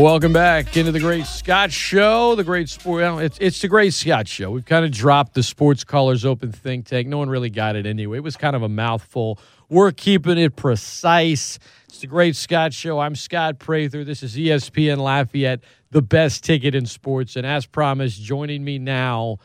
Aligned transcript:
Welcome 0.00 0.32
back 0.32 0.78
into 0.78 0.92
the 0.92 0.98
Great 0.98 1.26
Scott 1.26 1.70
Show. 1.70 2.34
The 2.34 2.42
Great 2.42 2.70
Sport. 2.70 3.02
Well, 3.02 3.18
it's 3.18 3.36
it's 3.38 3.60
the 3.60 3.68
Great 3.68 3.92
Scott 3.92 4.26
Show. 4.26 4.50
We've 4.50 4.64
kind 4.64 4.86
of 4.86 4.92
dropped 4.92 5.34
the 5.34 5.42
Sports 5.42 5.84
Colors 5.84 6.24
Open 6.24 6.52
think 6.52 6.86
tank. 6.86 7.06
No 7.06 7.18
one 7.18 7.28
really 7.28 7.50
got 7.50 7.76
it 7.76 7.84
anyway. 7.84 8.16
It 8.16 8.22
was 8.22 8.38
kind 8.38 8.56
of 8.56 8.62
a 8.62 8.68
mouthful. 8.68 9.38
We're 9.68 9.92
keeping 9.92 10.38
it 10.38 10.56
precise. 10.56 11.58
It's 11.86 11.98
the 11.98 12.06
Great 12.06 12.34
Scott 12.34 12.72
Show. 12.72 12.98
I'm 12.98 13.14
Scott 13.14 13.58
Prather. 13.58 14.02
This 14.02 14.22
is 14.22 14.36
ESPN 14.36 14.96
Lafayette, 14.96 15.60
the 15.90 16.00
best 16.00 16.44
ticket 16.44 16.74
in 16.74 16.86
sports. 16.86 17.36
And 17.36 17.44
as 17.44 17.66
promised, 17.66 18.22
joining 18.22 18.64
me 18.64 18.78
now 18.78 19.36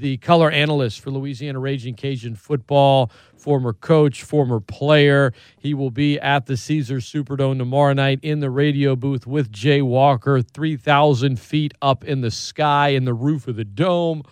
the 0.00 0.16
color 0.18 0.50
analyst 0.50 1.00
for 1.00 1.10
Louisiana 1.10 1.58
Ragin' 1.58 1.94
Cajun 1.94 2.34
football, 2.34 3.10
former 3.36 3.72
coach, 3.72 4.22
former 4.22 4.60
player. 4.60 5.32
He 5.58 5.74
will 5.74 5.90
be 5.90 6.18
at 6.18 6.46
the 6.46 6.56
Caesars 6.56 7.10
Superdome 7.10 7.58
tomorrow 7.58 7.92
night 7.92 8.20
in 8.22 8.40
the 8.40 8.50
radio 8.50 8.96
booth 8.96 9.26
with 9.26 9.50
Jay 9.50 9.82
Walker, 9.82 10.42
3,000 10.42 11.38
feet 11.38 11.74
up 11.80 12.04
in 12.04 12.20
the 12.20 12.30
sky 12.30 12.88
in 12.88 13.04
the 13.04 13.14
roof 13.14 13.48
of 13.48 13.56
the 13.56 13.64
dome, 13.64 14.22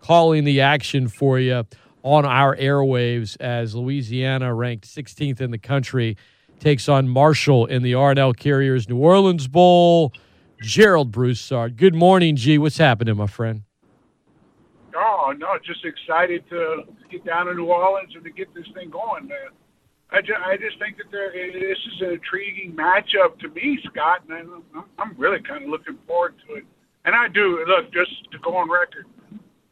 calling 0.00 0.44
the 0.44 0.60
action 0.60 1.08
for 1.08 1.38
you 1.38 1.64
on 2.02 2.24
our 2.24 2.56
airwaves 2.56 3.36
as 3.40 3.74
Louisiana, 3.74 4.54
ranked 4.54 4.86
16th 4.86 5.40
in 5.40 5.50
the 5.50 5.58
country, 5.58 6.16
takes 6.58 6.88
on 6.88 7.08
Marshall 7.08 7.66
in 7.66 7.82
the 7.82 7.94
R+L 7.94 8.32
Carriers 8.32 8.88
New 8.88 8.98
Orleans 8.98 9.48
Bowl. 9.48 10.12
Gerald 10.62 11.10
Broussard. 11.10 11.78
Good 11.78 11.94
morning, 11.94 12.36
G. 12.36 12.58
What's 12.58 12.76
happening, 12.76 13.16
my 13.16 13.26
friend? 13.26 13.62
Oh 15.00 15.32
no, 15.36 15.58
just 15.64 15.84
excited 15.84 16.44
to 16.50 16.82
get 17.10 17.24
down 17.24 17.46
to 17.46 17.54
New 17.54 17.64
Orleans 17.66 18.12
and 18.14 18.22
to 18.24 18.30
get 18.30 18.52
this 18.54 18.66
thing 18.74 18.90
going, 18.90 19.26
man. 19.26 19.50
I 20.12 20.20
just, 20.20 20.40
I 20.44 20.56
just 20.56 20.78
think 20.78 20.98
that 20.98 21.10
there, 21.12 21.32
this 21.32 21.78
is 21.78 22.00
an 22.00 22.10
intriguing 22.14 22.72
matchup 22.72 23.38
to 23.40 23.48
me, 23.48 23.78
Scott, 23.84 24.22
and 24.28 24.62
I'm, 24.74 24.84
I'm 24.98 25.14
really 25.16 25.40
kind 25.40 25.64
of 25.64 25.70
looking 25.70 25.96
forward 26.06 26.34
to 26.46 26.56
it. 26.56 26.64
And 27.04 27.14
I 27.14 27.28
do 27.28 27.64
look 27.66 27.92
just 27.92 28.10
to 28.32 28.38
go 28.40 28.56
on 28.56 28.68
record. 28.68 29.06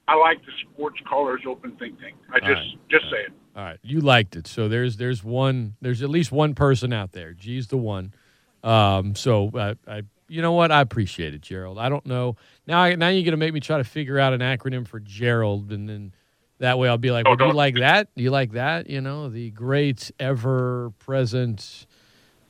I 0.06 0.14
like 0.14 0.38
the 0.46 0.52
sports 0.62 0.96
colors 1.08 1.42
open 1.46 1.72
think 1.76 2.00
tank. 2.00 2.16
I 2.32 2.38
just 2.38 2.52
right. 2.52 2.88
just 2.88 3.04
say 3.10 3.18
it. 3.26 3.32
All 3.54 3.64
right, 3.64 3.78
you 3.82 4.00
liked 4.00 4.36
it. 4.36 4.46
So 4.46 4.68
there's 4.68 4.96
there's 4.96 5.22
one 5.22 5.74
there's 5.82 6.02
at 6.02 6.08
least 6.08 6.32
one 6.32 6.54
person 6.54 6.92
out 6.92 7.12
there. 7.12 7.34
G's 7.34 7.66
the 7.66 7.76
one. 7.76 8.14
Um, 8.62 9.14
so 9.14 9.50
I, 9.54 9.76
I 9.86 10.02
you 10.28 10.42
know 10.42 10.52
what? 10.52 10.70
I 10.70 10.80
appreciate 10.80 11.34
it, 11.34 11.40
Gerald. 11.40 11.78
I 11.78 11.88
don't 11.88 12.06
know 12.06 12.36
now. 12.66 12.88
Now 12.94 13.08
you're 13.08 13.24
gonna 13.24 13.36
make 13.36 13.52
me 13.52 13.60
try 13.60 13.78
to 13.78 13.84
figure 13.84 14.18
out 14.18 14.32
an 14.32 14.40
acronym 14.40 14.86
for 14.86 15.00
Gerald, 15.00 15.72
and 15.72 15.88
then 15.88 16.12
that 16.58 16.78
way 16.78 16.88
I'll 16.88 16.98
be 16.98 17.10
like, 17.10 17.26
"Well, 17.26 17.36
do 17.36 17.46
you 17.46 17.52
like 17.52 17.76
that? 17.76 18.08
Do 18.14 18.22
you 18.22 18.30
like 18.30 18.52
that?" 18.52 18.88
You 18.88 19.00
know, 19.00 19.28
the 19.28 19.50
great 19.50 20.10
ever 20.20 20.92
present 20.98 21.86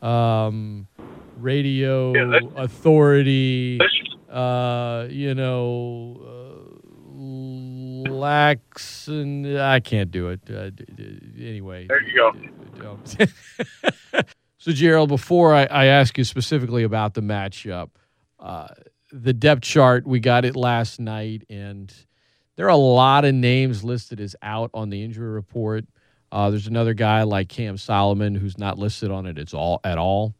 um, 0.03 0.89
radio 1.37 2.15
yeah, 2.15 2.41
authority. 2.57 3.81
Uh, 4.29 5.07
you 5.09 5.35
know, 5.35 6.21
uh, 6.21 8.11
lax, 8.11 9.09
and 9.09 9.59
I 9.59 9.81
can't 9.81 10.11
do 10.11 10.29
it. 10.29 10.41
Uh, 10.51 10.71
anyway, 11.39 11.87
there 11.87 12.03
you 12.03 12.33
go. 12.79 12.99
So, 14.69 14.75
Gerald, 14.75 15.09
before 15.09 15.55
I, 15.55 15.65
I, 15.65 15.85
ask 15.87 16.19
you 16.19 16.25
specifically 16.25 16.83
about 16.83 17.15
the 17.15 17.23
matchup, 17.23 17.89
uh, 18.39 18.69
the 19.11 19.33
depth 19.33 19.63
chart, 19.63 20.07
we 20.07 20.21
got 20.21 20.45
it 20.45 20.57
last 20.57 21.01
night, 21.01 21.45
and 21.49 21.91
there 22.57 22.67
are 22.67 22.69
a 22.69 22.77
lot 22.77 23.25
of 23.25 23.35
names 23.35 23.83
listed 23.83 24.21
as 24.21 24.37
out 24.43 24.69
on 24.75 24.91
the 24.91 25.03
injury 25.03 25.31
report. 25.31 25.87
Uh, 26.31 26.51
there's 26.51 26.67
another 26.67 26.93
guy 26.93 27.23
like 27.23 27.49
Cam 27.49 27.79
Solomon 27.79 28.35
who's 28.35 28.59
not 28.59 28.79
listed 28.79 29.11
on 29.11 29.25
it 29.25 29.39
at 29.39 29.55
all, 29.55 29.81
at 29.85 29.97
all. 29.97 30.35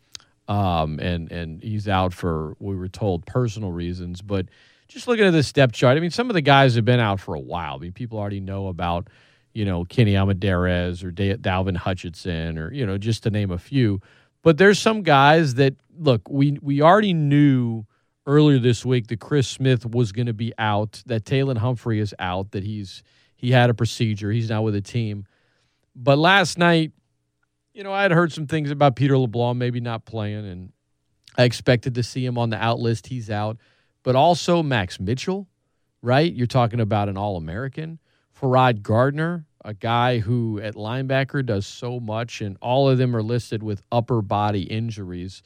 Um, 0.47 0.99
and, 0.99 1.33
and 1.33 1.63
he's 1.63 1.89
out 1.89 2.13
for, 2.13 2.55
we 2.59 2.77
were 2.77 2.89
told, 2.89 3.25
personal 3.25 3.73
reasons. 3.73 4.21
But 4.21 4.45
just 4.89 5.09
looking 5.09 5.25
at 5.25 5.31
this 5.31 5.51
depth 5.55 5.73
chart, 5.73 5.97
I 5.97 6.01
mean, 6.01 6.11
some 6.11 6.29
of 6.29 6.35
the 6.35 6.43
guys 6.43 6.75
have 6.75 6.85
been 6.85 7.01
out 7.01 7.19
for 7.19 7.35
a 7.35 7.41
while. 7.41 7.77
I 7.77 7.79
mean, 7.79 7.93
people 7.93 8.19
already 8.19 8.41
know 8.41 8.67
about– 8.67 9.09
you 9.59 9.65
know, 9.65 9.85
Kenny 9.85 10.13
Almendares 10.13 11.03
or 11.03 11.11
Dalvin 11.11 11.77
Hutchinson 11.77 12.59
or, 12.59 12.73
you 12.73 12.87
know, 12.87 12.97
just 12.97 13.25
to 13.25 13.31
name 13.31 13.51
a 13.51 13.59
few. 13.59 14.01
But 14.43 14.57
there's 14.57 14.79
some 14.79 15.03
guys 15.03 15.55
that, 15.55 15.75
look, 15.99 16.31
we, 16.31 16.61
we 16.63 16.81
already 16.81 17.13
knew 17.13 17.85
earlier 18.25 18.61
this 18.61 18.85
week 18.85 19.09
that 19.09 19.19
Chris 19.19 19.49
Smith 19.49 19.85
was 19.85 20.13
going 20.13 20.27
to 20.27 20.33
be 20.33 20.53
out, 20.59 21.03
that 21.07 21.25
Tayland 21.25 21.59
Humphrey 21.59 21.99
is 21.99 22.15
out, 22.21 22.53
that 22.53 22.63
he's 22.63 23.03
he 23.35 23.51
had 23.51 23.69
a 23.69 23.75
procedure. 23.75 24.31
He's 24.31 24.49
now 24.49 24.63
with 24.63 24.77
a 24.77 24.81
team. 24.81 25.27
But 25.97 26.19
last 26.19 26.57
night, 26.57 26.93
you 27.75 27.83
know, 27.83 27.93
I 27.93 28.03
had 28.03 28.13
heard 28.13 28.33
some 28.33 28.47
things 28.47 28.71
about 28.71 28.95
Peter 28.95 29.19
LeBlanc 29.19 29.59
maybe 29.59 29.81
not 29.81 30.05
playing, 30.05 30.49
and 30.49 30.73
I 31.37 31.43
expected 31.43 31.97
to 31.97 32.05
see 32.05 32.25
him 32.25 32.39
on 32.39 32.51
the 32.51 32.63
out 32.63 32.79
list. 32.79 33.09
He's 33.09 33.29
out. 33.29 33.57
But 34.05 34.15
also 34.15 34.63
Max 34.63 35.01
Mitchell, 35.01 35.49
right? 36.01 36.33
You're 36.33 36.47
talking 36.47 36.79
about 36.79 37.09
an 37.09 37.17
All 37.17 37.37
American. 37.37 37.99
Ferrod 38.39 38.85
Gardner, 38.85 39.47
a 39.65 39.75
guy 39.75 40.19
who 40.19 40.61
at 40.61 40.75
linebacker 40.75 41.45
does 41.45 41.67
so 41.67 42.01
much, 42.01 42.41
and 42.41 42.57
all 42.61 42.89
of 42.89 42.99
them 42.99 43.15
are 43.15 43.23
listed 43.23 43.63
with 43.63 43.83
upper 43.91 44.23
body 44.23 44.63
injuries. 44.63 45.43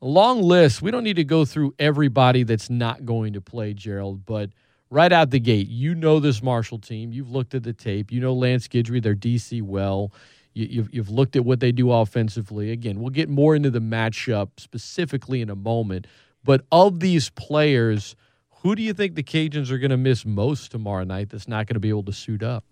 Long 0.00 0.42
list. 0.42 0.80
We 0.80 0.90
don't 0.90 1.04
need 1.04 1.16
to 1.16 1.24
go 1.24 1.44
through 1.44 1.74
everybody 1.78 2.44
that's 2.44 2.70
not 2.70 3.04
going 3.04 3.32
to 3.32 3.40
play, 3.40 3.74
Gerald, 3.74 4.24
but 4.24 4.50
right 4.90 5.12
out 5.12 5.30
the 5.30 5.40
gate, 5.40 5.68
you 5.68 5.94
know 5.94 6.20
this 6.20 6.42
Marshall 6.42 6.78
team. 6.78 7.12
You've 7.12 7.30
looked 7.30 7.54
at 7.54 7.64
the 7.64 7.72
tape. 7.72 8.12
You 8.12 8.20
know 8.20 8.32
Lance 8.32 8.68
Guidry, 8.68 9.02
their 9.02 9.16
DC 9.16 9.62
well. 9.62 10.12
You, 10.54 10.82
have 10.82 10.94
you've 10.94 11.10
looked 11.10 11.36
at 11.36 11.44
what 11.44 11.60
they 11.60 11.72
do 11.72 11.92
offensively. 11.92 12.70
Again, 12.72 13.00
we'll 13.00 13.10
get 13.10 13.28
more 13.28 13.54
into 13.54 13.70
the 13.70 13.80
matchup 13.80 14.48
specifically 14.56 15.40
in 15.40 15.50
a 15.50 15.56
moment. 15.56 16.06
But 16.44 16.64
of 16.72 17.00
these 17.00 17.30
players, 17.30 18.16
who 18.62 18.74
do 18.74 18.82
you 18.82 18.92
think 18.92 19.14
the 19.14 19.22
Cajuns 19.22 19.70
are 19.70 19.78
going 19.78 19.90
to 19.90 19.96
miss 19.96 20.24
most 20.24 20.70
tomorrow 20.70 21.04
night 21.04 21.30
that's 21.30 21.46
not 21.46 21.66
going 21.66 21.74
to 21.74 21.80
be 21.80 21.90
able 21.90 22.04
to 22.04 22.12
suit 22.12 22.42
up? 22.42 22.64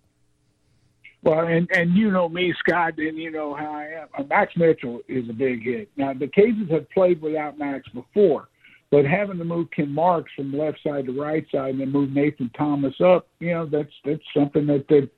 Well, 1.26 1.48
and 1.48 1.68
and 1.72 1.96
you 1.96 2.12
know 2.12 2.28
me, 2.28 2.54
Scott, 2.60 2.98
and 2.98 3.18
you 3.18 3.32
know 3.32 3.52
how 3.52 3.72
I 3.72 3.86
am. 3.86 4.08
Uh, 4.16 4.22
Max 4.22 4.52
Mitchell 4.56 5.00
is 5.08 5.28
a 5.28 5.32
big 5.32 5.64
hit. 5.64 5.90
Now 5.96 6.12
the 6.12 6.28
Cajuns 6.28 6.70
have 6.70 6.88
played 6.90 7.20
without 7.20 7.58
Max 7.58 7.88
before, 7.88 8.46
but 8.92 9.04
having 9.04 9.38
to 9.38 9.44
move 9.44 9.66
Ken 9.74 9.92
Marks 9.92 10.30
from 10.36 10.56
left 10.56 10.78
side 10.84 11.06
to 11.06 11.20
right 11.20 11.44
side 11.50 11.70
and 11.70 11.80
then 11.80 11.90
move 11.90 12.12
Nathan 12.12 12.48
Thomas 12.56 12.94
up, 13.04 13.26
you 13.40 13.50
know, 13.50 13.66
that's 13.66 13.90
that's 14.04 14.22
something 14.36 14.68
that 14.68 14.86
that 14.88 15.10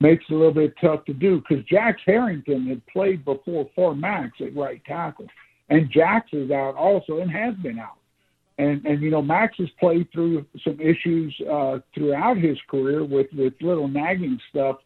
makes 0.00 0.24
it 0.28 0.34
a 0.34 0.36
little 0.36 0.52
bit 0.52 0.74
tough 0.80 1.04
to 1.04 1.14
do 1.14 1.40
because 1.48 1.64
Jax 1.66 2.00
Harrington 2.04 2.66
had 2.66 2.84
played 2.88 3.24
before 3.24 3.70
for 3.76 3.94
Max 3.94 4.32
at 4.40 4.56
right 4.56 4.84
tackle, 4.84 5.28
and 5.68 5.88
Jax 5.92 6.30
is 6.32 6.50
out 6.50 6.74
also 6.74 7.18
and 7.18 7.30
has 7.30 7.54
been 7.62 7.78
out. 7.78 7.98
And 8.58 8.84
and 8.84 9.00
you 9.00 9.10
know 9.10 9.22
Max 9.22 9.58
has 9.58 9.70
played 9.78 10.10
through 10.12 10.44
some 10.64 10.80
issues 10.80 11.32
uh, 11.48 11.78
throughout 11.94 12.36
his 12.36 12.58
career 12.68 13.04
with 13.04 13.28
with 13.32 13.54
little 13.60 13.86
nagging 13.86 14.40
stuff 14.50 14.78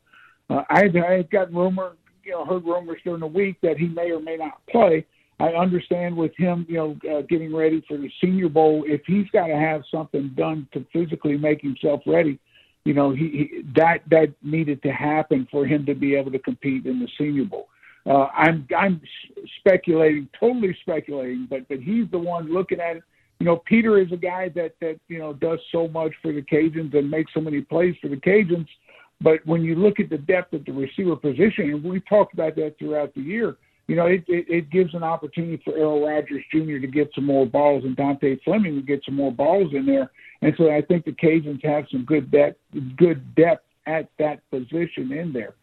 uh, 0.50 0.62
I, 0.70 0.84
I 0.84 1.22
got 1.30 1.52
rumor, 1.52 1.92
you 2.24 2.32
know, 2.32 2.44
heard 2.44 2.64
rumors 2.64 3.00
during 3.04 3.20
the 3.20 3.26
week 3.26 3.56
that 3.62 3.78
he 3.78 3.88
may 3.88 4.10
or 4.10 4.20
may 4.20 4.36
not 4.36 4.60
play. 4.70 5.06
I 5.38 5.48
understand 5.48 6.16
with 6.16 6.32
him, 6.36 6.64
you 6.68 6.76
know, 6.76 7.18
uh, 7.18 7.22
getting 7.22 7.54
ready 7.54 7.84
for 7.86 7.98
the 7.98 8.10
Senior 8.22 8.48
Bowl, 8.48 8.84
if 8.86 9.02
he's 9.06 9.28
got 9.32 9.48
to 9.48 9.56
have 9.56 9.82
something 9.90 10.32
done 10.36 10.66
to 10.72 10.86
physically 10.92 11.36
make 11.36 11.60
himself 11.60 12.00
ready, 12.06 12.38
you 12.84 12.94
know, 12.94 13.12
he, 13.12 13.28
he 13.50 13.62
that 13.74 13.98
that 14.10 14.32
needed 14.42 14.82
to 14.84 14.90
happen 14.90 15.46
for 15.50 15.66
him 15.66 15.84
to 15.86 15.94
be 15.94 16.14
able 16.14 16.30
to 16.30 16.38
compete 16.38 16.86
in 16.86 17.00
the 17.00 17.08
Senior 17.18 17.44
Bowl. 17.44 17.68
Uh, 18.06 18.28
I'm 18.32 18.66
I'm 18.76 19.00
speculating, 19.58 20.28
totally 20.38 20.76
speculating, 20.80 21.48
but 21.50 21.68
but 21.68 21.80
he's 21.80 22.08
the 22.12 22.18
one 22.18 22.52
looking 22.52 22.80
at 22.80 22.96
it. 22.96 23.02
You 23.40 23.46
know, 23.46 23.56
Peter 23.66 23.98
is 23.98 24.12
a 24.12 24.16
guy 24.16 24.50
that 24.50 24.74
that 24.80 24.98
you 25.08 25.18
know 25.18 25.32
does 25.34 25.58
so 25.72 25.88
much 25.88 26.12
for 26.22 26.32
the 26.32 26.42
Cajuns 26.42 26.96
and 26.96 27.10
makes 27.10 27.34
so 27.34 27.40
many 27.40 27.60
plays 27.60 27.96
for 28.00 28.08
the 28.08 28.16
Cajuns 28.16 28.68
but 29.20 29.44
when 29.46 29.62
you 29.62 29.74
look 29.74 29.98
at 30.00 30.10
the 30.10 30.18
depth 30.18 30.54
at 30.54 30.64
the 30.64 30.72
receiver 30.72 31.16
position, 31.16 31.70
and 31.70 31.82
we 31.82 32.00
talked 32.00 32.34
about 32.34 32.54
that 32.56 32.76
throughout 32.78 33.14
the 33.14 33.22
year, 33.22 33.56
you 33.88 33.94
know, 33.94 34.06
it, 34.06 34.24
it, 34.26 34.46
it 34.48 34.70
gives 34.70 34.94
an 34.94 35.04
opportunity 35.04 35.62
for 35.64 35.76
Errol 35.76 36.06
Rogers 36.06 36.44
Jr. 36.52 36.78
to 36.80 36.88
get 36.88 37.10
some 37.14 37.24
more 37.24 37.46
balls 37.46 37.84
and 37.84 37.96
Dontae 37.96 38.42
Fleming 38.42 38.74
to 38.74 38.82
get 38.82 39.02
some 39.04 39.14
more 39.14 39.32
balls 39.32 39.72
in 39.72 39.86
there. 39.86 40.10
And 40.42 40.52
so 40.58 40.70
I 40.70 40.82
think 40.82 41.04
the 41.04 41.12
Cajuns 41.12 41.64
have 41.64 41.84
some 41.90 42.04
good 42.04 42.30
depth, 42.30 42.58
good 42.96 43.34
depth 43.36 43.64
at 43.86 44.10
that 44.18 44.40
position 44.50 45.12
in 45.12 45.32
there. 45.32 45.54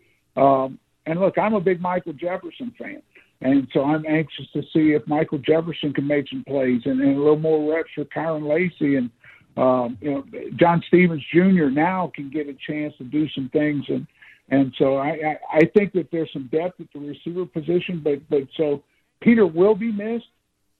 Um, 0.41 0.79
and 1.05 1.19
look, 1.19 1.37
I'm 1.37 1.53
a 1.53 1.59
big 1.59 1.81
Michael 1.81 2.13
Jefferson 2.13 2.73
fan. 2.77 3.01
And 3.41 3.67
so 3.73 3.83
I'm 3.83 4.05
anxious 4.05 4.45
to 4.53 4.61
see 4.73 4.93
if 4.93 5.05
Michael 5.05 5.39
Jefferson 5.39 5.93
can 5.93 6.07
make 6.07 6.29
some 6.29 6.45
plays 6.47 6.81
and, 6.85 7.01
and 7.01 7.17
a 7.17 7.19
little 7.19 7.37
more 7.37 7.75
reps 7.75 7.89
for 7.93 8.05
Kyren 8.05 8.47
Lacey 8.47 8.95
and 8.95 9.09
um, 9.55 9.97
you 10.01 10.11
know, 10.11 10.23
John 10.55 10.83
Stephens 10.87 11.23
Jr. 11.31 11.69
now 11.69 12.11
can 12.15 12.29
get 12.29 12.47
a 12.47 12.55
chance 12.67 12.93
to 12.97 13.03
do 13.03 13.27
some 13.29 13.49
things, 13.49 13.85
and 13.87 14.07
and 14.49 14.73
so 14.77 14.97
I, 14.97 15.09
I, 15.09 15.37
I 15.53 15.59
think 15.75 15.93
that 15.93 16.09
there's 16.11 16.31
some 16.33 16.49
depth 16.51 16.79
at 16.79 16.87
the 16.93 16.99
receiver 16.99 17.45
position, 17.45 18.01
but 18.03 18.27
but 18.29 18.43
so 18.57 18.83
Peter 19.21 19.45
will 19.45 19.75
be 19.75 19.91
missed, 19.91 20.25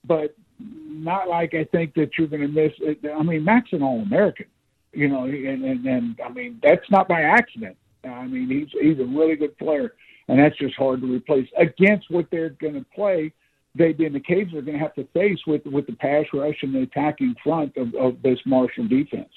but 0.06 0.36
not 0.60 1.30
like 1.30 1.54
I 1.54 1.66
think 1.66 1.94
that 1.96 2.12
you're 2.18 2.28
going 2.28 2.42
to 2.42 2.48
miss. 2.48 2.72
I 3.16 3.24
mean, 3.24 3.44
Max 3.44 3.70
an 3.74 3.84
All 3.84 4.02
American, 4.02 4.48
you 4.92 5.08
know, 5.08 5.26
and, 5.26 5.64
and 5.64 5.86
and 5.86 6.20
I 6.26 6.30
mean 6.30 6.60
that's 6.64 6.90
not 6.90 7.08
by 7.08 7.22
accident. 7.22 7.78
I 8.04 8.26
mean 8.26 8.50
he's 8.50 8.82
he's 8.82 9.00
a 9.00 9.06
really 9.06 9.36
good 9.36 9.56
player, 9.60 9.94
and 10.28 10.40
that's 10.40 10.58
just 10.58 10.76
hard 10.76 11.02
to 11.02 11.14
replace 11.14 11.48
against 11.58 12.10
what 12.10 12.26
they're 12.32 12.50
going 12.50 12.76
to 12.76 12.86
play 12.96 13.34
they 13.76 13.96
in 14.00 14.14
the 14.14 14.20
Cajuns 14.20 14.54
are 14.54 14.62
going 14.62 14.78
to 14.78 14.84
have 14.84 14.94
to 14.96 15.06
face 15.14 15.40
with 15.48 15.66
with 15.66 15.88
the 15.88 15.94
pass 15.94 16.26
rush 16.34 16.58
and 16.62 16.74
the 16.74 16.82
attacking 16.82 17.36
front 17.44 17.76
of, 17.78 17.94
of 17.96 18.22
this 18.22 18.40
Marshall 18.46 18.88
defense. 18.88 19.32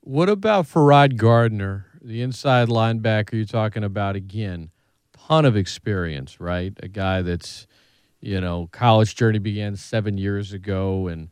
What 0.00 0.28
about 0.28 0.66
Ferrod 0.66 1.16
Gardner, 1.16 1.86
the 2.00 2.22
inside 2.22 2.68
linebacker 2.68 3.34
you're 3.34 3.44
talking 3.44 3.84
about 3.84 4.16
again? 4.16 4.70
Ton 5.12 5.44
of 5.44 5.56
experience, 5.56 6.40
right? 6.40 6.74
A 6.82 6.88
guy 6.88 7.22
that's, 7.22 7.68
you 8.20 8.40
know, 8.40 8.68
college 8.72 9.14
journey 9.14 9.38
began 9.38 9.76
seven 9.76 10.18
years 10.18 10.52
ago 10.52 11.06
and 11.06 11.30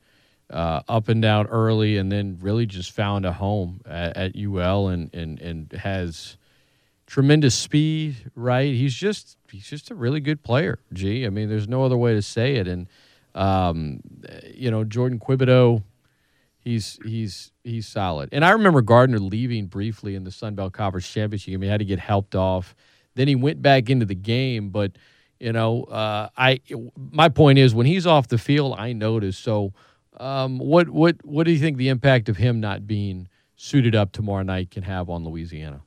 uh, 0.48 0.82
up 0.88 1.08
and 1.08 1.20
down 1.20 1.46
early, 1.48 1.96
and 1.96 2.10
then 2.10 2.38
really 2.40 2.66
just 2.66 2.92
found 2.92 3.26
a 3.26 3.32
home 3.32 3.80
at, 3.86 4.16
at 4.16 4.36
UL 4.36 4.88
and 4.88 5.12
and 5.14 5.40
and 5.40 5.72
has 5.72 6.36
tremendous 7.10 7.54
speed. 7.54 8.30
Right? 8.34 8.74
He's 8.74 8.94
just 8.94 9.36
he's 9.50 9.68
just 9.68 9.90
a 9.90 9.94
really 9.94 10.20
good 10.20 10.42
player. 10.42 10.78
Gee, 10.92 11.26
I 11.26 11.30
mean, 11.30 11.48
there's 11.48 11.68
no 11.68 11.84
other 11.84 11.96
way 11.96 12.14
to 12.14 12.22
say 12.22 12.56
it. 12.56 12.68
And 12.68 12.88
um, 13.34 14.00
you 14.54 14.70
know, 14.70 14.84
Jourdan 14.84 15.18
Quibodeaux 15.18 15.82
he's 16.60 16.98
he's 17.04 17.52
he's 17.64 17.86
solid. 17.86 18.28
And 18.32 18.44
I 18.44 18.50
remember 18.50 18.82
Gardner 18.82 19.18
leaving 19.18 19.66
briefly 19.66 20.14
in 20.14 20.24
the 20.24 20.30
Sun 20.30 20.54
Belt 20.54 20.72
Conference 20.72 21.10
Championship 21.10 21.52
game. 21.52 21.62
He 21.62 21.68
had 21.68 21.80
to 21.80 21.84
get 21.84 21.98
helped 21.98 22.34
off. 22.34 22.74
Then 23.14 23.28
he 23.28 23.34
went 23.34 23.60
back 23.60 23.90
into 23.90 24.06
the 24.06 24.14
game, 24.14 24.70
but 24.70 24.92
you 25.38 25.52
know, 25.52 25.84
uh, 25.84 26.28
I 26.36 26.60
my 26.96 27.28
point 27.28 27.58
is 27.58 27.74
when 27.74 27.86
he's 27.86 28.06
off 28.06 28.28
the 28.28 28.38
field, 28.38 28.76
I 28.78 28.92
notice. 28.92 29.38
So, 29.38 29.72
um, 30.18 30.58
what 30.58 30.90
what 30.90 31.16
what 31.24 31.44
do 31.44 31.52
you 31.52 31.58
think 31.58 31.76
the 31.76 31.88
impact 31.88 32.28
of 32.28 32.36
him 32.36 32.60
not 32.60 32.86
being 32.86 33.28
suited 33.56 33.94
up 33.94 34.12
tomorrow 34.12 34.42
night 34.42 34.70
can 34.70 34.82
have 34.82 35.08
on 35.08 35.24
Louisiana? 35.24 35.82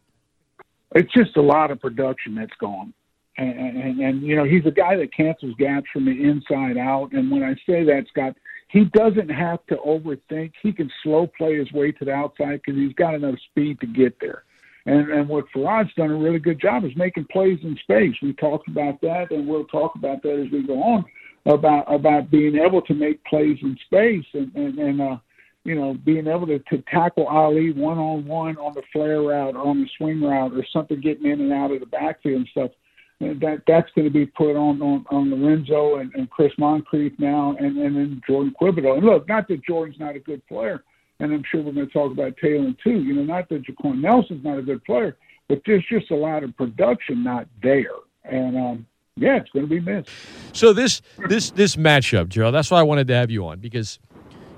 It's 0.95 1.11
just 1.13 1.37
a 1.37 1.41
lot 1.41 1.71
of 1.71 1.79
production 1.79 2.35
that's 2.35 2.55
gone. 2.59 2.93
And, 3.37 3.77
and, 3.77 3.99
and 3.99 4.21
you 4.21 4.35
know 4.35 4.43
he's 4.43 4.65
a 4.67 4.71
guy 4.71 4.95
that 4.95 5.13
cancels 5.13 5.55
gaps 5.57 5.87
from 5.91 6.05
the 6.05 6.11
inside 6.11 6.77
out. 6.77 7.13
And 7.13 7.31
when 7.31 7.41
I 7.41 7.55
say 7.65 7.83
that, 7.83 8.05
Scott, 8.09 8.35
he 8.69 8.85
doesn't 8.85 9.29
have 9.29 9.65
to 9.67 9.75
overthink. 9.77 10.51
He 10.61 10.71
can 10.71 10.91
slow 11.01 11.25
play 11.25 11.57
his 11.57 11.71
way 11.71 11.91
to 11.93 12.05
the 12.05 12.11
outside 12.11 12.61
because 12.63 12.79
he's 12.79 12.93
got 12.93 13.15
enough 13.15 13.35
speed 13.49 13.79
to 13.79 13.87
get 13.87 14.19
there. 14.21 14.43
And 14.85 15.09
and 15.09 15.27
what 15.27 15.45
Ferrod's 15.51 15.93
done 15.95 16.11
a 16.11 16.15
really 16.15 16.39
good 16.39 16.61
job 16.61 16.85
is 16.85 16.91
making 16.95 17.25
plays 17.31 17.59
in 17.63 17.75
space. 17.81 18.13
We 18.21 18.33
talked 18.33 18.67
about 18.67 19.01
that, 19.01 19.31
and 19.31 19.47
we'll 19.47 19.65
talk 19.65 19.95
about 19.95 20.21
that 20.21 20.45
as 20.45 20.51
we 20.51 20.67
go 20.67 20.83
on 20.83 21.05
about 21.45 21.93
about 21.93 22.31
being 22.31 22.55
able 22.55 22.81
to 22.81 22.93
make 22.93 23.23
plays 23.25 23.57
in 23.61 23.77
space 23.85 24.25
and 24.33 24.53
and, 24.55 24.77
and 24.77 25.01
uh, 25.01 25.17
you 25.63 25.75
know 25.75 25.94
being 26.06 26.27
able 26.27 26.48
to, 26.48 26.60
to 26.60 26.83
tackle 26.92 27.27
Ali 27.27 27.71
one 27.71 27.98
on 27.98 28.25
one 28.25 28.57
on 28.57 28.74
the 28.74 28.83
flare 28.92 29.21
route 29.21 29.56
or 29.56 29.65
on 29.65 29.81
the 29.81 29.89
swing 29.98 30.21
route 30.21 30.54
or 30.54 30.65
something 30.71 31.00
getting 31.00 31.25
in 31.25 31.42
and 31.42 31.54
out 31.54 31.71
of 31.71 31.80
the 31.80 31.86
backfield 31.86 32.42
and 32.42 32.48
stuff 32.50 32.71
that 33.19 33.62
that's 33.68 33.89
going 33.95 34.06
to 34.06 34.13
be 34.13 34.25
put 34.25 34.56
on 34.56 34.81
on, 34.81 35.06
on 35.10 35.31
Lorenzo 35.31 35.98
and, 35.98 36.13
and 36.15 36.30
Chris 36.30 36.51
Moncrief 36.57 37.13
now, 37.18 37.56
and, 37.60 37.77
and 37.77 37.95
then 37.95 38.21
Jourdan 38.27 38.54
Quibodeaux. 38.54 38.98
And 38.98 39.06
look, 39.06 39.27
not 39.27 39.48
that 39.48 39.63
Jordan's 39.63 40.00
not 40.00 40.15
a 40.15 40.19
good 40.19 40.45
player, 40.48 40.83
and 41.19 41.33
I'm 41.33 41.44
sure 41.50 41.62
we're 41.62 41.71
going 41.71 41.88
to 41.88 41.94
talk 41.94 42.12
about 42.12 42.36
Taylor 42.38 42.74
too. 42.83 43.01
You 43.01 43.13
know, 43.13 43.24
not 43.24 43.50
that 43.50 43.63
Jaquan 43.63 44.01
Nelson's 44.01 44.44
not 44.44 44.60
a 44.60 44.62
good 44.62 44.83
player, 44.83 45.18
but 45.48 45.62
there's 45.65 45.86
just 45.89 46.12
a 46.12 46.15
lot 46.15 46.44
of 46.44 46.56
production 46.57 47.24
not 47.24 47.48
there, 47.62 47.92
and 48.25 48.57
um, 48.57 48.86
yeah, 49.15 49.38
it's 49.38 49.50
going 49.51 49.65
to 49.65 49.69
be 49.69 49.80
missed. 49.80 50.10
So 50.54 50.74
this 50.74 51.01
this 51.30 51.51
this 51.51 51.75
matchup, 51.75 52.30
Gerald, 52.30 52.54
that's 52.54 52.71
why 52.71 52.80
I 52.80 52.83
wanted 52.83 53.07
to 53.07 53.15
have 53.15 53.31
you 53.31 53.45
on 53.48 53.60
because 53.60 54.00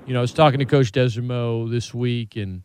you 0.06 0.12
know 0.12 0.20
I 0.20 0.22
was 0.22 0.32
talking 0.32 0.60
to 0.60 0.64
Coach 0.64 0.92
Desormeaux 0.92 1.70
this 1.70 1.92
week 1.92 2.36
and 2.36 2.62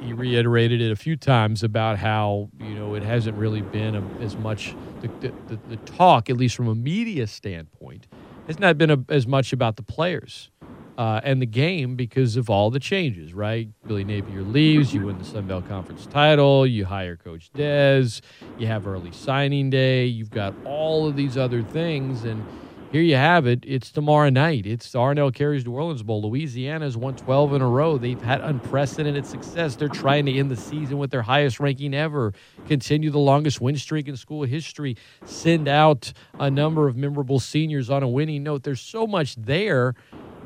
he, 0.00 0.12
reiterated 0.12 0.80
it 0.80 0.92
a 0.92 0.96
few 0.96 1.16
times 1.16 1.62
about 1.62 1.98
how 1.98 2.50
you 2.60 2.74
know 2.74 2.94
it 2.94 3.02
hasn't 3.02 3.36
really 3.36 3.62
been 3.62 3.96
a, 3.96 4.02
as 4.20 4.36
much 4.36 4.74
the, 5.00 5.08
the, 5.48 5.58
the, 5.68 5.76
talk, 5.78 6.30
at 6.30 6.36
least 6.36 6.54
from 6.54 6.68
a 6.68 6.74
media 6.74 7.26
standpoint, 7.26 8.06
has 8.46 8.58
not 8.58 8.78
been 8.78 8.90
a, 8.90 8.98
as 9.08 9.26
much 9.26 9.52
about 9.52 9.76
the 9.76 9.82
players 9.82 10.50
uh, 10.98 11.20
and 11.24 11.42
the 11.42 11.46
game 11.46 11.96
because 11.96 12.36
of 12.36 12.50
all 12.50 12.70
the 12.70 12.78
changes. 12.78 13.34
Right, 13.34 13.68
Billy 13.86 14.04
Napier 14.04 14.42
leaves, 14.42 14.94
you 14.94 15.06
win 15.06 15.18
the 15.18 15.24
Sun 15.24 15.46
Belt 15.46 15.66
Conference 15.66 16.06
title, 16.06 16.66
you 16.66 16.84
hire 16.84 17.16
Coach 17.16 17.50
Des, 17.54 18.20
you 18.58 18.66
have 18.66 18.86
early 18.86 19.12
signing 19.12 19.70
day, 19.70 20.04
you've 20.04 20.30
got 20.30 20.54
all 20.64 21.08
of 21.08 21.16
these 21.16 21.36
other 21.36 21.62
things 21.62 22.24
and 22.24 22.44
here 22.92 23.00
you 23.00 23.16
have 23.16 23.46
it. 23.46 23.64
It's 23.66 23.90
tomorrow 23.90 24.28
night. 24.28 24.66
It's 24.66 24.92
the 24.92 24.98
R+L 24.98 25.30
Carriers 25.30 25.64
New 25.64 25.72
Orleans 25.72 26.02
Bowl. 26.02 26.20
Louisiana's 26.20 26.94
won 26.94 27.16
12 27.16 27.54
in 27.54 27.62
a 27.62 27.66
row. 27.66 27.96
They've 27.96 28.20
had 28.20 28.42
unprecedented 28.42 29.24
success. 29.24 29.76
They're 29.76 29.88
trying 29.88 30.26
to 30.26 30.32
end 30.32 30.50
the 30.50 30.56
season 30.56 30.98
with 30.98 31.10
their 31.10 31.22
highest 31.22 31.58
ranking 31.58 31.94
ever, 31.94 32.34
continue 32.68 33.08
the 33.08 33.18
longest 33.18 33.62
win 33.62 33.78
streak 33.78 34.08
in 34.08 34.16
school 34.18 34.42
history, 34.42 34.98
send 35.24 35.68
out 35.68 36.12
a 36.38 36.50
number 36.50 36.86
of 36.86 36.94
memorable 36.94 37.40
seniors 37.40 37.88
on 37.88 38.02
a 38.02 38.08
winning 38.08 38.42
note. 38.42 38.62
There's 38.62 38.82
so 38.82 39.06
much 39.06 39.36
there. 39.36 39.94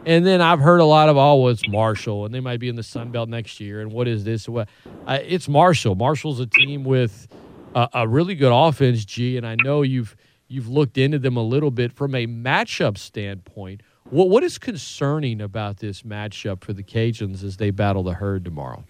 And 0.05 0.25
then 0.25 0.41
I've 0.41 0.61
heard 0.61 0.79
a 0.79 0.85
lot 0.85 1.09
of, 1.09 1.17
oh, 1.17 1.49
it's 1.49 1.69
Marshall, 1.69 2.27
and 2.27 2.33
they 2.33 2.39
might 2.39 2.61
be 2.61 2.69
in 2.69 2.77
the 2.77 2.85
Sun 2.85 3.11
Belt 3.11 3.29
next 3.29 3.59
year. 3.59 3.81
And 3.81 3.91
what 3.91 4.07
is 4.07 4.23
this? 4.23 4.49
What? 4.49 4.69
Uh, 5.05 5.19
it's 5.21 5.49
Marshall. 5.49 5.97
Marshall's 5.97 6.39
a 6.39 6.47
team 6.47 6.85
with 6.85 7.27
a, 7.75 7.89
a 7.93 8.09
really 8.09 8.37
good 8.37 8.53
offense, 8.53 9.05
G. 9.05 9.37
And 9.37 9.45
I 9.45 9.57
know 9.65 9.83
you've– 9.83 10.17
you've 10.49 10.69
looked 10.69 10.99
into 10.99 11.19
them 11.19 11.37
a 11.37 11.43
little 11.43 11.71
bit 11.71 11.93
from 11.93 12.15
a 12.15 12.27
matchup 12.27 12.99
standpoint. 12.99 13.83
What 14.11 14.29
what 14.29 14.45
is 14.45 14.59
concerning 14.59 15.41
about 15.41 15.79
this 15.79 16.03
matchup 16.03 16.63
for 16.63 16.73
the 16.73 16.83
Cajuns 16.83 17.43
as 17.43 17.57
they 17.57 17.71
battle 17.71 18.03
the 18.03 18.15
herd 18.15 18.45
tomorrow? 18.45 18.85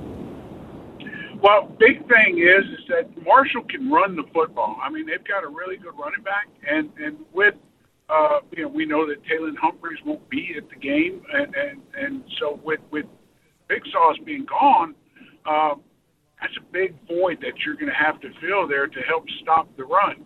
Well, 1.43 1.75
big 1.79 2.07
thing 2.09 2.39
is 2.39 2.65
is 2.79 2.87
that 2.89 3.25
Marshall 3.25 3.65
can 3.65 3.91
run 3.91 4.17
the 4.17 4.25
football. 4.35 4.77
I 4.83 4.91
mean, 4.91 5.07
they've 5.07 5.25
got 5.25 5.45
a 5.45 5.49
really 5.49 5.77
good 5.77 5.95
running 5.99 6.23
back, 6.23 6.49
and 6.69 6.91
and 6.99 7.17
with 7.33 7.55
uh, 8.11 8.41
you 8.55 8.65
know 8.65 8.69
we 8.69 8.85
know 8.85 9.07
that 9.07 9.23
Tayland 9.25 9.57
Humphreys 9.57 9.99
won't 10.05 10.29
be 10.29 10.55
at 10.57 10.69
the 10.69 10.77
game, 10.77 11.23
and 11.33 11.55
and 11.55 11.83
and 11.99 12.25
so 12.39 12.61
with 12.63 12.81
with 12.91 13.07
Big 13.69 13.83
Sauce 13.91 14.17
being 14.25 14.45
gone. 14.45 14.95
Uh, 15.47 15.77
that's 16.41 16.57
a 16.59 16.73
big 16.73 16.95
void 17.09 17.39
that 17.41 17.53
you're 17.65 17.77
going 17.77 17.89
to 17.89 17.95
have 17.95 18.21
to 18.21 18.29
fill 18.41 18.69
there 18.69 18.87
to 18.87 19.01
help 19.01 19.25
stop 19.41 19.75
the 19.79 19.85
run. 19.85 20.23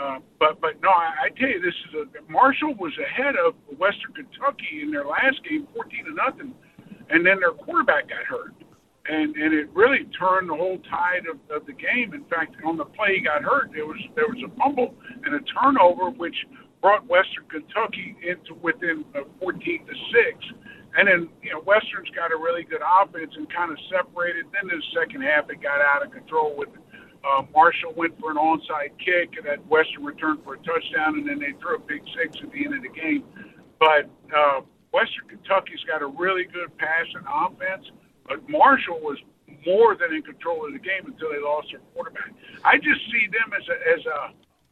Uh, 0.00 0.18
but 0.38 0.60
but 0.60 0.80
no, 0.82 0.90
I, 0.90 1.26
I 1.26 1.38
tell 1.38 1.48
you, 1.48 1.60
this 1.60 1.74
is 1.88 1.94
a 1.94 2.32
Marshall 2.32 2.74
was 2.74 2.92
ahead 2.98 3.34
of 3.36 3.54
Western 3.78 4.12
Kentucky 4.14 4.82
in 4.82 4.90
their 4.90 5.06
last 5.06 5.38
game, 5.48 5.68
fourteen 5.74 6.04
to 6.06 6.14
nothing, 6.14 6.54
and 7.10 7.24
then 7.24 7.38
their 7.38 7.52
quarterback 7.52 8.10
got 8.10 8.26
hurt, 8.26 8.54
and 9.06 9.36
and 9.36 9.54
it 9.54 9.70
really 9.70 10.10
turned 10.18 10.50
the 10.50 10.56
whole 10.56 10.78
tide 10.90 11.30
of, 11.30 11.38
of 11.54 11.66
the 11.66 11.72
game. 11.72 12.12
In 12.12 12.24
fact, 12.26 12.56
on 12.66 12.76
the 12.76 12.84
play 12.84 13.16
he 13.16 13.20
got 13.22 13.42
hurt, 13.42 13.70
there 13.72 13.86
was 13.86 14.00
there 14.16 14.26
was 14.26 14.42
a 14.42 14.50
fumble 14.58 14.94
and 15.24 15.34
a 15.34 15.40
turnover, 15.54 16.10
which 16.10 16.36
brought 16.82 17.06
Western 17.06 17.46
Kentucky 17.48 18.12
into 18.20 18.52
within 18.60 19.06
uh, 19.14 19.24
14 19.40 19.56
to 19.86 19.94
six. 20.12 20.36
And 20.94 21.08
then, 21.08 21.32
you 21.42 21.50
know, 21.50 21.64
Western's 21.66 22.12
got 22.14 22.30
a 22.30 22.36
really 22.36 22.62
good 22.62 22.84
offense 22.84 23.32
and 23.34 23.50
kind 23.50 23.72
of 23.72 23.78
separated. 23.90 24.46
Then 24.52 24.70
in 24.70 24.78
the 24.78 24.90
second 24.94 25.24
half, 25.24 25.50
it 25.50 25.58
got 25.64 25.80
out 25.80 26.06
of 26.06 26.12
control 26.12 26.54
with 26.54 26.68
uh, 27.24 27.42
Marshall 27.52 27.92
went 27.96 28.18
for 28.20 28.30
an 28.30 28.36
onside 28.36 28.92
kick, 28.98 29.36
and 29.36 29.46
that 29.46 29.64
Western 29.66 30.04
returned 30.04 30.44
for 30.44 30.54
a 30.54 30.58
touchdown, 30.58 31.18
and 31.18 31.28
then 31.28 31.38
they 31.38 31.52
threw 31.60 31.76
a 31.76 31.78
big 31.78 32.02
six 32.16 32.36
at 32.42 32.52
the 32.52 32.64
end 32.64 32.74
of 32.74 32.82
the 32.82 32.92
game. 32.92 33.24
But 33.80 34.10
uh, 34.34 34.60
Western 34.92 35.28
Kentucky's 35.28 35.82
got 35.88 36.02
a 36.02 36.06
really 36.06 36.44
good 36.44 36.70
passing 36.78 37.24
offense, 37.26 37.90
but 38.28 38.46
Marshall 38.48 39.00
was 39.00 39.18
more 39.66 39.96
than 39.96 40.14
in 40.14 40.22
control 40.22 40.66
of 40.66 40.72
the 40.72 40.78
game 40.78 41.06
until 41.06 41.32
they 41.32 41.40
lost 41.40 41.68
their 41.72 41.80
quarterback. 41.94 42.32
I 42.64 42.76
just 42.76 43.00
see 43.08 43.26
them 43.32 43.52
as 43.56 43.64
a, 43.68 43.76
as 43.98 44.02
a, 44.06 44.18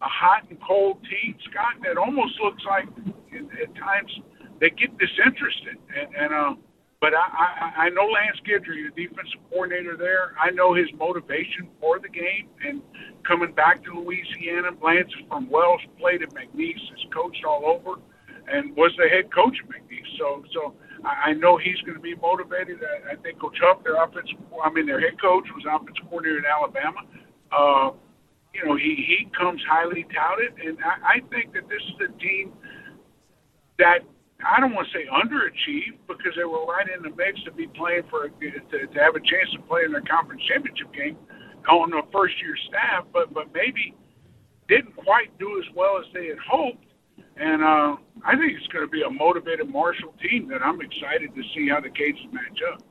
a 0.04 0.08
hot 0.08 0.44
and 0.50 0.58
cold 0.60 1.00
team, 1.08 1.36
Scott, 1.50 1.80
that 1.84 1.96
almost 1.96 2.38
looks 2.40 2.62
like 2.68 2.88
at 3.32 3.74
times 3.76 4.12
they 4.60 4.70
get 4.70 4.96
disinterested. 4.98 5.80
And, 5.96 6.08
and 6.14 6.30
uh, 6.32 6.54
but 7.02 7.14
I, 7.18 7.18
I, 7.18 7.86
I 7.86 7.88
know 7.90 8.06
Lance 8.06 8.38
Guidry, 8.46 8.86
the 8.86 8.94
defensive 8.94 9.42
coordinator 9.50 9.96
there. 9.98 10.38
I 10.38 10.50
know 10.54 10.72
his 10.72 10.86
motivation 10.94 11.66
for 11.80 11.98
the 11.98 12.08
game 12.08 12.46
and 12.64 12.80
coming 13.26 13.50
back 13.52 13.82
to 13.84 13.90
Louisiana. 13.90 14.70
Lance 14.80 15.10
from 15.26 15.50
Wells, 15.50 15.80
played 15.98 16.22
at 16.22 16.30
McNeese, 16.30 16.78
has 16.78 17.02
coached 17.12 17.42
all 17.44 17.66
over, 17.66 17.98
and 18.46 18.76
was 18.76 18.94
the 19.02 19.10
head 19.10 19.34
coach 19.34 19.58
at 19.58 19.66
McNeese. 19.66 20.16
So, 20.16 20.44
so 20.54 20.74
I, 21.02 21.30
I 21.30 21.32
know 21.32 21.58
he's 21.58 21.82
going 21.82 21.98
to 21.98 22.00
be 22.00 22.14
motivated. 22.14 22.78
I, 22.78 23.14
I 23.14 23.16
think 23.16 23.40
Coach 23.40 23.58
Huff, 23.60 23.82
their 23.82 23.98
offensive, 23.98 24.38
I 24.62 24.70
mean 24.70 24.86
their 24.86 25.00
head 25.00 25.20
coach, 25.20 25.50
was 25.58 25.66
offensive 25.66 26.06
coordinator 26.06 26.38
at 26.38 26.54
Alabama. 26.54 27.02
Uh, 27.50 27.90
you 28.54 28.62
know, 28.64 28.76
he 28.76 28.94
he 28.94 29.26
comes 29.34 29.60
highly 29.68 30.06
touted, 30.14 30.54
and 30.64 30.78
I, 30.86 31.18
I 31.18 31.20
think 31.34 31.52
that 31.54 31.66
this 31.66 31.82
is 31.82 32.14
a 32.14 32.18
team 32.22 32.52
that 33.78 34.06
I 34.46 34.60
don't 34.60 34.74
want 34.74 34.88
to 34.88 34.92
say 34.92 35.06
underachieved 35.06 35.98
because 36.08 36.34
they 36.36 36.44
were 36.44 36.64
right 36.66 36.86
in 36.88 37.02
the 37.02 37.14
mix 37.14 37.42
to 37.44 37.52
be 37.52 37.66
playing 37.68 38.02
for 38.10 38.28
to, 38.28 38.50
to 38.50 38.98
have 38.98 39.14
a 39.14 39.20
chance 39.20 39.50
to 39.54 39.62
play 39.68 39.84
in 39.84 39.92
their 39.92 40.02
conference 40.02 40.42
championship 40.48 40.92
game 40.92 41.16
on 41.70 41.92
a 41.92 42.02
first 42.12 42.34
year 42.42 42.54
staff, 42.68 43.06
but 43.12 43.32
but 43.32 43.52
maybe 43.54 43.94
didn't 44.68 44.96
quite 44.96 45.36
do 45.38 45.60
as 45.60 45.74
well 45.74 45.98
as 45.98 46.06
they 46.14 46.26
had 46.26 46.38
hoped. 46.38 46.86
And 47.36 47.62
uh, 47.62 47.96
I 48.24 48.36
think 48.36 48.52
it's 48.58 48.66
going 48.68 48.84
to 48.84 48.90
be 48.90 49.02
a 49.02 49.10
motivated 49.10 49.68
Marshall 49.68 50.14
team 50.22 50.48
that 50.48 50.62
I'm 50.62 50.80
excited 50.80 51.34
to 51.34 51.42
see 51.54 51.68
how 51.68 51.80
the 51.80 51.88
Cajuns 51.88 52.32
match 52.32 52.58
up. 52.72 52.82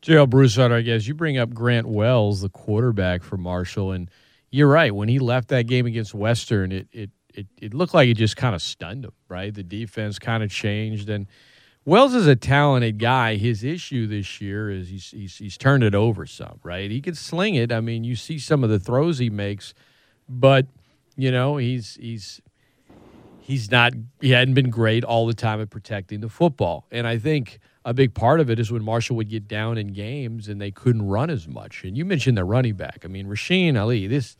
Gerald 0.00 0.30
Broussard, 0.30 0.72
I 0.72 0.82
guess 0.82 1.06
you 1.06 1.14
bring 1.14 1.38
up 1.38 1.52
Grant 1.52 1.88
Wells, 1.88 2.40
the 2.40 2.48
quarterback 2.48 3.22
for 3.22 3.36
Marshall, 3.36 3.92
and 3.92 4.08
you're 4.50 4.68
right. 4.68 4.94
When 4.94 5.08
he 5.08 5.18
left 5.18 5.48
that 5.48 5.66
game 5.66 5.86
against 5.86 6.14
Western, 6.14 6.70
it, 6.70 6.88
it 6.92 7.10
it, 7.38 7.46
it 7.60 7.74
looked 7.74 7.94
like 7.94 8.08
it 8.08 8.14
just 8.14 8.36
kind 8.36 8.54
of 8.54 8.60
stunned 8.60 9.04
him, 9.04 9.12
right? 9.28 9.54
The 9.54 9.62
defense 9.62 10.18
kind 10.18 10.42
of 10.42 10.50
changed. 10.50 11.08
And 11.08 11.28
Wells 11.84 12.14
is 12.14 12.26
a 12.26 12.34
talented 12.34 12.98
guy. 12.98 13.36
His 13.36 13.62
issue 13.62 14.08
this 14.08 14.40
year 14.40 14.70
is 14.70 14.88
he's, 14.88 15.10
he's, 15.10 15.36
he's 15.36 15.56
turned 15.56 15.84
it 15.84 15.94
over 15.94 16.26
some, 16.26 16.58
right? 16.64 16.90
He 16.90 17.00
can 17.00 17.14
sling 17.14 17.54
it. 17.54 17.70
I 17.70 17.80
mean, 17.80 18.02
you 18.02 18.16
see 18.16 18.38
some 18.38 18.64
of 18.64 18.70
the 18.70 18.80
throws 18.80 19.18
he 19.18 19.30
makes, 19.30 19.72
but, 20.28 20.66
you 21.16 21.30
know, 21.30 21.58
he's, 21.58 21.96
he's, 22.00 22.42
he's 23.38 23.70
not, 23.70 23.92
he 24.20 24.30
hadn't 24.30 24.54
been 24.54 24.70
great 24.70 25.04
all 25.04 25.26
the 25.26 25.34
time 25.34 25.60
at 25.60 25.70
protecting 25.70 26.20
the 26.20 26.28
football. 26.28 26.86
And 26.90 27.06
I 27.06 27.18
think 27.18 27.60
a 27.84 27.94
big 27.94 28.14
part 28.14 28.40
of 28.40 28.50
it 28.50 28.58
is 28.58 28.72
when 28.72 28.84
Marshall 28.84 29.14
would 29.16 29.30
get 29.30 29.46
down 29.46 29.78
in 29.78 29.92
games 29.92 30.48
and 30.48 30.60
they 30.60 30.72
couldn't 30.72 31.06
run 31.06 31.30
as 31.30 31.46
much. 31.46 31.84
And 31.84 31.96
you 31.96 32.04
mentioned 32.04 32.36
the 32.36 32.44
running 32.44 32.74
back. 32.74 33.02
I 33.04 33.08
mean, 33.08 33.28
Rasheen 33.28 33.80
Ali, 33.80 34.08
this, 34.08 34.36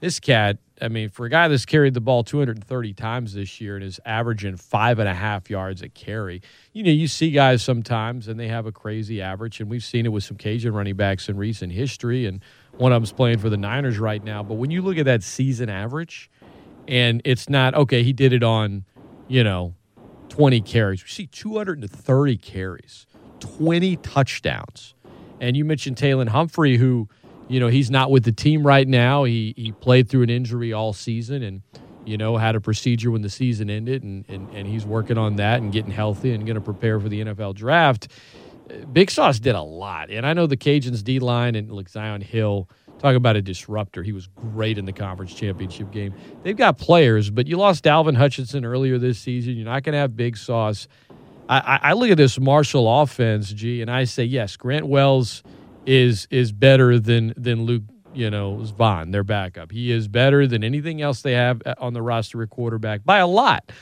this 0.00 0.20
cat 0.20 0.58
I 0.80 0.88
mean, 0.88 1.08
for 1.08 1.26
a 1.26 1.30
guy 1.30 1.48
that's 1.48 1.66
carried 1.66 1.94
the 1.94 2.00
ball 2.00 2.24
230 2.24 2.92
times 2.94 3.34
this 3.34 3.60
year 3.60 3.76
and 3.76 3.84
is 3.84 4.00
averaging 4.04 4.56
five 4.56 4.98
and 4.98 5.08
a 5.08 5.14
half 5.14 5.50
yards 5.50 5.82
a 5.82 5.88
carry, 5.88 6.42
you 6.72 6.82
know, 6.82 6.90
you 6.90 7.08
see 7.08 7.30
guys 7.30 7.62
sometimes 7.62 8.28
and 8.28 8.38
they 8.38 8.48
have 8.48 8.66
a 8.66 8.72
crazy 8.72 9.20
average, 9.20 9.60
and 9.60 9.68
we've 9.68 9.84
seen 9.84 10.06
it 10.06 10.10
with 10.10 10.24
some 10.24 10.36
Cajun 10.36 10.72
running 10.72 10.96
backs 10.96 11.28
in 11.28 11.36
recent 11.36 11.72
history, 11.72 12.26
and 12.26 12.42
one 12.76 12.92
of 12.92 12.96
them's 12.96 13.12
playing 13.12 13.38
for 13.38 13.50
the 13.50 13.56
Niners 13.56 13.98
right 13.98 14.22
now. 14.22 14.42
But 14.42 14.54
when 14.54 14.70
you 14.70 14.82
look 14.82 14.98
at 14.98 15.04
that 15.06 15.22
season 15.22 15.68
average, 15.68 16.30
and 16.86 17.20
it's 17.24 17.48
not 17.48 17.74
okay, 17.74 18.02
he 18.02 18.12
did 18.12 18.32
it 18.32 18.42
on, 18.42 18.84
you 19.26 19.44
know, 19.44 19.74
20 20.28 20.60
carries. 20.60 21.02
We 21.02 21.10
see 21.10 21.26
230 21.26 22.36
carries, 22.38 23.06
20 23.40 23.96
touchdowns, 23.96 24.94
and 25.40 25.56
you 25.56 25.64
mentioned 25.64 25.96
Tayland 25.96 26.28
Humphrey, 26.28 26.76
who 26.76 27.08
you 27.48 27.60
know, 27.60 27.68
he's 27.68 27.90
not 27.90 28.10
with 28.10 28.24
the 28.24 28.32
team 28.32 28.66
right 28.66 28.86
now. 28.86 29.24
He 29.24 29.54
he 29.56 29.72
played 29.72 30.08
through 30.08 30.22
an 30.22 30.30
injury 30.30 30.72
all 30.72 30.92
season 30.92 31.42
and 31.42 31.62
you 32.04 32.16
know, 32.16 32.38
had 32.38 32.54
a 32.54 32.60
procedure 32.60 33.10
when 33.10 33.20
the 33.20 33.30
season 33.30 33.68
ended 33.68 34.02
and 34.02 34.24
and, 34.28 34.48
and 34.54 34.66
he's 34.66 34.86
working 34.86 35.18
on 35.18 35.36
that 35.36 35.60
and 35.60 35.72
getting 35.72 35.90
healthy 35.90 36.32
and 36.32 36.46
going 36.46 36.54
to 36.54 36.60
prepare 36.60 37.00
for 37.00 37.08
the 37.08 37.20
NFL 37.24 37.54
draft. 37.54 38.08
Uh, 38.70 38.84
Big 38.86 39.10
Sauce 39.10 39.40
did 39.40 39.54
a 39.54 39.62
lot. 39.62 40.10
And 40.10 40.26
I 40.26 40.34
know 40.34 40.46
the 40.46 40.56
Cajuns 40.56 41.02
D 41.02 41.18
line 41.18 41.54
and 41.54 41.72
like 41.72 41.90
Zi'Yon 41.90 42.22
Hill 42.22 42.68
talk 42.98 43.14
about 43.14 43.36
a 43.36 43.42
disruptor. 43.42 44.02
He 44.02 44.12
was 44.12 44.28
great 44.52 44.76
in 44.76 44.84
the 44.84 44.92
conference 44.92 45.32
championship 45.32 45.90
game. 45.90 46.14
They've 46.42 46.56
got 46.56 46.78
players, 46.78 47.30
but 47.30 47.46
you 47.46 47.56
lost 47.56 47.84
Dalvin 47.84 48.16
Hutchinson 48.16 48.64
earlier 48.64 48.98
this 48.98 49.18
season. 49.18 49.54
You're 49.54 49.66
not 49.66 49.84
going 49.84 49.92
to 49.92 49.98
have 49.98 50.16
Big 50.16 50.36
Sauce. 50.36 50.88
I, 51.48 51.78
I, 51.82 51.92
look 51.94 52.10
at 52.10 52.18
this 52.18 52.38
Marshall 52.38 53.00
offense, 53.00 53.50
G, 53.50 53.80
and 53.80 53.90
I 53.90 54.04
say 54.04 54.24
yes, 54.24 54.56
Grant 54.56 54.86
Wells– 54.86 55.42
is 55.88 56.28
is 56.30 56.52
better 56.52 56.98
than 57.00 57.32
than 57.36 57.62
Luke, 57.62 57.82
you 58.12 58.30
know, 58.30 58.58
Vaughn, 58.58 59.10
their 59.10 59.24
backup. 59.24 59.72
He 59.72 59.90
is 59.90 60.06
better 60.06 60.46
than 60.46 60.62
anything 60.62 61.00
else 61.00 61.22
they 61.22 61.32
have 61.32 61.62
on 61.78 61.94
the 61.94 62.02
roster 62.02 62.42
at 62.42 62.50
quarterback 62.50 63.04
by 63.04 63.18
a 63.18 63.26
lot. 63.26 63.72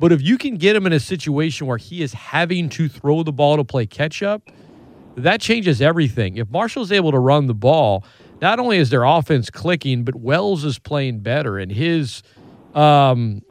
But 0.00 0.12
if 0.12 0.22
you 0.22 0.38
can 0.38 0.56
get 0.56 0.74
him 0.74 0.86
in 0.86 0.94
a 0.94 0.98
situation 0.98 1.66
where 1.66 1.76
he 1.76 2.02
is 2.02 2.14
having 2.14 2.70
to 2.70 2.88
throw 2.88 3.22
the 3.22 3.32
ball 3.32 3.58
to 3.58 3.64
play 3.64 3.86
catch 3.86 4.22
up, 4.22 4.48
that 5.16 5.42
changes 5.42 5.82
everything. 5.82 6.38
If 6.38 6.48
Marshall's 6.50 6.90
able 6.90 7.12
to 7.12 7.18
run 7.18 7.46
the 7.46 7.54
ball, 7.54 8.02
not 8.40 8.58
only 8.58 8.78
is 8.78 8.88
their 8.88 9.04
offense 9.04 9.50
clicking, 9.50 10.04
but 10.04 10.16
Wells 10.16 10.64
is 10.64 10.78
playing 10.78 11.20
better, 11.20 11.58
and 11.58 11.70
his, 11.70 12.22
um, 12.74 13.42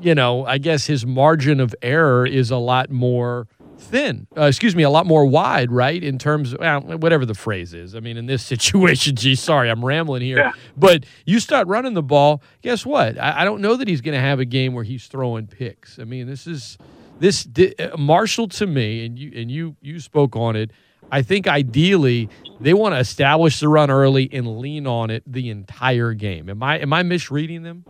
you 0.00 0.14
know, 0.14 0.44
I 0.44 0.58
guess 0.58 0.86
his 0.86 1.06
margin 1.06 1.60
of 1.60 1.74
error 1.80 2.26
is 2.26 2.50
a 2.50 2.58
lot 2.58 2.90
more 2.90 3.46
thin, 3.82 4.26
uh, 4.36 4.44
excuse 4.44 4.74
me, 4.74 4.82
a 4.82 4.90
lot 4.90 5.06
more 5.06 5.26
wide, 5.26 5.70
right? 5.70 6.02
In 6.02 6.18
terms 6.18 6.52
of 6.52 6.60
well, 6.60 6.80
whatever 6.98 7.26
the 7.26 7.34
phrase 7.34 7.74
is. 7.74 7.94
I 7.94 8.00
mean, 8.00 8.16
in 8.16 8.26
this 8.26 8.44
situation, 8.54 9.16
gee, 9.16 9.34
sorry, 9.34 9.70
I'm 9.70 9.84
rambling 9.84 10.22
here. 10.22 10.38
Yeah. 10.38 10.52
But 10.76 11.04
you 11.26 11.40
start 11.40 11.68
running 11.68 11.94
the 11.94 12.02
ball, 12.02 12.42
guess 12.62 12.86
what? 12.86 13.18
I, 13.18 13.42
I 13.42 13.44
don't 13.44 13.60
know 13.60 13.76
that 13.76 13.88
he's 13.88 14.00
going 14.00 14.14
to 14.14 14.20
have 14.20 14.40
a 14.40 14.44
game 14.44 14.72
where 14.72 14.84
he's 14.84 15.06
throwing 15.06 15.46
picks. 15.46 15.98
I 15.98 16.04
mean, 16.04 16.26
this 16.26 16.46
is 16.46 16.78
this 17.18 17.46
uh, 17.78 17.96
Marshall 17.98 18.48
to 18.48 18.66
me, 18.66 19.04
and 19.04 19.18
you 19.18 19.32
and 19.34 19.50
you 19.50 19.76
you 19.80 20.00
spoke 20.00 20.36
on 20.36 20.56
it. 20.56 20.70
I 21.10 21.20
think 21.20 21.46
ideally 21.46 22.30
they 22.60 22.72
want 22.72 22.94
to 22.94 22.98
establish 22.98 23.60
the 23.60 23.68
run 23.68 23.90
early 23.90 24.30
and 24.32 24.58
lean 24.58 24.86
on 24.86 25.10
it 25.10 25.22
the 25.26 25.50
entire 25.50 26.14
game. 26.14 26.48
Am 26.48 26.62
I 26.62 26.78
am 26.78 26.92
I 26.92 27.02
misreading 27.02 27.62
them? 27.62 27.84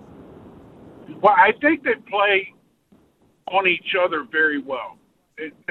Well, 1.23 1.35
I 1.37 1.53
think 1.61 1.85
they 1.85 1.95
play 2.11 2.53
on 3.47 3.69
each 3.69 3.95
other 4.05 4.27
very 4.31 4.61
well 4.61 4.99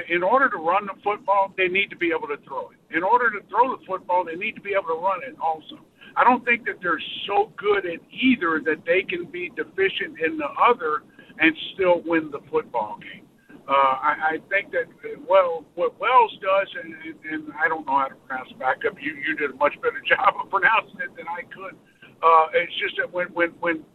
in 0.09 0.23
order 0.23 0.49
to 0.49 0.57
run 0.57 0.85
the 0.85 0.97
football, 1.03 1.53
they 1.57 1.67
need 1.67 1.89
to 1.89 1.95
be 1.95 2.11
able 2.15 2.27
to 2.27 2.37
throw 2.47 2.71
it. 2.71 2.79
In 2.95 3.03
order 3.03 3.29
to 3.31 3.39
throw 3.47 3.75
the 3.75 3.83
football, 3.85 4.25
they 4.25 4.35
need 4.35 4.55
to 4.55 4.61
be 4.61 4.71
able 4.71 4.95
to 4.95 4.99
run 5.01 5.19
it 5.23 5.35
also. 5.39 5.79
I 6.15 6.23
don't 6.23 6.43
think 6.43 6.65
that 6.65 6.81
they're 6.81 7.01
so 7.27 7.51
good 7.55 7.85
at 7.85 7.99
either 8.11 8.61
that 8.65 8.83
they 8.85 9.03
can 9.03 9.31
be 9.31 9.51
deficient 9.55 10.19
in 10.19 10.37
the 10.37 10.49
other 10.59 11.03
and 11.39 11.55
still 11.73 12.03
win 12.05 12.31
the 12.31 12.41
football 12.51 12.99
game. 12.99 13.25
Uh, 13.67 13.71
I, 13.71 14.13
I 14.35 14.37
think 14.49 14.71
that 14.73 14.91
well, 15.29 15.63
what 15.75 15.97
Wells 15.99 16.35
does, 16.41 16.67
and, 16.83 16.93
and, 16.93 17.15
and 17.31 17.53
I 17.55 17.69
don't 17.69 17.85
know 17.85 17.99
how 17.99 18.07
to 18.07 18.15
pronounce 18.27 18.51
backup. 18.59 18.99
You 18.99 19.15
you 19.15 19.37
did 19.37 19.51
a 19.51 19.55
much 19.55 19.75
better 19.79 20.01
job 20.09 20.33
of 20.41 20.49
pronouncing 20.49 20.99
it 20.99 21.15
than 21.15 21.27
I 21.29 21.43
could. 21.47 21.77
Uh, 22.19 22.45
it's 22.53 22.73
just 22.81 22.97
that 22.97 23.13
when 23.13 23.27
when 23.27 23.51
when 23.61 23.85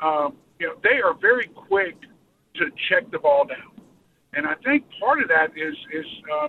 um, 0.00 0.36
you 0.58 0.68
know 0.68 0.74
they 0.82 1.02
are 1.04 1.12
very 1.20 1.50
quick 1.68 2.00
to 2.54 2.70
check 2.88 3.10
the 3.10 3.18
ball 3.18 3.44
down 3.44 3.75
and 4.36 4.46
I 4.46 4.54
think 4.62 4.84
part 5.00 5.20
of 5.24 5.28
that 5.28 5.56
is 5.56 5.74
is 5.90 6.08
uh, 6.28 6.48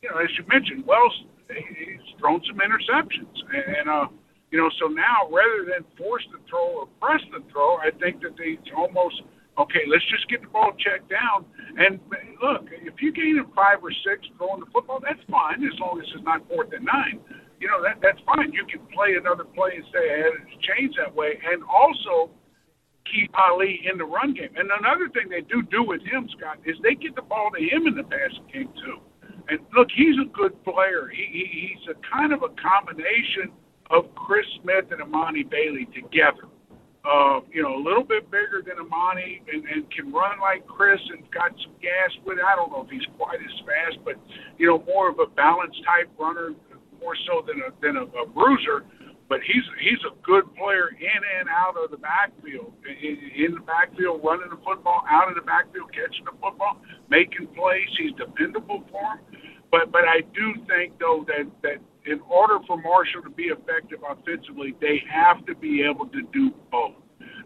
you 0.00 0.08
know 0.08 0.18
as 0.18 0.32
you 0.40 0.44
mentioned, 0.48 0.88
Wells 0.88 1.12
he's 1.52 2.00
thrown 2.18 2.40
some 2.48 2.58
interceptions, 2.58 3.36
and 3.52 3.86
uh, 3.88 4.08
you 4.50 4.58
know 4.58 4.70
so 4.80 4.88
now 4.88 5.28
rather 5.28 5.68
than 5.68 5.84
force 6.00 6.24
the 6.32 6.40
throw 6.48 6.84
or 6.84 6.86
press 7.00 7.20
the 7.30 7.44
throw, 7.52 7.76
I 7.76 7.92
think 8.00 8.24
that 8.24 8.34
they 8.40 8.56
almost 8.72 9.20
okay, 9.60 9.84
let's 9.86 10.04
just 10.10 10.26
get 10.32 10.42
the 10.42 10.48
ball 10.48 10.72
checked 10.80 11.06
down. 11.12 11.46
And 11.78 12.00
look, 12.42 12.66
if 12.72 12.98
you 12.98 13.12
gain 13.12 13.38
a 13.38 13.46
five 13.54 13.84
or 13.84 13.92
six 14.02 14.26
throwing 14.40 14.64
the 14.64 14.70
football, 14.72 14.98
that's 14.98 15.20
fine 15.30 15.62
as 15.62 15.76
long 15.78 16.00
as 16.00 16.08
it's 16.10 16.24
not 16.24 16.42
fourth 16.48 16.72
and 16.72 16.88
nine. 16.88 17.20
You 17.60 17.68
know 17.68 17.84
that 17.84 18.00
that's 18.00 18.20
fine. 18.24 18.48
You 18.52 18.64
can 18.64 18.80
play 18.96 19.20
another 19.20 19.44
play 19.44 19.76
and 19.76 19.84
stay 19.92 20.08
ahead 20.08 20.40
and 20.40 20.48
change 20.64 20.96
that 20.96 21.12
way, 21.12 21.36
and 21.36 21.60
also 21.68 22.32
keep 23.10 23.30
Ali 23.38 23.80
in 23.90 23.98
the 23.98 24.04
run 24.04 24.34
game. 24.34 24.52
And 24.56 24.70
another 24.80 25.08
thing 25.12 25.28
they 25.28 25.42
do 25.42 25.62
do 25.62 25.82
with 25.82 26.00
him, 26.02 26.28
Scott, 26.36 26.58
is 26.64 26.76
they 26.82 26.94
get 26.94 27.14
the 27.14 27.22
ball 27.22 27.50
to 27.52 27.60
him 27.60 27.86
in 27.86 27.94
the 27.94 28.04
passing 28.04 28.46
game 28.52 28.70
too. 28.80 28.98
And 29.48 29.60
look, 29.76 29.88
he's 29.94 30.16
a 30.16 30.28
good 30.32 30.56
player. 30.64 31.12
He, 31.12 31.24
he 31.28 31.44
he's 31.68 31.84
a 31.92 31.96
kind 32.08 32.32
of 32.32 32.42
a 32.42 32.52
combination 32.56 33.52
of 33.90 34.08
Chris 34.14 34.46
Smith 34.62 34.88
and 34.90 35.04
Emani 35.04 35.44
Bailey 35.44 35.86
together. 35.92 36.48
Uh, 37.04 37.44
you 37.52 37.60
know, 37.60 37.76
a 37.76 37.82
little 37.84 38.02
bit 38.02 38.24
bigger 38.32 38.64
than 38.64 38.80
Emani 38.80 39.44
and, 39.52 39.60
and 39.68 39.84
can 39.92 40.08
run 40.08 40.40
like 40.40 40.64
Chris 40.64 40.96
and 41.12 41.20
got 41.28 41.52
some 41.60 41.76
gas 41.76 42.08
with 42.24 42.40
it. 42.40 42.44
I 42.44 42.56
don't 42.56 42.72
know 42.72 42.80
if 42.80 42.88
he's 42.88 43.04
quite 43.20 43.44
as 43.44 43.56
fast, 43.68 44.00
but 44.08 44.16
you 44.56 44.64
know, 44.64 44.80
more 44.88 45.12
of 45.12 45.20
a 45.20 45.28
balanced 45.36 45.84
type 45.84 46.08
runner, 46.16 46.56
more 46.96 47.12
so 47.28 47.44
than 47.44 47.60
a 47.60 47.68
than 47.84 48.00
a, 48.00 48.08
a 48.16 48.24
bruiser 48.24 48.88
but 49.28 49.40
he's 49.40 49.64
he's 49.80 50.02
a 50.04 50.14
good 50.22 50.44
player 50.54 50.92
in 50.92 51.20
and 51.40 51.48
out 51.48 51.76
of 51.80 51.90
the 51.90 51.96
backfield, 51.96 52.72
in, 52.84 53.16
in 53.32 53.54
the 53.54 53.64
backfield, 53.64 54.20
running 54.22 54.50
the 54.50 54.60
football, 54.60 55.02
out 55.08 55.28
of 55.28 55.34
the 55.34 55.46
backfield, 55.46 55.88
catching 55.92 56.24
the 56.24 56.36
football, 56.40 56.80
making 57.08 57.48
plays. 57.56 57.88
He's 57.96 58.12
dependable 58.20 58.84
for 58.92 59.16
him. 59.16 59.24
But 59.70 59.90
but 59.90 60.04
I 60.04 60.20
do 60.36 60.54
think 60.68 60.98
though 61.00 61.24
that 61.26 61.48
that 61.62 61.80
in 62.04 62.20
order 62.28 62.60
for 62.66 62.76
Marshall 62.76 63.22
to 63.24 63.30
be 63.30 63.48
effective 63.48 64.00
offensively, 64.04 64.76
they 64.80 65.00
have 65.08 65.44
to 65.46 65.54
be 65.56 65.82
able 65.82 66.06
to 66.12 66.20
do 66.32 66.52
both. 66.70 67.00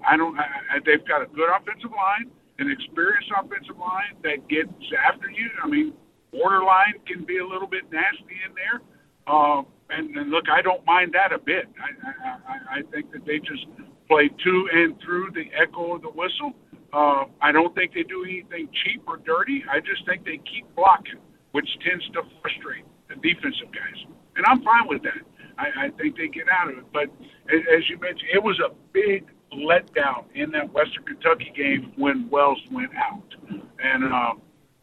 I 0.07 0.17
don't. 0.17 0.39
I, 0.39 0.83
they've 0.85 1.07
got 1.07 1.23
a 1.23 1.27
good 1.31 1.49
offensive 1.49 1.95
line, 1.95 2.31
an 2.59 2.71
experienced 2.71 3.31
offensive 3.33 3.79
line 3.79 4.19
that 4.27 4.49
gets 4.51 4.75
after 4.99 5.31
you. 5.31 5.47
I 5.63 5.69
mean, 5.69 5.95
borderline 6.33 6.99
can 7.07 7.25
be 7.25 7.39
a 7.39 7.47
little 7.47 7.69
bit 7.69 7.87
nasty 7.91 8.39
in 8.43 8.53
there. 8.59 8.83
Um, 9.31 9.67
and, 9.91 10.17
and 10.17 10.31
look, 10.31 10.45
I 10.51 10.63
don't 10.63 10.85
mind 10.85 11.15
that 11.15 11.33
a 11.33 11.39
bit. 11.39 11.67
I, 11.81 12.29
I, 12.29 12.79
I 12.79 12.83
think 12.91 13.13
that 13.13 13.25
they 13.25 13.39
just 13.39 13.67
play 14.09 14.29
to 14.29 14.69
and 14.73 15.01
through 15.01 15.31
the 15.33 15.51
echo 15.61 15.97
of 15.97 16.03
the 16.03 16.11
whistle. 16.11 16.53
Uh, 16.93 17.25
I 17.43 17.53
don't 17.53 17.75
think 17.75 17.93
they 17.93 18.03
do 18.03 18.25
anything 18.25 18.69
cheap 18.85 19.03
or 19.07 19.19
dirty. 19.19 19.65
I 19.71 19.81
just 19.81 20.07
think 20.07 20.25
they 20.25 20.39
keep 20.39 20.65
blocking, 20.75 21.21
which 21.53 21.69
tends 21.87 22.07
to 22.11 22.23
frustrate 22.41 22.85
the 23.09 23.17
defensive 23.17 23.73
guys. 23.73 23.99
And 24.37 24.45
I'm 24.47 24.63
fine 24.63 24.89
with 24.89 25.03
that. 25.03 25.21
I, 25.59 25.87
I 25.87 25.91
think 25.91 26.17
they 26.17 26.29
get 26.29 26.49
out 26.49 26.71
of 26.71 26.79
it. 26.79 26.85
But 26.93 27.09
as 27.51 27.89
you 27.89 27.99
mentioned, 27.99 28.31
it 28.33 28.43
was 28.43 28.59
a 28.61 28.73
big 28.93 29.27
letdown 29.53 30.25
in 30.35 30.51
that 30.53 30.73
Western 30.73 31.05
Kentucky 31.05 31.53
game 31.55 31.93
when 31.97 32.29
Wells 32.31 32.61
went 32.71 32.95
out, 32.95 33.35
and 33.83 34.05
uh, 34.05 34.35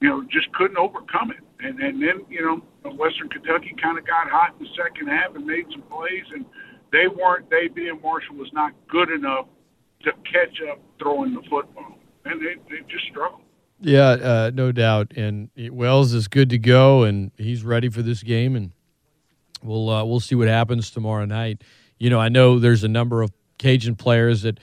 you 0.02 0.10
know 0.10 0.24
just 0.24 0.52
couldn't 0.54 0.78
overcome 0.78 1.32
it. 1.32 1.45
And 1.60 1.80
and 1.80 2.02
then 2.02 2.26
you 2.30 2.42
know 2.42 2.92
Western 2.92 3.30
Kentucky 3.30 3.76
kind 3.82 3.98
of 3.98 4.06
got 4.06 4.30
hot 4.30 4.56
in 4.60 4.66
the 4.66 4.72
second 4.76 5.08
half 5.08 5.36
and 5.36 5.46
made 5.46 5.66
some 5.72 5.84
plays, 5.84 6.26
and 6.34 6.46
they 6.92 7.08
weren't. 7.08 7.50
They 7.50 7.68
being 7.68 8.00
Marshall 8.02 8.36
was 8.36 8.52
not 8.54 8.74
good 8.88 9.10
enough 9.10 9.48
to 10.04 10.12
catch 10.32 10.62
up 10.70 10.80
throwing 11.00 11.34
the 11.34 11.42
football, 11.50 11.98
and 12.26 12.42
they 12.42 12.56
they 12.70 12.82
just 12.88 13.06
struggled. 13.10 13.42
Yeah, 13.82 14.10
uh, 14.10 14.52
no 14.54 14.72
doubt. 14.72 15.14
And 15.16 15.50
Wells 15.58 16.14
is 16.14 16.28
good 16.28 16.50
to 16.50 16.58
go, 16.58 17.04
and 17.04 17.32
he's 17.38 17.64
ready 17.64 17.90
for 17.90 18.02
this 18.02 18.24
game, 18.24 18.56
and 18.56 18.72
we'll 19.64 19.90
uh, 19.90 20.04
we'll 20.04 20.20
see 20.20 20.36
what 20.36 20.48
happens 20.48 20.90
tomorrow 20.90 21.26
night. 21.26 21.64
You 21.98 22.10
know, 22.10 22.20
I 22.20 22.30
know 22.30 22.60
there's 22.60 22.84
a 22.84 22.90
number 22.90 23.22
of 23.22 23.32
Cajun 23.58 23.96
players 23.96 24.42
that 24.44 24.60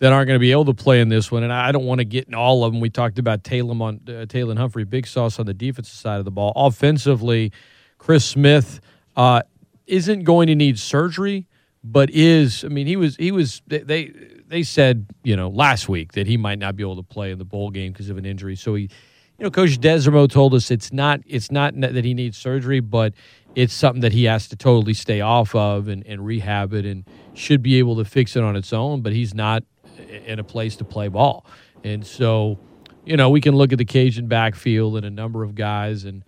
that 0.00 0.12
aren't 0.12 0.28
going 0.28 0.36
to 0.36 0.40
be 0.40 0.52
able 0.52 0.66
to 0.66 0.74
play 0.74 1.00
in 1.00 1.08
this 1.08 1.30
one, 1.30 1.42
and 1.42 1.52
I 1.52 1.72
don't 1.72 1.84
want 1.84 1.98
to 1.98 2.04
get 2.04 2.28
in 2.28 2.34
all 2.34 2.64
of 2.64 2.72
them. 2.72 2.80
We 2.80 2.90
talked 2.90 3.18
about 3.18 3.42
Taylor 3.42 3.74
on 3.82 4.00
uh, 4.08 4.54
Humphrey, 4.56 4.84
big 4.84 5.06
sauce 5.06 5.38
on 5.38 5.46
the 5.46 5.54
defensive 5.54 5.94
side 5.94 6.18
of 6.18 6.24
the 6.24 6.30
ball. 6.30 6.52
Offensively, 6.54 7.52
Chris 7.98 8.24
Smith 8.24 8.80
uh, 9.16 9.42
isn't 9.86 10.22
going 10.22 10.46
to 10.46 10.54
need 10.54 10.78
surgery, 10.78 11.46
but 11.82 12.10
is 12.10 12.64
I 12.64 12.68
mean 12.68 12.86
he 12.86 12.96
was 12.96 13.16
he 13.16 13.32
was 13.32 13.62
they 13.66 14.12
they 14.46 14.62
said 14.62 15.06
you 15.22 15.36
know 15.36 15.48
last 15.48 15.88
week 15.88 16.12
that 16.12 16.26
he 16.26 16.36
might 16.36 16.58
not 16.58 16.76
be 16.76 16.82
able 16.82 16.96
to 16.96 17.02
play 17.02 17.30
in 17.30 17.38
the 17.38 17.44
bowl 17.44 17.70
game 17.70 17.92
because 17.92 18.10
of 18.10 18.18
an 18.18 18.26
injury. 18.26 18.56
So 18.56 18.74
he, 18.74 18.82
you 18.82 19.44
know, 19.44 19.50
Coach 19.50 19.80
Desormeaux 19.80 20.28
told 20.30 20.54
us 20.54 20.70
it's 20.70 20.92
not 20.92 21.20
it's 21.26 21.50
not 21.50 21.78
that 21.80 22.04
he 22.04 22.14
needs 22.14 22.38
surgery, 22.38 22.80
but 22.80 23.14
it's 23.54 23.74
something 23.74 24.02
that 24.02 24.12
he 24.12 24.24
has 24.24 24.48
to 24.48 24.56
totally 24.56 24.94
stay 24.94 25.20
off 25.20 25.54
of 25.54 25.88
and, 25.88 26.06
and 26.06 26.24
rehab 26.24 26.72
it 26.72 26.84
and 26.84 27.04
should 27.34 27.62
be 27.62 27.78
able 27.78 27.96
to 27.96 28.04
fix 28.04 28.36
it 28.36 28.42
on 28.44 28.54
its 28.54 28.72
own. 28.72 29.00
But 29.00 29.12
he's 29.12 29.34
not 29.34 29.64
in 30.08 30.38
a 30.38 30.44
place 30.44 30.76
to 30.76 30.84
play 30.84 31.08
ball. 31.08 31.46
And 31.84 32.06
so, 32.06 32.58
you 33.04 33.16
know, 33.16 33.30
we 33.30 33.40
can 33.40 33.54
look 33.56 33.72
at 33.72 33.78
the 33.78 33.84
Cajun 33.84 34.26
backfield 34.26 34.96
and 34.96 35.06
a 35.06 35.10
number 35.10 35.42
of 35.42 35.54
guys 35.54 36.04
and 36.04 36.22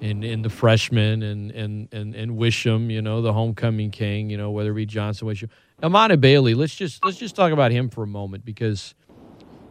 and, 0.00 0.24
and 0.24 0.44
the 0.44 0.50
freshmen 0.50 1.22
and, 1.22 1.50
and, 1.52 1.88
and, 1.92 2.14
and 2.14 2.36
Wisham, 2.36 2.90
you 2.90 3.00
know, 3.00 3.22
the 3.22 3.32
homecoming 3.32 3.90
king, 3.90 4.28
you 4.28 4.36
know, 4.36 4.50
whether 4.50 4.72
it 4.72 4.74
be 4.74 4.84
Johnson, 4.84 5.26
Wisham. 5.26 5.48
Emani 5.82 6.20
Bailey, 6.20 6.54
let's 6.54 6.74
just 6.74 7.04
let's 7.04 7.18
just 7.18 7.36
talk 7.36 7.52
about 7.52 7.70
him 7.70 7.90
for 7.90 8.02
a 8.02 8.06
moment 8.06 8.44
because 8.44 8.94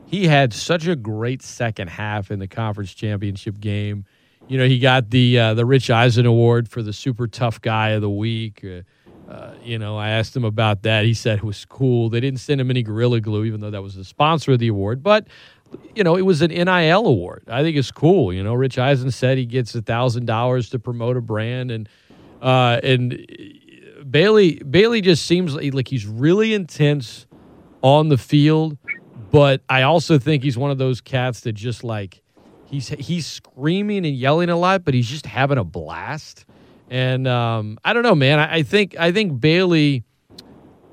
he 0.06 0.28
had 0.28 0.54
such 0.54 0.88
a 0.88 0.96
great 0.96 1.42
second 1.42 1.90
half 1.90 2.30
in 2.30 2.40
the 2.40 2.48
conference 2.48 2.94
championship 2.94 3.60
game. 3.60 4.06
You 4.48 4.60
know, 4.60 4.68
he 4.68 4.78
got 4.78 5.10
the 5.10 5.40
uh, 5.40 5.54
the 5.56 5.66
Rich 5.66 5.90
Eisen 5.90 6.28
Award 6.28 6.70
for 6.70 6.84
the 6.84 6.94
super 6.94 7.28
tough 7.28 7.60
guy 7.60 7.90
of 7.90 8.02
the 8.02 8.10
week. 8.10 8.64
Uh, 8.64 8.82
uh, 9.30 9.54
you 9.64 9.80
know, 9.80 9.98
I 9.98 10.10
asked 10.10 10.36
him 10.36 10.46
about 10.46 10.84
that. 10.84 11.06
He 11.06 11.14
said 11.14 11.40
it 11.40 11.44
was 11.44 11.66
cool. 11.66 12.10
They 12.10 12.20
didn't 12.20 12.40
send 12.40 12.62
him 12.62 12.70
any 12.70 12.84
Gorilla 12.84 13.20
Glue, 13.20 13.46
even 13.46 13.62
though 13.62 13.72
that 13.72 13.82
was 13.82 13.96
the 13.96 14.04
sponsor 14.04 14.54
of 14.54 14.60
the 14.60 14.68
award. 14.68 15.02
But, 15.02 15.28
you 15.96 16.04
know, 16.04 16.16
it 16.16 16.22
was 16.22 16.42
an 16.42 16.52
NIL 16.52 17.08
award. 17.08 17.44
I 17.48 17.64
think 17.64 17.76
it's 17.76 17.92
cool. 17.92 18.32
You 18.32 18.44
know, 18.44 18.54
Rich 18.54 18.78
Eisen 18.78 19.12
said 19.12 19.38
he 19.38 19.46
gets 19.46 19.74
a 19.74 19.82
thousand 19.82 20.26
dollars 20.26 20.70
to 20.70 20.80
promote 20.80 21.18
a 21.18 21.22
brand, 21.22 21.72
and 21.72 21.90
uh, 22.42 22.80
and 22.84 23.26
Bailey 24.10 24.56
Bailey 24.64 25.02
just 25.02 25.26
seems 25.26 25.56
like, 25.56 25.74
like 25.74 25.88
he's 25.88 26.06
really 26.06 26.54
intense 26.54 27.26
on 27.82 28.10
the 28.10 28.18
field, 28.18 28.78
but 29.32 29.62
I 29.70 29.84
also 29.84 30.20
think 30.20 30.44
he's 30.44 30.58
one 30.58 30.72
of 30.72 30.78
those 30.78 31.02
cats 31.02 31.42
that 31.42 31.54
just 31.54 31.84
like 31.84 32.22
he's 32.66 32.90
he's 32.90 33.26
screaming 33.26 34.06
and 34.06 34.16
yelling 34.16 34.50
a 34.50 34.56
lot, 34.56 34.84
but 34.86 34.94
he's 34.94 35.10
just 35.10 35.26
having 35.26 35.58
a 35.58 35.64
blast. 35.64 36.46
And 36.90 37.28
um, 37.28 37.78
I 37.84 37.94
don't 37.94 38.04
know, 38.04 38.16
man. 38.16 38.40
I, 38.40 38.58
I 38.58 38.64
think 38.64 38.96
I 38.98 39.12
think 39.12 39.40
Bailey, 39.40 40.04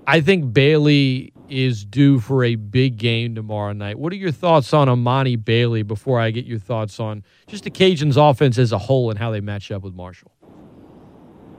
I 0.07 0.21
think 0.21 0.53
Bailey 0.53 1.33
is 1.49 1.85
due 1.85 2.19
for 2.19 2.45
a 2.45 2.55
big 2.55 2.97
game 2.97 3.35
tomorrow 3.35 3.73
night. 3.73 3.99
What 3.99 4.13
are 4.13 4.17
your 4.17 4.31
thoughts 4.31 4.73
on 4.73 4.89
Emani 4.89 5.43
Bailey 5.43 5.83
before 5.83 6.19
I 6.19 6.31
get 6.31 6.47
your 6.47 6.59
thoughts 6.59 6.99
on 6.99 7.25
just 7.47 7.65
the 7.65 7.71
Cajuns' 7.71 8.17
offense 8.17 8.57
as 8.57 8.73
a 8.73 8.79
whole 8.79 9.11
and 9.11 9.19
how 9.19 9.31
they 9.31 9.41
match 9.41 9.71
up 9.71 9.83
with 9.83 9.93
Marshall? 9.95 10.33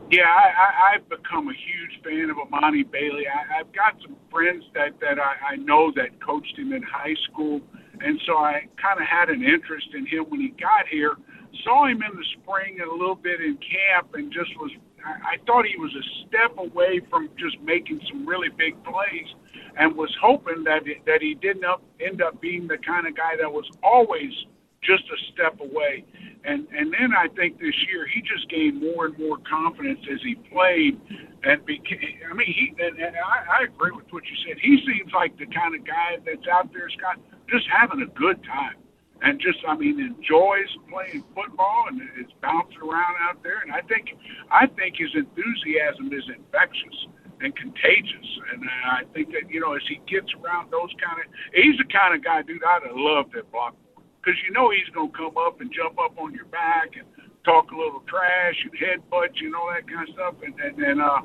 Yeah, 0.10 0.24
I, 0.26 0.50
I, 0.50 0.96
I've 0.96 1.10
become 1.10 1.48
a 1.48 1.54
huge 1.54 2.04
fan 2.04 2.30
of 2.30 2.38
Emani 2.38 2.90
Bailey. 2.90 3.26
I, 3.28 3.60
I've 3.60 3.72
got 3.72 3.96
some 4.02 4.16
friends 4.32 4.64
that 4.74 5.00
that 5.00 5.20
I, 5.20 5.54
I 5.54 5.56
know 5.58 5.92
that 5.96 6.20
coached 6.26 6.58
him 6.58 6.74
in 6.74 6.82
high 6.82 7.16
school, 7.32 7.62
and 8.02 8.20
so 8.26 8.38
I 8.38 8.68
kind 8.82 9.00
of 9.00 9.06
had 9.06 9.30
an 9.30 9.44
interest 9.44 9.88
in 9.94 10.06
him 10.08 10.26
when 10.30 10.42
he 10.42 10.50
got 10.50 10.88
here 10.90 11.16
saw 11.64 11.86
him 11.86 12.02
in 12.02 12.18
the 12.18 12.26
spring 12.42 12.80
and 12.82 12.90
a 12.90 12.94
little 12.94 13.16
bit 13.16 13.42
in 13.42 13.58
camp, 13.58 14.14
and 14.14 14.32
just 14.32 14.50
was. 14.60 14.72
I, 15.04 15.36
thought 15.46 15.66
he 15.66 15.76
was 15.76 15.92
a 15.92 16.06
step 16.24 16.56
away 16.58 17.02
from 17.10 17.28
just 17.38 17.60
making 17.60 18.00
some 18.08 18.26
really 18.26 18.48
big 18.48 18.82
plays, 18.86 19.28
and 19.78 19.96
was 19.98 20.16
hoping 20.22 20.64
that 20.64 20.84
that 21.06 21.22
he 21.22 21.36
didn't 21.36 21.66
end 22.00 22.22
up 22.22 22.40
being 22.40 22.68
the 22.68 22.78
kind 22.78 23.06
of 23.06 23.16
guy 23.16 23.36
that 23.40 23.52
was 23.52 23.70
always 23.84 24.32
just 24.82 25.04
a 25.12 25.18
step 25.34 25.60
away. 25.60 26.06
And 26.46 26.68
and 26.72 26.94
then 26.94 27.12
I 27.16 27.28
think 27.36 27.60
this 27.60 27.76
year 27.92 28.08
he 28.08 28.22
just 28.22 28.50
gained 28.50 28.80
more 28.80 29.06
and 29.06 29.18
more 29.20 29.38
confidence 29.44 30.00
as 30.12 30.20
he 30.24 30.36
played, 30.36 31.00
and 31.44 31.66
became. 31.66 32.24
I 32.30 32.34
mean, 32.34 32.48
he 32.48 32.74
and, 32.80 32.98
and 32.98 33.16
I, 33.16 33.60
I 33.60 33.64
agree 33.66 33.92
with 33.92 34.08
what 34.12 34.24
you 34.24 34.38
said. 34.48 34.58
He 34.62 34.80
seems 34.88 35.12
like 35.14 35.38
the 35.38 35.48
kind 35.48 35.76
of 35.76 35.86
guy 35.86 36.18
that's 36.26 36.48
out 36.48 36.72
there, 36.72 36.90
Scott, 36.90 37.20
just 37.50 37.68
having 37.68 38.02
a 38.02 38.12
good 38.16 38.42
time 38.44 38.83
and 39.24 39.40
just 39.40 39.60
I 39.68 39.76
mean 39.76 40.00
enjoys 40.00 40.70
playing 40.92 41.24
football 41.34 41.88
and 41.88 42.04
is 42.20 42.32
bouncing 42.44 42.84
around 42.84 43.16
out 43.24 43.42
there. 43.42 43.64
And 43.64 43.72
I 43.72 43.82
think 43.88 44.12
I 44.52 44.68
think 44.68 45.00
his 45.00 45.16
enthusiasm 45.16 46.12
is 46.12 46.28
infectious 46.28 46.98
and 47.40 47.56
contagious. 47.56 48.30
And 48.52 48.68
uh, 48.68 49.00
I 49.00 49.04
think 49.16 49.32
that 49.32 49.48
you 49.48 49.64
know 49.64 49.74
as 49.74 49.86
he 49.88 50.04
gets 50.12 50.28
around 50.44 50.70
those 50.70 50.92
kind 51.00 51.24
of 51.24 51.26
he's 51.56 51.80
the 51.80 51.88
kind 51.88 52.12
of 52.14 52.20
guy, 52.20 52.44
dude. 52.44 52.62
I'd 52.62 52.84
have 52.84 53.00
loved 53.00 53.32
that 53.40 53.48
block 53.52 53.80
because 54.20 54.36
you 54.44 54.52
know 54.52 54.70
he's 54.76 54.92
gonna 54.92 55.16
come 55.16 55.40
up 55.40 55.64
and 55.64 55.72
jump 55.72 55.96
up 56.04 56.20
on 56.20 56.36
your 56.36 56.52
back 56.52 57.00
and 57.00 57.08
talk 57.48 57.72
a 57.72 57.78
little 57.80 58.04
trash 58.12 58.60
and 58.68 58.76
headbutt 58.76 59.36
you 59.40 59.52
and 59.52 59.56
all 59.56 59.72
that 59.72 59.88
kind 59.88 60.04
of 60.04 60.14
stuff. 60.14 60.36
And 60.44 60.54
and, 60.60 60.76
and 60.84 61.00
uh, 61.00 61.24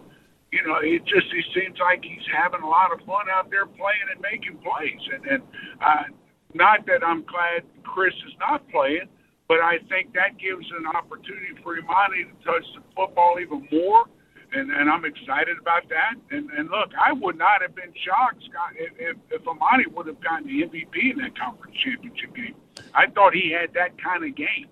you 0.55 0.63
know, 0.63 0.79
it 0.81 1.03
just 1.05 1.27
he 1.35 1.43
seems 1.51 1.77
like 1.83 2.07
he's 2.07 2.25
having 2.31 2.63
a 2.63 2.71
lot 2.71 2.95
of 2.95 3.03
fun 3.03 3.27
out 3.27 3.51
there 3.51 3.67
playing 3.67 4.07
and 4.15 4.23
making 4.23 4.57
plays. 4.63 5.03
And 5.13 5.23
and 5.27 5.43
uh, 5.83 6.07
not 6.55 6.87
that 6.87 7.05
I'm 7.05 7.23
glad 7.23 7.63
Chris 7.85 8.15
is 8.27 8.35
not 8.41 8.67
playing, 8.69 9.09
but 9.49 9.61
I 9.61 9.79
think 9.89 10.13
that 10.15 10.39
gives 10.39 10.67
an 10.79 10.87
opportunity 10.87 11.57
for 11.63 11.77
Emani 11.77 12.29
to 12.29 12.45
touch 12.45 12.65
the 12.75 12.83
football 12.95 13.39
even 13.41 13.67
more. 13.73 14.05
And, 14.51 14.71
and 14.71 14.89
I'm 14.89 15.05
excited 15.05 15.59
about 15.61 15.89
that. 15.91 16.15
And, 16.31 16.51
and 16.51 16.71
look, 16.71 16.91
I 16.99 17.13
would 17.13 17.37
not 17.37 17.61
have 17.61 17.75
been 17.75 17.93
shocked, 18.03 18.43
Scott, 18.49 18.73
if, 18.77 18.93
if, 18.99 19.17
if 19.31 19.45
Emani 19.45 19.87
would 19.95 20.07
have 20.07 20.21
gotten 20.23 20.47
the 20.47 20.63
MVP 20.65 21.13
in 21.13 21.19
that 21.19 21.39
conference 21.39 21.77
championship 21.85 22.35
game. 22.35 22.55
I 22.95 23.09
thought 23.09 23.35
he 23.35 23.53
had 23.53 23.75
that 23.75 24.03
kind 24.03 24.25
of 24.25 24.35
game. 24.35 24.69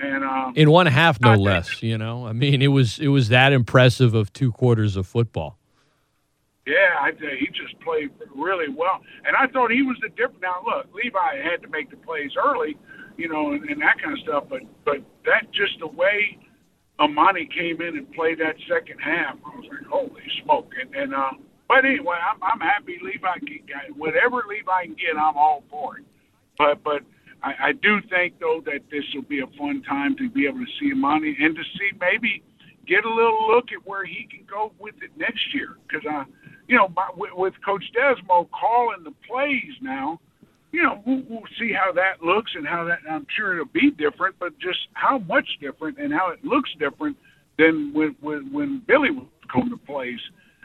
And 0.00 0.24
um, 0.24 0.52
in 0.56 0.70
one 0.70 0.86
half, 0.86 1.20
no 1.20 1.34
less. 1.34 1.82
You 1.82 1.98
know, 1.98 2.26
I 2.26 2.32
mean, 2.32 2.62
it 2.62 2.68
was 2.68 3.00
it 3.00 3.08
was 3.08 3.30
that 3.30 3.52
impressive 3.52 4.14
of 4.14 4.32
two 4.32 4.52
quarters 4.52 4.96
of 4.96 5.06
football. 5.06 5.58
Yeah, 6.68 7.00
I 7.00 7.16
tell 7.16 7.32
you, 7.32 7.40
he 7.40 7.48
just 7.48 7.80
played 7.80 8.12
really 8.36 8.68
well, 8.68 9.00
and 9.24 9.32
I 9.32 9.48
thought 9.48 9.72
he 9.72 9.80
was 9.80 9.96
the 10.04 10.12
difference. 10.12 10.44
Now, 10.44 10.60
look, 10.60 10.92
Levi 10.92 11.40
had 11.40 11.64
to 11.64 11.68
make 11.72 11.88
the 11.88 11.96
plays 11.96 12.36
early, 12.36 12.76
you 13.16 13.24
know, 13.24 13.56
and, 13.56 13.64
and 13.64 13.80
that 13.80 13.96
kind 13.96 14.12
of 14.12 14.20
stuff. 14.20 14.44
But 14.52 14.68
but 14.84 15.00
that 15.24 15.48
just 15.56 15.80
the 15.80 15.88
way 15.88 16.36
Emani 17.00 17.48
came 17.48 17.80
in 17.80 17.96
and 17.96 18.04
played 18.12 18.36
that 18.44 18.60
second 18.68 19.00
half, 19.00 19.40
I 19.40 19.56
was 19.56 19.64
like, 19.72 19.88
holy 19.88 20.20
smoke! 20.44 20.68
And, 20.76 20.92
and 20.92 21.14
uh, 21.16 21.40
but 21.72 21.88
anyway, 21.88 22.20
I'm 22.20 22.36
I'm 22.44 22.60
happy 22.60 23.00
Levi 23.00 23.48
can 23.48 23.64
get 23.64 23.96
whatever 23.96 24.44
Levi 24.44 24.92
can 24.92 24.96
get. 25.00 25.16
I'm 25.16 25.40
all 25.40 25.64
for 25.72 26.04
it. 26.04 26.04
But 26.60 26.84
but 26.84 27.00
I, 27.40 27.72
I 27.72 27.72
do 27.80 28.04
think 28.12 28.40
though 28.44 28.60
that 28.68 28.84
this 28.92 29.08
will 29.16 29.24
be 29.24 29.40
a 29.40 29.48
fun 29.56 29.80
time 29.88 30.20
to 30.20 30.28
be 30.28 30.44
able 30.44 30.60
to 30.60 30.72
see 30.76 30.92
Emani 30.92 31.32
and 31.40 31.56
to 31.56 31.64
see 31.80 31.96
maybe 31.96 32.44
get 32.84 33.04
a 33.04 33.08
little 33.08 33.48
look 33.48 33.72
at 33.72 33.86
where 33.88 34.04
he 34.04 34.28
can 34.28 34.44
go 34.44 34.72
with 34.78 34.96
it 35.00 35.16
next 35.16 35.54
year 35.54 35.76
because 35.88 36.04
I 36.04 36.24
you 36.68 36.76
know, 36.76 36.88
by, 36.88 37.08
with, 37.16 37.54
Coach 37.64 37.84
Desormeaux 37.96 38.48
calling 38.50 39.02
the 39.02 39.12
plays 39.26 39.72
now, 39.80 40.20
you 40.70 40.82
know, 40.82 41.02
we'll, 41.06 41.22
we'll 41.28 41.42
see 41.58 41.72
how 41.72 41.92
that 41.92 42.22
looks 42.22 42.52
and 42.54 42.66
how 42.66 42.84
that. 42.84 42.98
I'm 43.10 43.26
sure 43.34 43.54
it'll 43.54 43.64
be 43.66 43.90
different, 43.90 44.36
but 44.38 44.58
just 44.58 44.78
how 44.92 45.18
much 45.18 45.48
different 45.60 45.98
and 45.98 46.12
how 46.12 46.30
it 46.30 46.44
looks 46.44 46.70
different 46.78 47.16
than 47.58 47.92
when 47.94 48.14
when, 48.20 48.52
when 48.52 48.82
Billy 48.86 49.10
was 49.10 49.26
calling 49.50 49.70
the 49.70 49.78
plays, 49.78 50.20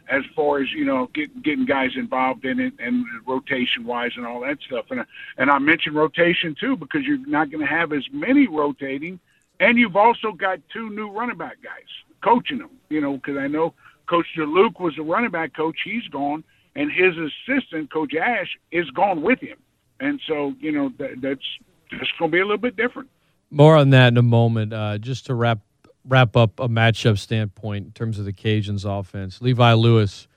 as 0.10 0.24
far 0.36 0.62
as 0.62 0.70
you 0.74 0.84
know, 0.84 1.10
get, 1.14 1.42
getting 1.42 1.66
guys 1.66 1.92
involved 1.96 2.44
in 2.44 2.60
it 2.60 2.74
and 2.80 3.06
rotation 3.26 3.86
wise 3.86 4.12
and 4.18 4.26
all 4.26 4.42
that 4.42 4.58
stuff. 4.68 4.86
And 4.90 5.06
and 5.38 5.50
I 5.50 5.58
mentioned 5.60 5.96
rotation 5.96 6.54
too 6.60 6.76
because 6.76 7.04
you're 7.04 7.26
not 7.26 7.50
going 7.50 7.66
to 7.66 7.72
have 7.72 7.94
as 7.94 8.04
many 8.12 8.48
rotating, 8.48 9.22
and 9.62 9.78
you've 9.78 9.96
also 9.96 10.34
got 10.34 10.60
two 10.74 10.90
new 10.90 11.10
running 11.10 11.38
back 11.38 11.64
guys 11.64 11.88
coaching 12.22 12.58
them. 12.58 12.72
You 12.90 13.00
know, 13.00 13.14
because 13.14 13.38
I 13.38 13.48
know 13.48 13.74
Coach 14.14 14.28
Juluke 14.38 14.80
was 14.80 14.96
the 14.96 15.02
running 15.02 15.32
back 15.32 15.56
coach. 15.56 15.76
He's 15.84 16.08
gone, 16.10 16.44
and 16.76 16.92
his 16.92 17.16
assistant, 17.18 17.92
Coach 17.92 18.14
Ash, 18.14 18.48
is 18.72 18.88
gone 18.92 19.24
with 19.24 19.40
him. 19.40 19.58
And 20.00 20.22
so, 20.28 20.54
you 20.60 20.72
know, 20.72 20.92
that, 21.00 21.20
that's 21.20 21.42
just 21.90 22.12
going 22.20 22.30
to 22.30 22.36
be 22.36 22.40
a 22.40 22.44
little 22.44 22.60
bit 22.60 22.76
different. 22.76 23.10
More 23.50 23.76
on 23.76 23.90
that 23.90 24.10
in 24.10 24.18
a 24.18 24.22
moment. 24.22 24.72
Uh, 24.72 25.00
just 25.00 25.26
to 25.26 25.34
wrap 25.34 25.62
wrap 26.08 26.38
up 26.38 26.60
a 26.60 26.68
matchup 26.68 27.18
standpoint 27.18 27.88
in 27.88 27.92
terms 27.94 28.20
of 28.20 28.26
the 28.26 28.34
Cajuns' 28.34 28.86
offense, 28.86 29.42
Levi 29.42 29.74
Lewis, 29.74 30.28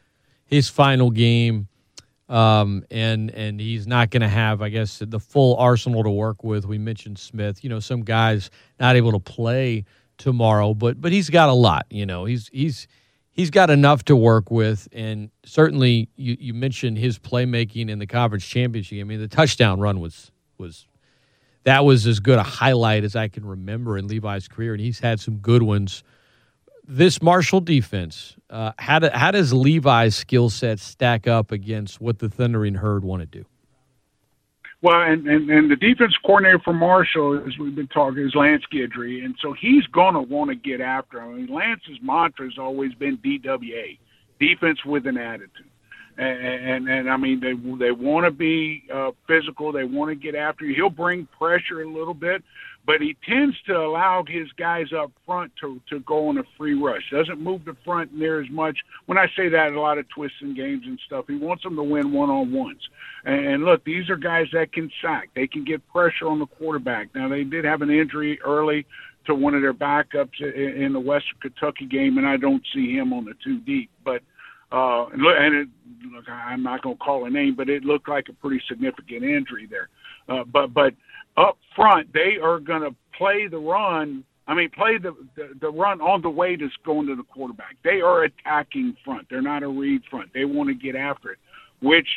his 0.47 0.71
final 0.71 1.11
game, 1.11 1.69
um, 2.31 2.83
and 2.91 3.31
and 3.33 3.61
he's 3.61 3.87
not 3.87 4.09
going 4.09 4.23
to 4.23 4.29
have, 4.29 4.63
I 4.63 4.71
guess, 4.71 5.03
the 5.07 5.21
full 5.21 5.55
arsenal 5.57 6.03
to 6.03 6.11
work 6.11 6.43
with. 6.43 6.65
We 6.65 6.79
mentioned 6.79 7.19
Smith. 7.19 7.63
You 7.63 7.69
know, 7.69 7.81
some 7.81 8.05
guys 8.05 8.49
not 8.81 8.97
able 8.97 9.13
to 9.13 9.21
play 9.21 9.85
tomorrow, 10.17 10.73
but 10.73 10.99
but 10.99 11.13
he's 11.13 11.29
got 11.29 11.51
a 11.51 11.55
lot. 11.55 11.85
You 11.91 12.07
know, 12.07 12.25
he's 12.25 12.49
he's 12.55 12.89
he's 13.37 13.51
got 13.51 13.71
enough 13.71 14.05
to 14.07 14.17
work 14.17 14.51
with, 14.51 14.89
and 14.93 15.31
certainly 15.45 16.09
you, 16.17 16.37
you 16.41 16.55
mentioned 16.55 16.99
his 16.99 17.19
playmaking 17.19 17.91
in 17.91 17.99
the 18.01 18.07
conference 18.07 18.47
championship. 18.47 18.99
I 19.01 19.05
mean, 19.05 19.21
the 19.21 19.29
touchdown 19.29 19.79
run 19.79 20.01
was 20.01 20.33
was 20.59 20.87
that 21.65 21.85
was 21.85 22.07
as 22.07 22.19
good 22.19 22.39
a 22.39 22.43
highlight 22.43 23.05
as 23.05 23.15
I 23.15 23.29
can 23.29 23.45
remember 23.45 23.99
in 23.99 24.09
Levi's 24.09 24.49
career, 24.49 24.73
and 24.73 24.81
he's 24.81 25.01
had 25.01 25.21
some 25.21 25.37
good 25.37 25.63
ones. 25.63 26.03
this 26.87 27.21
Marshall 27.21 27.61
defense, 27.61 28.37
uh, 28.49 28.73
how, 28.79 29.01
do, 29.01 29.11
how 29.13 29.31
does 29.33 29.53
Levi's 29.53 30.15
skill 30.15 30.51
set 30.51 30.79
stack 30.79 31.27
up 31.27 31.51
against 31.51 32.01
what 32.01 32.19
the 32.21 32.29
Thundering 32.29 32.75
Herd 32.75 33.05
want 33.05 33.21
to 33.23 33.27
do? 33.27 33.45
Well, 34.83 35.03
and, 35.03 35.27
and, 35.27 35.49
and 35.49 35.71
the 35.71 35.77
defense 35.77 36.15
coordinator 36.25 36.61
for 36.63 36.75
Marshall, 36.75 37.43
as 37.47 37.59
we've 37.59 37.75
been 37.75 37.89
talking, 37.89 38.25
is 38.25 38.35
Lance 38.35 38.63
Guidry, 38.73 39.25
and 39.25 39.35
so 39.41 39.55
he's 39.59 39.87
going 39.87 40.15
to 40.15 40.21
want 40.21 40.51
to 40.51 40.55
get 40.55 40.81
after 40.81 41.19
him. 41.21 41.31
I 41.31 41.37
mean, 41.39 41.47
Lance's 41.55 41.99
mantra 42.03 42.45
has 42.47 42.59
always 42.59 42.93
been 42.95 43.17
DWA, 43.19 43.99
defense 44.39 44.79
with 44.85 45.07
an 45.07 45.17
attitude. 45.17 45.71
And, 46.19 46.39
and 46.39 46.89
and 46.89 47.11
I 47.11 47.19
mean 47.19 47.41
they 47.41 47.53
they 47.79 47.93
want 47.93 48.25
to 48.25 48.31
be 48.31 48.85
uh, 48.93 49.11
physical. 49.29 49.71
They 49.71 49.85
want 49.85 50.09
to 50.11 50.15
get 50.15 50.35
after 50.35 50.65
you. 50.65 50.75
He'll 50.75 50.89
bring 50.89 51.29
pressure 51.39 51.83
a 51.83 51.91
little 51.91 52.15
bit, 52.15 52.43
but 52.87 53.01
he 53.01 53.17
tends 53.29 53.57
to 53.67 53.77
allow 53.77 54.25
his 54.27 54.47
guys 54.59 54.87
up 54.97 55.11
front 55.27 55.53
to 55.61 55.81
to 55.91 55.99
go 56.01 56.29
on 56.29 56.39
a 56.39 56.45
free 56.57 56.75
rush. 56.75 57.03
Doesn't 57.11 57.41
move 57.41 57.65
the 57.65 57.77
front 57.85 58.15
near 58.15 58.41
as 58.41 58.49
much. 58.51 58.79
When 59.07 59.19
I 59.19 59.27
say 59.37 59.49
that, 59.49 59.73
a 59.73 59.81
lot 59.81 59.99
of 59.99 60.09
twists 60.09 60.39
and 60.41 60.57
games 60.57 60.85
and 60.87 60.99
stuff. 61.07 61.25
He 61.29 61.37
wants 61.37 61.65
them 61.65 61.77
to 61.77 61.83
win 61.83 62.13
one 62.13 62.31
on 62.31 62.53
ones. 62.53 62.81
And 63.25 63.65
look, 63.65 63.85
these 63.85 64.09
are 64.09 64.17
guys 64.17 64.47
that 64.53 64.73
can 64.73 64.91
sack. 65.03 65.31
They 65.35 65.49
can 65.49 65.65
get 65.65 65.87
pressure 65.89 66.29
on 66.29 66.39
the 66.39 66.47
quarterback. 66.47 67.13
Now 67.15 67.29
they 67.29 67.43
did 67.43 67.65
have 67.65 67.83
an 67.83 67.91
injury 67.91 68.41
early 68.43 68.87
to 69.27 69.35
one 69.35 69.55
of 69.55 69.63
their 69.63 69.75
backups 69.75 70.41
in 70.41 70.93
the 70.93 71.01
Western 71.01 71.39
Kentucky 71.41 71.87
game, 71.87 72.19
and 72.19 72.27
I 72.27 72.37
don't 72.37 72.63
see 72.73 72.93
him 72.95 73.13
on 73.13 73.25
the 73.25 73.35
two 73.43 73.59
deep. 73.61 73.91
But 74.05 74.23
uh, 74.73 75.07
and 75.07 75.55
it, 75.55 75.69
look, 76.13 76.29
I'm 76.29 76.63
not 76.63 76.83
going 76.83 76.97
to 76.97 77.03
call 77.03 77.25
a 77.25 77.31
name, 77.31 77.55
but 77.57 77.69
it 77.69 77.85
looked 77.85 78.09
like 78.09 78.29
a 78.29 78.33
pretty 78.33 78.63
significant 78.69 79.25
injury 79.25 79.69
there. 79.69 79.89
Uh, 80.29 80.45
but 80.45 80.75
but 80.75 80.93
up 81.37 81.59
front, 81.75 82.13
they 82.13 82.37
are 82.43 82.59
going 82.59 82.83
to 82.83 82.95
play 83.17 83.47
the 83.49 83.59
run. 83.59 84.25
I 84.49 84.55
mean, 84.55 84.71
play 84.71 84.99
the, 84.99 85.15
the 85.37 85.51
the 85.61 85.71
run 85.71 86.01
on 86.01 86.23
the 86.23 86.31
way 86.31 86.57
to 86.57 86.69
going 86.85 87.07
to 87.09 87.17
the 87.17 87.25
quarterback. 87.25 87.77
They 87.83 88.01
are 88.01 88.25
attacking 88.25 88.97
front. 89.05 89.27
They're 89.29 89.43
not 89.43 89.63
a 89.63 89.69
read 89.69 90.03
front. 90.11 90.33
They 90.33 90.45
want 90.45 90.69
to 90.69 90.75
get 90.75 90.95
after 90.95 91.33
it, 91.33 91.39
which 91.83 92.09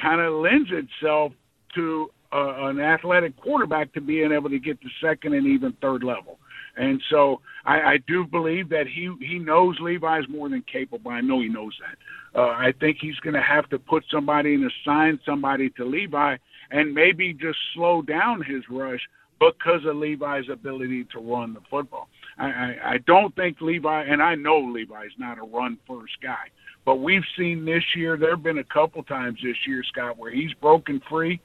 kind 0.00 0.20
of 0.20 0.32
lends 0.34 0.70
itself 0.70 1.32
to 1.74 2.10
uh, 2.32 2.66
an 2.68 2.80
athletic 2.80 3.36
quarterback 3.36 3.92
to 3.94 4.00
being 4.00 4.32
able 4.32 4.50
to 4.50 4.58
get 4.58 4.80
the 4.80 4.90
second 5.00 5.34
and 5.34 5.46
even 5.46 5.72
third 5.80 6.02
level. 6.02 6.38
And 6.76 7.02
so 7.10 7.40
I, 7.64 7.80
I 7.80 7.98
do 8.06 8.26
believe 8.26 8.68
that 8.68 8.86
he 8.86 9.10
he 9.20 9.38
knows 9.38 9.76
Levi's 9.80 10.28
more 10.28 10.48
than 10.48 10.62
capable. 10.70 11.10
I 11.10 11.20
know 11.20 11.40
he 11.40 11.48
knows 11.48 11.72
that. 11.80 12.38
Uh, 12.38 12.48
I 12.48 12.72
think 12.78 12.98
he's 13.00 13.16
going 13.20 13.34
to 13.34 13.40
have 13.40 13.68
to 13.70 13.78
put 13.78 14.04
somebody 14.10 14.54
and 14.54 14.70
assign 14.70 15.18
somebody 15.24 15.70
to 15.70 15.84
Levi 15.84 16.36
and 16.70 16.94
maybe 16.94 17.32
just 17.32 17.58
slow 17.74 18.02
down 18.02 18.42
his 18.42 18.62
rush 18.70 19.00
because 19.38 19.84
of 19.86 19.96
Levi's 19.96 20.48
ability 20.50 21.04
to 21.12 21.18
run 21.20 21.52
the 21.54 21.60
football. 21.70 22.08
I, 22.38 22.46
I, 22.46 22.76
I 22.84 22.98
don't 23.06 23.34
think 23.36 23.60
Levi, 23.60 24.04
and 24.04 24.22
I 24.22 24.34
know 24.34 24.58
Levi's 24.58 25.10
not 25.18 25.38
a 25.38 25.42
run 25.42 25.78
first 25.86 26.14
guy, 26.22 26.50
but 26.84 26.96
we've 26.96 27.24
seen 27.36 27.64
this 27.64 27.82
year, 27.94 28.16
there 28.16 28.30
have 28.30 28.42
been 28.42 28.58
a 28.58 28.64
couple 28.64 29.02
times 29.02 29.38
this 29.42 29.56
year, 29.66 29.82
Scott, 29.92 30.16
where 30.16 30.30
he's 30.30 30.52
broken 30.60 31.02
free 31.08 31.40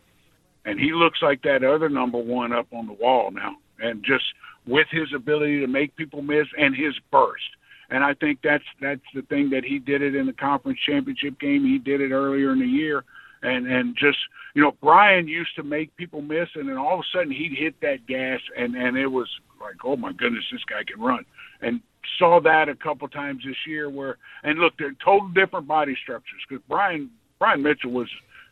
and 0.65 0.79
he 0.79 0.93
looks 0.93 1.19
like 1.21 1.41
that 1.43 1.63
other 1.63 1.89
number 1.89 2.19
one 2.19 2.53
up 2.53 2.67
on 2.71 2.87
the 2.87 2.93
wall 2.93 3.31
now. 3.31 3.55
And 3.79 4.03
just 4.03 4.23
with 4.67 4.87
his 4.91 5.07
ability 5.15 5.59
to 5.59 5.67
make 5.67 5.95
people 5.95 6.21
miss 6.21 6.45
and 6.57 6.75
his 6.75 6.93
burst. 7.11 7.43
And 7.89 8.03
I 8.03 8.13
think 8.13 8.39
that's 8.43 8.63
that's 8.79 9.01
the 9.13 9.23
thing 9.23 9.49
that 9.49 9.65
he 9.65 9.79
did 9.79 10.01
it 10.01 10.15
in 10.15 10.27
the 10.27 10.33
conference 10.33 10.79
championship 10.87 11.39
game. 11.39 11.65
He 11.65 11.77
did 11.77 11.99
it 11.99 12.11
earlier 12.11 12.53
in 12.53 12.59
the 12.59 12.65
year, 12.65 13.03
and 13.43 13.67
and 13.67 13.95
just 13.95 14.17
you 14.53 14.61
know 14.61 14.75
Brian 14.81 15.27
used 15.27 15.55
to 15.55 15.63
make 15.63 15.95
people 15.97 16.21
miss, 16.21 16.49
and 16.55 16.67
then 16.69 16.77
all 16.77 16.95
of 16.95 16.99
a 16.99 17.17
sudden 17.17 17.31
he'd 17.31 17.57
hit 17.57 17.79
that 17.81 18.07
gas, 18.07 18.39
and 18.57 18.75
and 18.75 18.97
it 18.97 19.07
was 19.07 19.27
like 19.59 19.75
oh 19.83 19.95
my 19.95 20.11
goodness, 20.13 20.43
this 20.51 20.63
guy 20.69 20.83
can 20.85 21.01
run. 21.01 21.25
And 21.61 21.81
saw 22.17 22.39
that 22.41 22.67
a 22.67 22.75
couple 22.75 23.07
times 23.07 23.43
this 23.45 23.55
year 23.67 23.89
where 23.89 24.17
and 24.43 24.59
look 24.59 24.73
they're 24.79 24.95
total 25.03 25.29
different 25.29 25.67
body 25.67 25.95
structures 26.01 26.41
because 26.47 26.63
Brian 26.67 27.11
Brian 27.37 27.61
Mitchell 27.61 27.91
was 27.91 28.09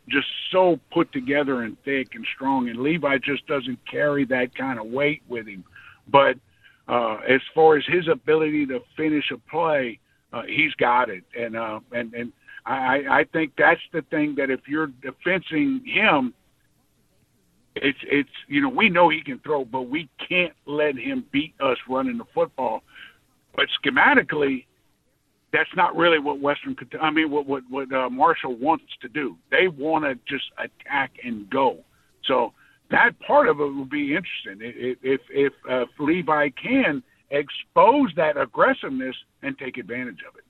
just 0.08 0.28
so 0.52 0.80
put 0.92 1.12
together 1.12 1.64
and 1.64 1.76
thick 1.84 2.10
and 2.14 2.26
strong 2.36 2.70
and 2.70 2.80
Levi 2.80 3.18
just 3.18 3.46
doesn't 3.48 3.80
carry 3.90 4.24
that 4.26 4.56
kind 4.56 4.80
of 4.80 4.86
weight 4.86 5.24
with 5.28 5.48
him 5.48 5.64
but 6.12 6.36
uh, 6.90 7.18
as 7.30 7.42
far 7.54 7.78
as 7.78 7.84
his 7.88 8.08
ability 8.08 8.66
to 8.66 8.80
finish 8.98 9.26
a 9.32 9.38
play, 9.50 10.00
uh, 10.34 10.42
he's 10.44 10.74
got 10.80 11.10
it, 11.10 11.24
and 11.38 11.56
uh, 11.56 11.80
and 11.92 12.14
and 12.14 12.34
I, 12.70 13.02
I 13.10 13.24
think 13.34 13.54
that's 13.58 13.82
the 13.92 14.04
thing 14.12 14.36
that 14.38 14.52
if 14.52 14.62
you're 14.68 14.92
defending 15.02 15.82
him, 15.86 16.34
it's 17.76 17.98
it's 18.04 18.30
you 18.48 18.62
know 18.62 18.70
we 18.70 18.90
know 18.90 19.10
he 19.10 19.22
can 19.24 19.40
throw, 19.40 19.66
but 19.66 19.84
we 19.84 20.08
can't 20.28 20.54
let 20.68 20.96
him 20.96 21.26
beat 21.32 21.54
us 21.60 21.78
running 21.90 22.18
the 22.18 22.26
football. 22.34 22.84
But 23.56 23.66
schematically, 23.84 24.66
that's 25.52 25.70
not 25.76 25.96
really 25.96 26.20
what 26.20 26.40
Western. 26.40 26.76
I 27.02 27.10
mean, 27.10 27.32
what 27.32 27.48
what 27.48 27.64
what 27.70 27.92
uh, 27.92 28.10
Marshall 28.10 28.56
wants 28.56 28.86
to 29.02 29.08
do. 29.08 29.36
They 29.50 29.68
want 29.68 30.06
to 30.06 30.16
just 30.28 30.46
attack 30.58 31.12
and 31.24 31.50
go. 31.50 31.80
So 32.26 32.54
that 32.92 33.12
part 33.26 33.50
of 33.50 33.60
it 33.60 33.64
will 33.64 33.86
be 33.86 34.16
interesting 34.16 34.60
if 34.62 34.98
if, 35.02 35.22
if 35.32 35.54
uh, 35.68 35.86
Levi 35.98 36.50
can 36.50 37.02
expose 37.32 38.12
that 38.16 38.38
aggressiveness 38.38 39.16
and 39.42 39.58
take 39.58 39.78
advantage 39.78 40.20
of 40.28 40.36
it. 40.36 40.44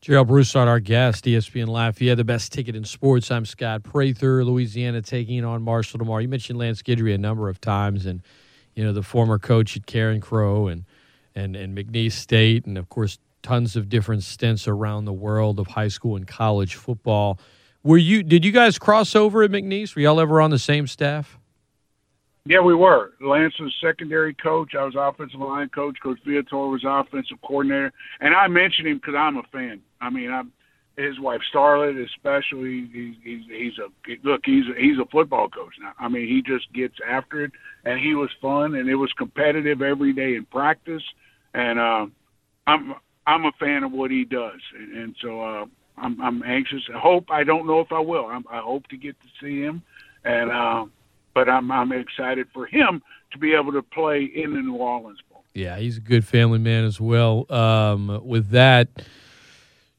Gerald 0.00 0.28
Broussard, 0.28 0.68
our 0.68 0.78
guest, 0.78 1.24
ESPN 1.24 1.66
Lafayette, 1.66 2.16
the 2.16 2.24
best 2.24 2.52
ticket 2.52 2.76
in 2.76 2.84
sports. 2.84 3.32
I'm 3.32 3.44
Scott 3.44 3.82
Prather, 3.82 4.44
Louisiana, 4.44 5.02
taking 5.02 5.44
on 5.44 5.62
Marshall 5.62 5.98
tomorrow. 5.98 6.20
You 6.20 6.28
mentioned 6.28 6.56
Lance 6.56 6.82
Guidry 6.82 7.14
a 7.14 7.18
number 7.18 7.48
of 7.48 7.60
times, 7.60 8.06
and 8.06 8.22
you 8.76 8.84
know 8.84 8.92
the 8.92 9.02
former 9.02 9.40
coach 9.40 9.76
at 9.76 9.86
Carencro 9.86 10.70
and 10.70 10.84
and 11.34 11.56
and 11.56 11.76
McNeese 11.76 12.12
State, 12.12 12.64
and 12.64 12.78
of 12.78 12.88
course 12.88 13.18
tons 13.42 13.74
of 13.74 13.88
different 13.88 14.22
stints 14.22 14.68
around 14.68 15.04
the 15.04 15.12
world 15.12 15.58
of 15.58 15.66
high 15.66 15.88
school 15.88 16.14
and 16.14 16.28
college 16.28 16.76
football. 16.76 17.40
Were 17.82 17.98
you? 17.98 18.22
Did 18.22 18.44
you 18.44 18.52
guys 18.52 18.78
cross 18.78 19.16
over 19.16 19.42
at 19.42 19.50
McNeese? 19.50 19.96
Were 19.96 20.02
y'all 20.02 20.20
ever 20.20 20.40
on 20.40 20.50
the 20.50 20.60
same 20.60 20.86
staff? 20.86 21.38
Yeah, 22.44 22.60
we 22.60 22.74
were. 22.74 23.12
Lance 23.20 23.58
was 23.60 23.74
secondary 23.78 24.32
coach. 24.32 24.74
I 24.74 24.84
was 24.84 24.94
offensive 24.96 25.40
line 25.40 25.68
coach. 25.68 25.98
Coach 26.02 26.18
Viator 26.24 26.68
was 26.68 26.82
offensive 26.82 27.36
coordinator. 27.42 27.92
And 28.20 28.34
I 28.34 28.48
mentioned 28.48 28.88
him 28.88 28.96
because 28.96 29.14
I'm 29.14 29.36
a 29.36 29.42
fan. 29.52 29.82
I 30.00 30.10
mean, 30.10 30.30
I'm 30.32 30.52
his 30.96 31.20
wife 31.20 31.40
Starlet, 31.52 32.02
especially. 32.04 32.88
He's 32.92 33.14
he's, 33.22 33.44
he's 33.48 33.78
a 33.78 34.28
look. 34.28 34.42
He's 34.44 34.64
a, 34.68 34.80
he's 34.80 34.98
a 34.98 35.06
football 35.06 35.48
coach 35.48 35.74
now. 35.80 35.92
I 35.98 36.08
mean, 36.08 36.26
he 36.26 36.42
just 36.42 36.72
gets 36.72 36.94
after 37.06 37.44
it, 37.44 37.52
and 37.84 38.00
he 38.00 38.14
was 38.14 38.30
fun, 38.42 38.74
and 38.74 38.88
it 38.88 38.96
was 38.96 39.12
competitive 39.12 39.80
every 39.82 40.12
day 40.12 40.34
in 40.34 40.44
practice. 40.46 41.02
And 41.54 41.78
uh, 41.78 42.06
I'm 42.66 42.94
I'm 43.26 43.44
a 43.44 43.52
fan 43.60 43.84
of 43.84 43.92
what 43.92 44.10
he 44.10 44.24
does, 44.24 44.60
and, 44.76 44.96
and 44.96 45.16
so 45.22 45.40
uh, 45.40 45.66
I'm 45.96 46.20
I'm 46.20 46.42
anxious. 46.42 46.82
I 46.94 46.98
hope 46.98 47.30
I 47.30 47.44
don't 47.44 47.66
know 47.66 47.80
if 47.80 47.92
I 47.92 48.00
will. 48.00 48.26
I'm, 48.26 48.44
I 48.50 48.58
hope 48.58 48.88
to 48.88 48.96
get 48.96 49.16
to 49.20 49.26
see 49.40 49.60
him, 49.60 49.82
and. 50.24 50.50
Uh, 50.50 50.86
but 51.38 51.48
I'm 51.48 51.70
I'm 51.70 51.92
excited 51.92 52.48
for 52.52 52.66
him 52.66 53.00
to 53.30 53.38
be 53.38 53.54
able 53.54 53.70
to 53.72 53.82
play 53.82 54.24
in 54.24 54.54
the 54.54 54.60
New 54.60 54.74
Orleans 54.74 55.20
Bowl. 55.30 55.44
Yeah, 55.54 55.78
he's 55.78 55.98
a 55.98 56.00
good 56.00 56.24
family 56.24 56.58
man 56.58 56.84
as 56.84 57.00
well. 57.00 57.46
Um, 57.52 58.20
with 58.24 58.50
that, 58.50 58.88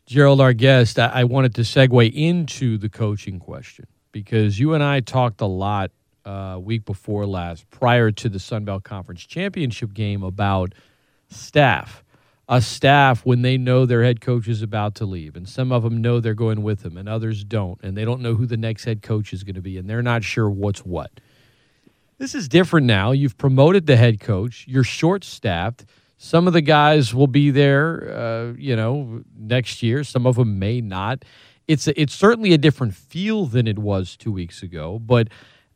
Gerald, 0.09 0.41
our 0.41 0.53
guest, 0.53 0.97
I, 0.97 1.23
wanted 1.23 1.53
to 1.53 1.61
segue 1.61 2.11
into 2.11 2.79
the 2.79 2.89
coaching 2.89 3.37
question 3.37 3.85
because 4.11 4.57
you 4.57 4.73
and 4.73 4.81
I 4.81 5.01
talked 5.01 5.39
a 5.39 5.45
lot 5.45 5.91
uh, 6.25 6.57
week 6.59 6.83
before 6.83 7.27
last, 7.27 7.69
prior 7.69 8.09
to 8.09 8.27
the 8.27 8.39
Sun 8.39 8.65
Belt 8.65 8.83
Conference 8.83 9.23
Championship 9.23 9.93
game, 9.93 10.23
about 10.23 10.73
staff. 11.29 12.03
A 12.47 12.59
staff 12.59 13.23
when 13.23 13.43
they 13.43 13.55
know 13.55 13.85
their 13.85 14.03
head 14.03 14.19
coach 14.19 14.47
is 14.47 14.63
about 14.63 14.95
to 14.95 15.05
leave, 15.05 15.35
and 15.35 15.47
some 15.47 15.71
of 15.71 15.83
them 15.83 16.01
know 16.01 16.19
they're 16.19 16.33
going 16.33 16.63
with 16.63 16.83
him, 16.83 16.97
and 16.97 17.07
others 17.07 17.43
don't, 17.43 17.79
and 17.83 17.95
they 17.95 18.03
don't 18.03 18.21
know 18.21 18.33
who 18.33 18.47
the 18.47 18.57
next 18.57 18.85
head 18.85 19.03
coach 19.03 19.31
is 19.31 19.43
going 19.43 19.53
to 19.53 19.61
be, 19.61 19.77
and 19.77 19.87
they're 19.87 20.01
not 20.01 20.23
sure 20.23 20.49
what's 20.49 20.83
what. 20.83 21.11
This 22.17 22.33
is 22.33 22.49
different 22.49 22.87
now. 22.87 23.11
You've 23.11 23.37
promoted 23.37 23.85
the 23.85 23.95
head 23.95 24.19
coach. 24.19 24.65
You're 24.67 24.83
short 24.83 25.23
staffed. 25.23 25.85
Some 26.21 26.47
of 26.47 26.53
the 26.53 26.61
guys 26.61 27.15
will 27.15 27.27
be 27.27 27.49
there, 27.49 28.13
uh, 28.13 28.53
you 28.57 28.75
know, 28.75 29.23
next 29.37 29.81
year. 29.81 30.03
Some 30.03 30.27
of 30.27 30.35
them 30.35 30.59
may 30.59 30.81
not. 30.81 31.23
It's 31.65 31.87
a, 31.87 31.99
it's 31.99 32.13
certainly 32.13 32.51
a 32.51 32.57
different 32.57 32.93
feel 32.93 33.45
than 33.45 33.67
it 33.67 33.79
was 33.79 34.17
two 34.17 34.33
weeks 34.33 34.61
ago. 34.61 34.99
But 34.99 35.29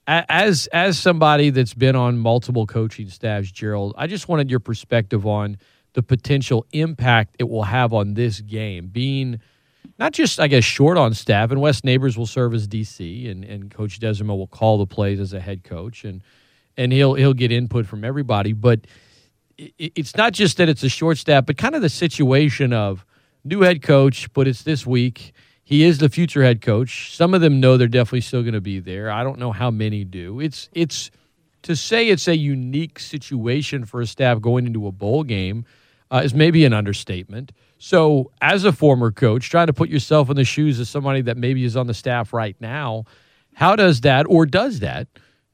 as 0.05 0.67
as 0.73 0.99
somebody 0.99 1.49
that's 1.49 1.73
been 1.73 1.95
on 1.95 2.17
multiple 2.17 2.67
coaching 2.67 3.07
staffs, 3.07 3.51
Gerald, 3.51 3.93
I 3.97 4.05
just 4.07 4.27
wanted 4.27 4.49
your 4.49 4.59
perspective 4.59 5.25
on 5.25 5.57
the 5.93 6.03
potential 6.03 6.65
impact 6.73 7.37
it 7.39 7.47
will 7.47 7.63
have 7.63 7.93
on 7.93 8.15
this 8.15 8.41
game, 8.41 8.87
being 8.87 9.39
not 9.97 10.11
just 10.11 10.41
I 10.41 10.47
guess 10.47 10.65
short 10.65 10.97
on 10.97 11.13
staff, 11.13 11.51
and 11.51 11.61
Wes 11.61 11.85
Neighbors 11.85 12.17
will 12.17 12.25
serve 12.25 12.53
as 12.53 12.67
DC, 12.67 13.31
and, 13.31 13.45
and 13.45 13.71
Coach 13.71 13.97
Desormeaux 13.97 14.37
will 14.37 14.47
call 14.47 14.77
the 14.77 14.87
plays 14.87 15.21
as 15.21 15.31
a 15.31 15.39
head 15.39 15.63
coach, 15.63 16.03
and 16.03 16.21
and 16.75 16.91
he'll 16.91 17.13
he'll 17.13 17.33
get 17.33 17.49
input 17.49 17.85
from 17.85 18.03
everybody. 18.03 18.51
But 18.51 18.81
it's 19.57 20.15
not 20.15 20.33
just 20.33 20.57
that 20.57 20.69
it's 20.69 20.83
a 20.83 20.89
short 20.89 21.17
staff, 21.17 21.45
but 21.45 21.57
kind 21.57 21.75
of 21.75 21.81
the 21.81 21.89
situation 21.89 22.73
of 22.73 23.05
new 23.43 23.61
head 23.61 23.81
coach, 23.81 24.31
but 24.33 24.47
it's 24.47 24.63
this 24.63 24.85
week. 24.85 25.33
He 25.63 25.83
is 25.83 25.99
the 25.99 26.09
future 26.09 26.43
head 26.43 26.61
coach. 26.61 27.15
Some 27.15 27.33
of 27.33 27.41
them 27.41 27.59
know 27.59 27.77
they're 27.77 27.87
definitely 27.87 28.21
still 28.21 28.41
going 28.41 28.53
to 28.53 28.61
be 28.61 28.79
there. 28.79 29.09
I 29.09 29.23
don't 29.23 29.39
know 29.39 29.51
how 29.51 29.71
many 29.71 30.03
do. 30.03 30.39
It's 30.39 30.69
it's 30.73 31.09
to 31.63 31.75
say 31.75 32.09
it's 32.09 32.27
a 32.27 32.35
unique 32.35 32.99
situation 32.99 33.85
for 33.85 34.01
a 34.01 34.05
staff 34.05 34.41
going 34.41 34.65
into 34.67 34.85
a 34.87 34.91
bowl 34.91 35.23
game 35.23 35.65
uh, 36.11 36.21
is 36.23 36.33
maybe 36.33 36.63
an 36.65 36.73
understatement. 36.73 37.51
So, 37.79 38.31
as 38.41 38.63
a 38.63 38.71
former 38.71 39.11
coach, 39.11 39.49
trying 39.49 39.67
to 39.67 39.73
put 39.73 39.89
yourself 39.89 40.29
in 40.29 40.35
the 40.35 40.45
shoes 40.45 40.79
of 40.79 40.87
somebody 40.87 41.21
that 41.21 41.37
maybe 41.37 41.65
is 41.65 41.75
on 41.75 41.87
the 41.87 41.93
staff 41.93 42.31
right 42.31 42.55
now, 42.61 43.05
how 43.55 43.75
does 43.75 44.01
that 44.01 44.25
or 44.29 44.45
does 44.45 44.79
that 44.79 45.07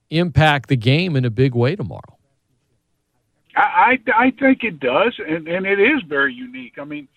impact 0.10 0.70
the 0.70 0.76
game 0.76 1.16
in 1.16 1.26
a 1.26 1.30
big 1.30 1.56
way 1.56 1.76
tomorrow? 1.76 2.19
I 3.60 4.00
I, 4.08 4.26
I 4.26 4.32
think 4.32 4.64
it 4.64 4.80
does, 4.80 5.20
and 5.20 5.48
and 5.48 5.66
it 5.66 5.80
is 5.80 6.02
very 6.08 6.34
unique. 6.34 6.78
I 6.78 6.86
mean, 6.86 7.08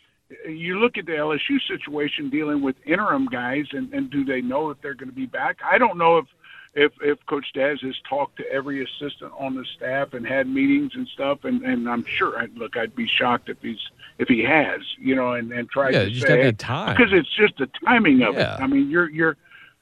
you 0.48 0.78
look 0.78 0.98
at 0.98 1.06
the 1.06 1.12
LSU 1.12 1.58
situation 1.68 2.30
dealing 2.30 2.62
with 2.62 2.76
interim 2.86 3.26
guys, 3.26 3.66
and, 3.72 3.92
and 3.92 4.10
do 4.10 4.24
they 4.24 4.40
know 4.40 4.70
if 4.70 4.80
they're 4.80 4.94
going 4.94 5.08
to 5.08 5.14
be 5.14 5.26
back? 5.26 5.58
I 5.64 5.78
don't 5.78 5.98
know 5.98 6.18
if 6.18 6.26
if 6.74 6.92
if 7.02 7.24
Coach 7.26 7.46
Des 7.52 7.76
has 7.82 7.94
talked 8.08 8.36
to 8.38 8.50
every 8.50 8.82
assistant 8.82 9.32
on 9.38 9.54
the 9.54 9.64
staff 9.76 10.14
and 10.14 10.26
had 10.26 10.46
meetings 10.46 10.92
and 10.94 11.06
stuff, 11.08 11.44
and 11.44 11.62
and 11.62 11.88
I'm 11.88 12.04
sure. 12.04 12.38
I'd, 12.38 12.56
look, 12.56 12.76
I'd 12.76 12.94
be 12.94 13.06
shocked 13.06 13.48
if 13.48 13.58
he's 13.60 13.80
if 14.18 14.28
he 14.28 14.42
has, 14.42 14.80
you 14.98 15.14
know, 15.14 15.32
and 15.32 15.52
and 15.52 15.68
tried 15.68 15.94
yeah, 15.94 16.04
to 16.04 16.10
just 16.10 16.26
say 16.26 16.52
time 16.52 16.96
because 16.96 17.12
it's 17.12 17.34
just 17.36 17.58
the 17.58 17.68
timing 17.84 18.22
of 18.22 18.34
yeah. 18.34 18.54
it. 18.54 18.60
I 18.60 18.66
mean, 18.66 18.90
you're 18.90 19.10
you're. 19.10 19.36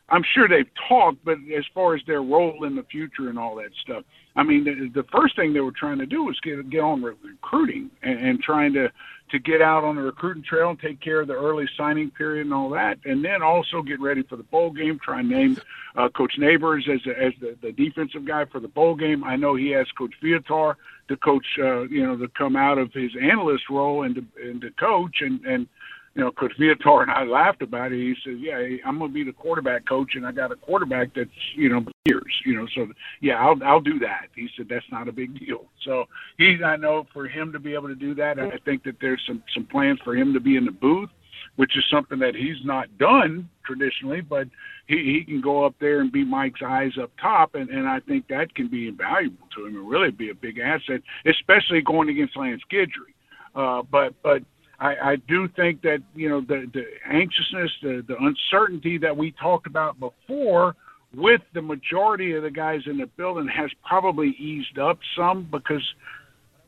I'm 0.08 0.24
sure 0.24 0.48
they've 0.48 0.70
talked, 0.88 1.24
but 1.24 1.38
as 1.56 1.64
far 1.72 1.94
as 1.94 2.02
their 2.04 2.20
role 2.20 2.64
in 2.64 2.74
the 2.74 2.82
future 2.82 3.28
and 3.28 3.38
all 3.38 3.54
that 3.56 3.70
stuff, 3.80 4.02
I 4.36 4.42
mean, 4.42 4.64
the, 4.64 5.02
the 5.02 5.06
first 5.10 5.36
thing 5.36 5.52
they 5.52 5.60
were 5.60 5.72
trying 5.72 5.98
to 5.98 6.06
do 6.06 6.24
was 6.24 6.38
get 6.40 6.68
get 6.70 6.80
on 6.80 7.02
recruiting 7.02 7.90
and, 8.02 8.18
and 8.18 8.40
trying 8.40 8.72
to 8.74 8.90
to 9.30 9.38
get 9.38 9.62
out 9.62 9.84
on 9.84 9.96
the 9.96 10.02
recruiting 10.02 10.42
trail 10.42 10.70
and 10.70 10.80
take 10.80 11.00
care 11.00 11.20
of 11.20 11.28
the 11.28 11.34
early 11.34 11.68
signing 11.76 12.10
period 12.10 12.46
and 12.46 12.54
all 12.54 12.68
that, 12.70 12.98
and 13.04 13.24
then 13.24 13.42
also 13.42 13.80
get 13.80 14.00
ready 14.00 14.22
for 14.24 14.36
the 14.36 14.42
bowl 14.44 14.70
game. 14.70 14.98
Try 15.04 15.20
and 15.20 15.28
name 15.28 15.56
uh, 15.96 16.08
Coach 16.08 16.32
Neighbors 16.38 16.88
as 16.92 17.00
as 17.20 17.32
the, 17.40 17.56
the 17.62 17.72
defensive 17.72 18.24
guy 18.24 18.44
for 18.46 18.60
the 18.60 18.68
bowl 18.68 18.94
game. 18.94 19.24
I 19.24 19.36
know 19.36 19.54
he 19.54 19.74
asked 19.74 19.96
Coach 19.96 20.14
Viator 20.22 20.76
to 21.08 21.16
coach, 21.16 21.46
uh, 21.58 21.82
you 21.82 22.06
know, 22.06 22.16
to 22.16 22.28
come 22.28 22.54
out 22.54 22.78
of 22.78 22.92
his 22.92 23.10
analyst 23.20 23.64
role 23.68 24.04
and 24.04 24.14
to, 24.14 24.24
and 24.42 24.60
to 24.60 24.70
coach, 24.72 25.16
and 25.20 25.44
and 25.44 25.66
you 26.14 26.22
know, 26.22 26.32
Coach 26.32 26.52
Viator 26.58 27.02
and 27.02 27.10
I 27.10 27.22
laughed 27.22 27.62
about 27.62 27.92
it. 27.92 27.98
He 27.98 28.14
says, 28.24 28.38
"Yeah, 28.40 28.58
I'm 28.84 28.98
going 28.98 29.10
to 29.10 29.14
be 29.14 29.22
the 29.22 29.32
quarterback 29.32 29.86
coach, 29.88 30.12
and 30.16 30.26
I 30.26 30.32
got 30.32 30.50
a 30.50 30.56
quarterback 30.56 31.14
that's 31.14 31.30
you 31.54 31.68
know 31.68 31.84
years, 32.04 32.34
you 32.44 32.56
know. 32.56 32.66
So 32.74 32.88
yeah, 33.20 33.34
I'll 33.34 33.56
I'll 33.64 33.80
do 33.80 33.98
that." 34.00 34.26
He 34.34 34.48
said, 34.56 34.66
"That's 34.68 34.84
not 34.90 35.08
a 35.08 35.12
big 35.12 35.38
deal." 35.38 35.66
So 35.84 36.06
he's 36.36 36.62
I 36.64 36.76
know 36.76 37.06
for 37.12 37.28
him 37.28 37.52
to 37.52 37.60
be 37.60 37.74
able 37.74 37.88
to 37.88 37.94
do 37.94 38.14
that, 38.16 38.40
I 38.40 38.58
think 38.64 38.82
that 38.84 38.96
there's 39.00 39.22
some 39.26 39.42
some 39.54 39.66
plans 39.66 40.00
for 40.02 40.16
him 40.16 40.32
to 40.34 40.40
be 40.40 40.56
in 40.56 40.64
the 40.64 40.72
booth, 40.72 41.10
which 41.54 41.76
is 41.76 41.84
something 41.88 42.18
that 42.18 42.34
he's 42.34 42.64
not 42.64 42.86
done 42.98 43.48
traditionally, 43.64 44.20
but 44.20 44.48
he 44.88 44.96
he 44.96 45.24
can 45.24 45.40
go 45.40 45.64
up 45.64 45.74
there 45.80 46.00
and 46.00 46.10
be 46.10 46.24
Mike's 46.24 46.60
eyes 46.66 46.92
up 47.00 47.12
top, 47.22 47.54
and 47.54 47.70
and 47.70 47.88
I 47.88 48.00
think 48.00 48.26
that 48.28 48.52
can 48.56 48.68
be 48.68 48.88
invaluable 48.88 49.46
to 49.56 49.66
him 49.66 49.76
and 49.76 49.88
really 49.88 50.10
be 50.10 50.30
a 50.30 50.34
big 50.34 50.58
asset, 50.58 51.02
especially 51.24 51.82
going 51.82 52.08
against 52.08 52.36
Lance 52.36 52.62
Guidry. 52.72 53.14
Uh, 53.54 53.82
but 53.82 54.14
but 54.22 54.42
I, 54.80 55.12
I 55.12 55.16
do 55.16 55.46
think 55.48 55.82
that 55.82 55.98
you 56.14 56.28
know 56.28 56.40
the 56.40 56.68
the 56.72 56.84
anxiousness, 57.06 57.70
the 57.82 58.04
the 58.08 58.16
uncertainty 58.16 58.98
that 58.98 59.16
we 59.16 59.32
talked 59.32 59.66
about 59.66 60.00
before 60.00 60.74
with 61.14 61.42
the 61.54 61.62
majority 61.62 62.34
of 62.34 62.42
the 62.42 62.50
guys 62.50 62.80
in 62.86 62.96
the 62.96 63.06
building 63.06 63.48
has 63.48 63.70
probably 63.86 64.28
eased 64.38 64.78
up 64.78 64.98
some 65.16 65.46
because 65.50 65.82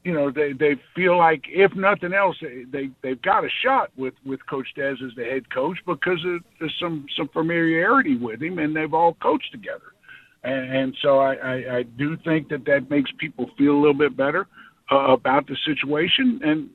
you 0.04 0.12
know 0.12 0.30
they 0.30 0.52
they 0.52 0.74
feel 0.94 1.16
like 1.16 1.42
if 1.48 1.74
nothing 1.74 2.12
else 2.12 2.36
they, 2.42 2.64
they 2.70 2.90
they've 3.02 3.22
got 3.22 3.44
a 3.44 3.48
shot 3.64 3.90
with 3.96 4.14
with 4.26 4.40
coach 4.46 4.68
Des 4.76 4.96
as 5.04 5.14
the 5.16 5.24
head 5.24 5.48
coach 5.50 5.78
because 5.86 6.22
of, 6.26 6.42
there's 6.60 6.76
some 6.78 7.06
some 7.16 7.28
familiarity 7.28 8.16
with 8.16 8.42
him 8.42 8.58
and 8.58 8.76
they've 8.76 8.94
all 8.94 9.14
coached 9.22 9.52
together. 9.52 9.94
And, 10.44 10.76
and 10.76 10.96
so 11.00 11.18
I, 11.18 11.34
I 11.34 11.76
I 11.78 11.82
do 11.84 12.18
think 12.24 12.48
that 12.50 12.66
that 12.66 12.90
makes 12.90 13.10
people 13.18 13.48
feel 13.56 13.72
a 13.72 13.80
little 13.80 13.94
bit 13.94 14.16
better 14.16 14.48
uh, 14.90 15.12
about 15.12 15.46
the 15.46 15.56
situation. 15.64 16.40
And 16.42 16.68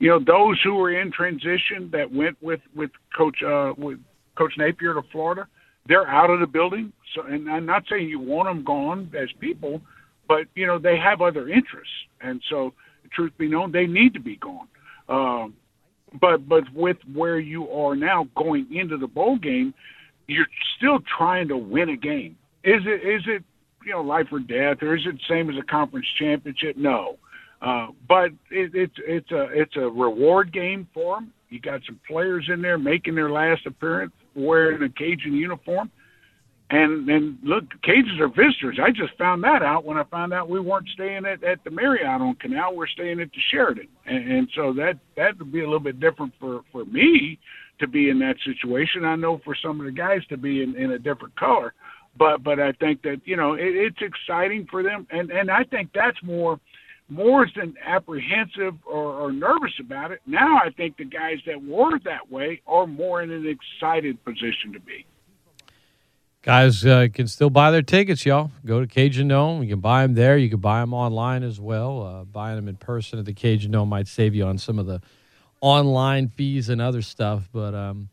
you 0.00 0.08
know, 0.08 0.18
those 0.18 0.58
who 0.64 0.74
were 0.74 0.98
in 0.98 1.12
transition 1.12 1.90
that 1.92 2.10
went 2.10 2.42
with 2.42 2.60
with 2.74 2.90
Coach 3.16 3.36
uh, 3.46 3.74
with 3.76 3.98
Coach 4.36 4.54
Napier 4.56 4.94
to 4.94 5.02
Florida, 5.12 5.46
they're 5.86 6.08
out 6.08 6.30
of 6.30 6.40
the 6.40 6.46
building. 6.46 6.92
So, 7.14 7.22
and 7.22 7.48
I'm 7.48 7.66
not 7.66 7.84
saying 7.88 8.08
you 8.08 8.18
want 8.18 8.48
them 8.48 8.64
gone 8.64 9.12
as 9.16 9.28
people, 9.38 9.82
but 10.26 10.46
you 10.54 10.66
know 10.66 10.78
they 10.78 10.96
have 10.96 11.20
other 11.20 11.48
interests, 11.48 11.92
and 12.22 12.40
so 12.48 12.72
truth 13.12 13.32
be 13.38 13.48
known, 13.48 13.72
they 13.72 13.86
need 13.86 14.14
to 14.14 14.20
be 14.20 14.36
gone. 14.36 14.68
Um, 15.08 15.54
but 16.18 16.48
but 16.48 16.64
with 16.74 16.96
where 17.12 17.38
you 17.38 17.68
are 17.68 17.94
now 17.94 18.26
going 18.36 18.74
into 18.74 18.96
the 18.96 19.06
bowl 19.06 19.36
game, 19.36 19.74
you're 20.26 20.46
still 20.78 21.00
trying 21.18 21.48
to 21.48 21.58
win 21.58 21.90
a 21.90 21.96
game. 21.96 22.38
Is 22.64 22.80
it 22.86 23.06
is 23.06 23.22
it 23.26 23.44
you 23.84 23.92
know 23.92 24.00
life 24.00 24.28
or 24.32 24.38
death, 24.38 24.78
or 24.82 24.96
is 24.96 25.02
it 25.04 25.16
same 25.28 25.50
as 25.50 25.56
a 25.58 25.66
conference 25.66 26.06
championship? 26.18 26.78
No. 26.78 27.18
Uh, 27.62 27.88
but 28.08 28.30
it, 28.50 28.72
it's 28.74 28.94
it's 28.98 29.30
a 29.32 29.48
it's 29.52 29.76
a 29.76 29.80
reward 29.80 30.52
game 30.52 30.88
for 30.94 31.16
them. 31.16 31.32
You 31.50 31.60
got 31.60 31.80
some 31.86 32.00
players 32.08 32.48
in 32.52 32.62
there 32.62 32.78
making 32.78 33.14
their 33.14 33.30
last 33.30 33.66
appearance 33.66 34.12
wearing 34.34 34.82
a 34.82 34.88
Cajun 34.88 35.34
uniform, 35.34 35.90
and 36.70 37.08
and 37.08 37.38
look, 37.42 37.64
Cajuns 37.84 38.20
are 38.20 38.28
visitors. 38.28 38.78
I 38.82 38.90
just 38.90 39.16
found 39.18 39.42
that 39.44 39.62
out 39.62 39.84
when 39.84 39.98
I 39.98 40.04
found 40.04 40.32
out 40.32 40.48
we 40.48 40.60
weren't 40.60 40.88
staying 40.94 41.26
at, 41.26 41.44
at 41.44 41.62
the 41.64 41.70
Marriott 41.70 42.22
on 42.22 42.34
Canal. 42.36 42.74
We're 42.74 42.86
staying 42.86 43.20
at 43.20 43.30
the 43.30 43.40
Sheraton, 43.50 43.88
and, 44.06 44.32
and 44.32 44.48
so 44.54 44.72
that 44.74 44.98
that 45.16 45.38
would 45.38 45.52
be 45.52 45.60
a 45.60 45.64
little 45.64 45.80
bit 45.80 46.00
different 46.00 46.32
for 46.40 46.62
for 46.72 46.84
me 46.86 47.38
to 47.80 47.88
be 47.88 48.08
in 48.08 48.18
that 48.20 48.36
situation. 48.44 49.04
I 49.04 49.16
know 49.16 49.40
for 49.44 49.56
some 49.60 49.80
of 49.80 49.86
the 49.86 49.92
guys 49.92 50.20
to 50.28 50.36
be 50.36 50.62
in, 50.62 50.76
in 50.76 50.92
a 50.92 50.98
different 50.98 51.34
color, 51.36 51.74
but 52.16 52.42
but 52.42 52.60
I 52.60 52.72
think 52.72 53.02
that 53.02 53.20
you 53.24 53.36
know 53.36 53.54
it, 53.54 53.74
it's 53.74 54.00
exciting 54.00 54.66
for 54.70 54.82
them, 54.82 55.06
and 55.10 55.30
and 55.30 55.50
I 55.50 55.64
think 55.64 55.90
that's 55.92 56.22
more 56.22 56.60
more 57.10 57.46
than 57.56 57.74
apprehensive 57.84 58.74
or, 58.86 59.20
or, 59.20 59.32
nervous 59.32 59.72
about 59.80 60.12
it. 60.12 60.20
Now 60.26 60.58
I 60.58 60.70
think 60.70 60.96
the 60.96 61.04
guys 61.04 61.38
that 61.46 61.62
were 61.62 61.98
that 62.04 62.30
way 62.30 62.62
are 62.66 62.86
more 62.86 63.20
in 63.20 63.30
an 63.30 63.46
excited 63.46 64.24
position 64.24 64.72
to 64.72 64.80
be. 64.80 65.04
Guys 66.42 66.86
uh, 66.86 67.08
can 67.12 67.26
still 67.26 67.50
buy 67.50 67.70
their 67.70 67.82
tickets, 67.82 68.24
y'all. 68.24 68.50
Go 68.64 68.80
to 68.80 68.86
Cajun 68.86 69.28
Dome. 69.28 69.62
You 69.62 69.68
can 69.68 69.80
buy 69.80 70.02
them 70.02 70.14
there. 70.14 70.38
You 70.38 70.48
can 70.48 70.60
buy 70.60 70.80
them 70.80 70.94
online 70.94 71.42
as 71.42 71.60
well. 71.60 72.02
Uh, 72.02 72.24
buying 72.24 72.56
them 72.56 72.68
in 72.68 72.76
person 72.76 73.18
at 73.18 73.26
the 73.26 73.34
Cajun 73.34 73.72
Dome 73.72 73.90
might 73.90 74.08
save 74.08 74.34
you 74.34 74.46
on 74.46 74.56
some 74.56 74.78
of 74.78 74.86
the 74.86 75.02
online 75.60 76.28
fees 76.28 76.70
and 76.70 76.80
other 76.80 77.02
stuff. 77.02 77.48
But 77.52 77.74
um, 77.74 78.08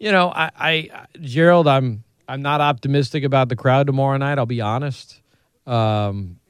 you 0.00 0.10
know, 0.10 0.32
I, 0.34 0.50
I, 0.58 1.06
Gerald, 1.20 1.68
I'm 1.68 2.02
I'm 2.26 2.42
not 2.42 2.60
optimistic 2.60 3.22
about 3.22 3.48
the 3.48 3.56
crowd 3.56 3.86
tomorrow 3.86 4.16
night. 4.16 4.38
I'll 4.38 4.46
be 4.46 4.60
honest. 4.60 5.20
Um, 5.64 6.40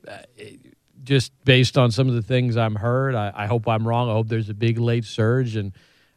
just 1.11 1.33
based 1.45 1.77
on 1.77 1.91
some 1.91 2.07
of 2.09 2.15
the 2.15 2.23
things 2.23 2.57
I'm 2.57 2.77
heard. 2.77 3.17
I, 3.17 3.33
I, 3.35 3.47
hope 3.47 3.67
I'm 3.67 3.87
wrong. 3.87 4.09
I 4.09 4.13
hope 4.13 4.29
there's 4.29 4.49
a 4.49 4.55
big 4.55 4.79
late 4.79 5.05
surge, 5.05 5.57
and 5.57 5.73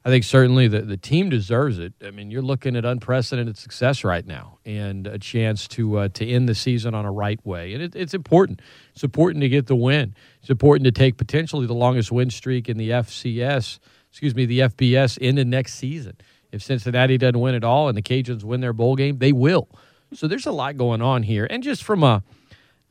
I 0.05 0.09
think 0.09 0.23
certainly 0.23 0.67
the, 0.67 0.81
the 0.81 0.97
team 0.97 1.31
deserves 1.31 1.79
it. 1.79 1.93
I 2.05 2.11
mean, 2.11 2.29
you're 2.29 2.43
looking 2.43 2.75
at 2.75 2.85
unprecedented 2.85 3.57
success 3.57 4.03
right 4.03 4.23
now, 4.23 4.59
and 4.65 5.07
a 5.07 5.17
chance 5.17 5.67
to 5.69 5.97
uh, 5.97 6.09
to 6.09 6.27
end 6.27 6.47
the 6.47 6.53
season 6.53 6.93
on 6.93 7.05
a 7.05 7.11
right 7.11 7.43
way, 7.43 7.73
and 7.73 7.81
it, 7.81 7.95
it's 7.95 8.13
important. 8.13 8.61
It's 8.93 9.03
important 9.03 9.41
to 9.41 9.49
get 9.49 9.65
the 9.65 9.75
win. 9.75 10.13
It's 10.41 10.51
important 10.51 10.85
to 10.85 10.91
take 10.91 11.17
potentially 11.17 11.65
the 11.65 11.73
longest 11.73 12.11
win 12.11 12.29
streak 12.29 12.69
in 12.69 12.77
the 12.77 12.91
FCS, 12.91 13.79
excuse 14.11 14.35
me, 14.35 14.45
the 14.45 14.59
FBS 14.59 15.17
into 15.17 15.43
next 15.43 15.73
season. 15.73 16.17
If 16.51 16.61
Cincinnati 16.61 17.17
doesn't 17.17 17.39
win 17.39 17.55
at 17.55 17.63
all 17.63 17.87
and 17.87 17.97
the 17.97 18.03
Cajuns 18.03 18.43
win 18.43 18.61
their 18.61 18.73
bowl 18.73 18.95
game, 18.95 19.17
they 19.17 19.31
will. 19.31 19.69
So 20.13 20.27
there's 20.27 20.45
a 20.45 20.51
lot 20.51 20.77
going 20.77 21.01
on 21.01 21.23
here, 21.23 21.47
and 21.49 21.63
just 21.63 21.83
from 21.83 22.03
a 22.03 22.21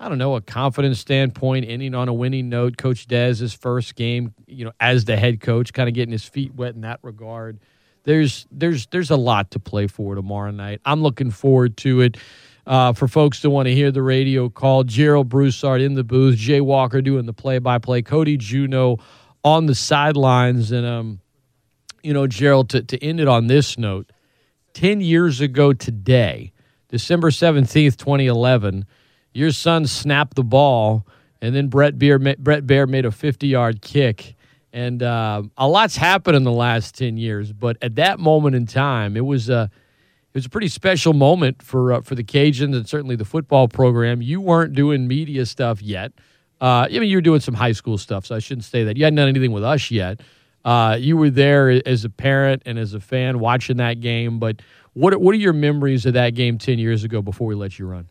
I 0.02 0.08
don't 0.08 0.18
know, 0.18 0.34
a 0.34 0.40
confidence 0.40 0.98
standpoint, 0.98 1.64
ending 1.68 1.94
on 1.94 2.08
a 2.08 2.12
winning 2.12 2.48
note. 2.48 2.76
Coach 2.76 3.06
Dez's 3.06 3.54
first 3.54 3.94
game, 3.94 4.34
you 4.48 4.64
know, 4.64 4.72
as 4.80 5.04
the 5.04 5.16
head 5.16 5.40
coach, 5.40 5.72
kind 5.72 5.88
of 5.88 5.94
getting 5.94 6.10
his 6.10 6.24
feet 6.24 6.52
wet 6.56 6.74
in 6.74 6.80
that 6.80 6.98
regard. 7.02 7.60
There's 8.02 8.44
there's 8.50 8.86
there's 8.86 9.10
a 9.10 9.16
lot 9.16 9.52
to 9.52 9.60
play 9.60 9.86
for 9.86 10.16
tomorrow 10.16 10.50
night. 10.50 10.80
I'm 10.84 11.02
looking 11.02 11.30
forward 11.30 11.76
to 11.78 12.00
it. 12.00 12.16
Uh, 12.66 12.92
for 12.92 13.06
folks 13.06 13.40
to 13.40 13.50
want 13.50 13.66
to 13.66 13.74
hear 13.74 13.92
the 13.92 14.02
radio 14.02 14.48
call, 14.48 14.82
Gerald 14.82 15.28
Broussard 15.28 15.80
in 15.80 15.94
the 15.94 16.04
booth, 16.04 16.36
Jay 16.36 16.60
Walker 16.60 17.00
doing 17.00 17.26
the 17.26 17.32
play-by-play, 17.32 18.02
Cody 18.02 18.36
Juneau 18.36 18.98
on 19.42 19.66
the 19.66 19.74
sidelines, 19.74 20.70
and 20.70 20.86
um, 20.86 21.20
you 22.02 22.12
know, 22.12 22.26
Gerald, 22.26 22.70
to, 22.70 22.82
to 22.82 23.04
end 23.04 23.20
it 23.20 23.28
on 23.28 23.46
this 23.46 23.78
note, 23.78 24.10
ten 24.74 25.00
years 25.00 25.40
ago 25.40 25.72
today, 25.72 26.52
December 26.88 27.30
seventeenth, 27.30 27.96
twenty 27.96 28.26
eleven 28.26 28.84
your 29.32 29.50
son 29.50 29.86
snapped 29.86 30.36
the 30.36 30.44
ball, 30.44 31.06
and 31.40 31.54
then 31.54 31.68
Brett 31.68 31.98
Baer, 31.98 32.18
Brett 32.18 32.66
Baer 32.66 32.86
made 32.86 33.04
a 33.04 33.10
50 33.10 33.46
yard 33.46 33.82
kick. 33.82 34.34
And 34.72 35.02
uh, 35.02 35.42
a 35.58 35.68
lot's 35.68 35.96
happened 35.96 36.36
in 36.36 36.44
the 36.44 36.52
last 36.52 36.96
10 36.96 37.18
years, 37.18 37.52
but 37.52 37.76
at 37.82 37.96
that 37.96 38.18
moment 38.18 38.56
in 38.56 38.64
time, 38.64 39.16
it 39.16 39.24
was 39.24 39.50
a, 39.50 39.70
it 40.32 40.34
was 40.34 40.46
a 40.46 40.48
pretty 40.48 40.68
special 40.68 41.12
moment 41.12 41.62
for, 41.62 41.92
uh, 41.92 42.00
for 42.00 42.14
the 42.14 42.24
Cajuns 42.24 42.74
and 42.74 42.88
certainly 42.88 43.16
the 43.16 43.26
football 43.26 43.68
program. 43.68 44.22
You 44.22 44.40
weren't 44.40 44.72
doing 44.72 45.06
media 45.06 45.44
stuff 45.44 45.82
yet. 45.82 46.12
Uh, 46.58 46.86
I 46.88 46.98
mean, 46.98 47.10
you 47.10 47.18
were 47.18 47.22
doing 47.22 47.40
some 47.40 47.54
high 47.54 47.72
school 47.72 47.98
stuff, 47.98 48.24
so 48.24 48.34
I 48.34 48.38
shouldn't 48.38 48.64
say 48.64 48.84
that. 48.84 48.96
You 48.96 49.04
hadn't 49.04 49.16
done 49.16 49.28
anything 49.28 49.52
with 49.52 49.64
us 49.64 49.90
yet. 49.90 50.20
Uh, 50.64 50.96
you 50.98 51.16
were 51.16 51.28
there 51.28 51.68
as 51.86 52.04
a 52.04 52.10
parent 52.10 52.62
and 52.64 52.78
as 52.78 52.94
a 52.94 53.00
fan 53.00 53.40
watching 53.40 53.78
that 53.78 54.00
game. 54.00 54.38
But 54.38 54.62
what 54.92 55.20
what 55.20 55.34
are 55.34 55.38
your 55.38 55.52
memories 55.52 56.06
of 56.06 56.14
that 56.14 56.34
game 56.34 56.58
ten 56.58 56.78
years 56.78 57.04
ago 57.04 57.20
before 57.20 57.48
we 57.48 57.54
let 57.54 57.78
you 57.78 57.86
run? 57.86 58.06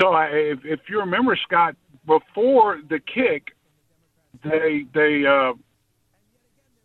So 0.00 0.08
I, 0.08 0.26
if, 0.26 0.64
if 0.64 0.80
you 0.88 0.98
remember, 1.00 1.36
Scott, 1.36 1.76
before 2.06 2.80
the 2.88 2.98
kick, 2.98 3.54
they 4.42 4.84
they 4.92 5.24
uh, 5.26 5.52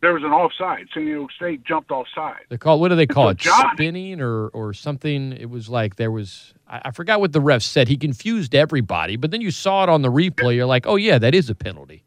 there 0.01 0.13
was 0.13 0.23
an 0.23 0.31
offside. 0.31 0.87
San 0.93 1.05
Diego 1.05 1.27
State 1.35 1.63
jumped 1.63 1.91
offside. 1.91 2.41
They 2.49 2.57
call 2.57 2.79
what 2.79 2.89
do 2.89 2.95
they 2.95 3.07
call 3.07 3.25
so 3.25 3.29
it? 3.29 3.37
John- 3.37 3.71
Spinning 3.73 4.21
or 4.21 4.47
or 4.49 4.73
something. 4.73 5.33
It 5.33 5.49
was 5.49 5.69
like 5.69 5.95
there 5.95 6.11
was 6.11 6.53
I, 6.67 6.81
I 6.85 6.91
forgot 6.91 7.19
what 7.19 7.33
the 7.33 7.41
ref 7.41 7.61
said. 7.61 7.87
He 7.87 7.97
confused 7.97 8.53
everybody, 8.55 9.15
but 9.15 9.31
then 9.31 9.41
you 9.41 9.51
saw 9.51 9.83
it 9.83 9.89
on 9.89 10.01
the 10.01 10.11
replay. 10.11 10.55
You're 10.55 10.65
like, 10.65 10.85
oh 10.85 10.95
yeah, 10.95 11.17
that 11.17 11.33
is 11.33 11.49
a 11.49 11.55
penalty. 11.55 12.03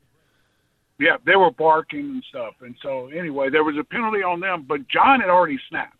Yeah, 0.99 1.17
they 1.27 1.35
were 1.35 1.51
barking 1.51 2.01
and 2.01 2.25
stuff. 2.29 2.55
And 2.61 2.77
so 2.81 3.09
anyway, 3.09 3.51
there 3.51 3.65
was 3.65 3.77
a 3.77 3.83
penalty 3.83 4.23
on 4.23 4.39
them, 4.39 4.65
but 4.69 4.87
John 4.89 5.21
had 5.21 5.31
already 5.31 5.59
snapped. 5.69 5.97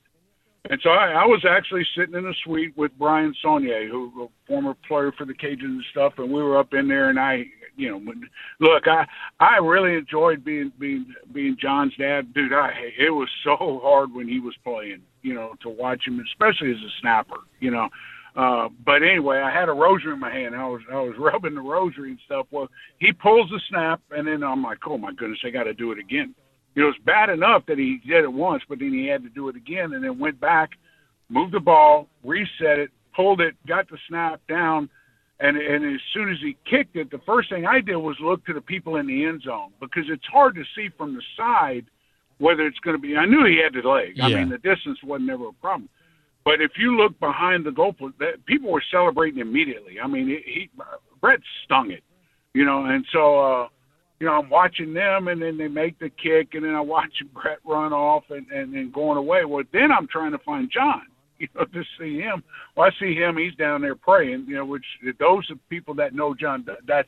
And 0.71 0.81
so 0.83 0.91
I, 0.91 1.23
I 1.23 1.27
was 1.27 1.45
actually 1.49 1.85
sitting 1.97 2.15
in 2.15 2.25
a 2.25 2.33
suite 2.45 2.77
with 2.77 2.93
Brian 2.97 3.35
Saunier, 3.45 3.89
who 3.91 4.13
a 4.25 4.27
former 4.47 4.75
player 4.87 5.13
for 5.19 5.25
the 5.25 5.35
Cajuns 5.35 5.63
and 5.63 5.85
stuff, 5.91 6.15
and 6.19 6.31
we 6.31 6.41
were 6.43 6.57
up 6.57 6.73
in 6.73 6.87
there. 6.87 7.11
And 7.11 7.19
I, 7.19 7.45
you 7.77 7.91
know, 7.91 8.01
look, 8.61 8.87
I 8.87 9.05
I 9.41 9.57
really 9.57 9.97
enjoyed 9.97 10.45
being 10.45 10.71
being 10.79 11.13
being 11.33 11.57
John's 11.61 11.97
dad, 11.97 12.33
dude. 12.33 12.53
I 12.53 12.71
it 12.97 13.11
was 13.11 13.29
so 13.43 13.81
hard 13.83 14.15
when 14.15 14.29
he 14.29 14.39
was 14.39 14.55
playing, 14.63 15.03
you 15.23 15.35
know, 15.35 15.55
to 15.63 15.69
watch 15.69 16.07
him, 16.07 16.25
especially 16.31 16.71
as 16.71 16.77
a 16.77 16.93
snapper, 17.01 17.39
you 17.59 17.73
know. 17.73 17.89
Uh, 18.37 18.69
but 18.87 19.03
anyway, 19.03 19.39
I 19.39 19.51
had 19.51 19.69
a 19.69 19.73
rosary 19.73 20.15
in 20.15 20.21
my 20.21 20.33
hand. 20.33 20.55
I 20.55 20.67
was 20.67 20.81
I 20.93 21.01
was 21.01 21.15
rubbing 21.19 21.57
the 21.57 21.61
rosary 21.61 22.11
and 22.11 22.21
stuff. 22.25 22.47
Well, 22.53 22.69
he 22.99 23.13
pulls 23.13 23.51
the 23.51 23.61
snap, 23.69 24.01
and 24.13 24.29
then 24.29 24.45
I'm 24.45 24.63
like, 24.63 24.79
oh 24.87 24.97
my 24.97 25.13
goodness, 25.13 25.41
I 25.45 25.51
got 25.51 25.65
to 25.65 25.75
do 25.75 25.91
it 25.91 25.99
again. 25.99 26.37
You 26.75 26.83
know, 26.83 26.89
it's 26.89 26.99
bad 27.05 27.29
enough 27.29 27.65
that 27.67 27.79
he 27.79 28.01
did 28.07 28.25
it 28.25 28.33
once, 28.33 28.63
but 28.69 28.79
then 28.79 28.93
he 28.93 29.07
had 29.07 29.23
to 29.23 29.29
do 29.29 29.49
it 29.49 29.57
again, 29.57 29.93
and 29.93 30.03
then 30.03 30.19
went 30.19 30.41
back, 30.41 30.71
moved 31.29 31.53
the 31.53 31.61
ball, 31.61 32.09
reset 32.25 32.79
it, 32.79 32.91
pulled 33.15 33.41
it, 33.41 33.55
got 33.67 33.89
the 33.91 33.99
snap 34.09 34.41
down, 34.49 34.89
and 35.41 35.57
and 35.57 35.85
as 35.95 36.01
soon 36.15 36.31
as 36.31 36.39
he 36.41 36.57
kicked 36.69 36.97
it, 36.97 37.11
the 37.11 37.21
first 37.27 37.51
thing 37.51 37.67
I 37.67 37.81
did 37.81 37.97
was 37.97 38.17
look 38.21 38.45
to 38.47 38.55
the 38.55 38.61
people 38.61 38.97
in 38.97 39.07
the 39.07 39.25
end 39.25 39.43
zone 39.43 39.73
because 39.81 40.05
it's 40.09 40.27
hard 40.33 40.55
to 40.55 40.63
see 40.75 40.89
from 40.97 41.15
the 41.15 41.23
side 41.37 41.85
whether 42.39 42.67
it's 42.67 42.79
going 42.79 42.97
to 42.97 43.01
be. 43.01 43.17
I 43.17 43.27
knew 43.27 43.45
he 43.45 43.61
had 43.63 43.75
the 43.75 43.87
leg. 43.87 44.19
I 44.21 44.29
mean, 44.29 44.49
the 44.49 44.59
distance 44.59 44.99
wasn't 45.03 45.31
ever 45.31 45.49
a 45.49 45.53
problem. 45.55 45.89
But 46.45 46.61
if 46.61 46.73
you 46.77 46.97
look 46.97 47.19
behind 47.21 47.65
the 47.65 47.71
goalpost, 47.71 48.19
that 48.19 48.45
people 48.47 48.71
were 48.71 48.83
celebrating 48.91 49.41
immediately. 49.41 50.01
I 50.03 50.09
mean, 50.09 50.27
he, 50.27 50.41
he 50.45 50.71
Brett 51.21 51.41
stung 51.65 51.93
it, 51.93 52.03
you 52.53 52.65
know, 52.65 52.85
and 52.85 53.05
so 53.13 53.39
uh, 53.39 53.69
you 54.23 54.29
know 54.29 54.35
I'm 54.35 54.49
watching 54.49 54.95
them, 54.95 55.27
and 55.27 55.43
then 55.43 55.59
they 55.59 55.67
make 55.67 55.99
the 55.99 56.09
kick, 56.09 56.55
and 56.55 56.65
then 56.65 56.77
I 56.77 56.81
watch 56.81 57.13
Brett 57.35 57.59
run 57.67 57.93
off 57.93 58.23
and 58.31 58.49
and, 58.53 58.73
and 58.73 58.93
going 58.93 59.19
away. 59.19 59.45
Well, 59.45 59.65
then 59.73 59.91
I'm 59.91 60.07
trying 60.07 60.31
to 60.31 60.39
find 60.39 60.71
John, 60.73 61.03
you 61.39 61.49
know, 61.57 61.65
to 61.65 61.83
see 61.99 62.21
him. 62.21 62.45
Well, 62.77 62.87
I 62.87 62.91
see 63.01 63.17
him; 63.17 63.37
he's 63.37 63.57
down 63.57 63.83
there 63.83 63.97
praying, 63.97 64.45
you 64.47 64.55
know. 64.55 64.65
Which 64.65 64.85
those 65.19 65.51
are 65.51 65.57
people 65.69 65.97
that 65.97 66.15
know 66.15 66.35
John, 66.35 66.65
that 66.87 67.07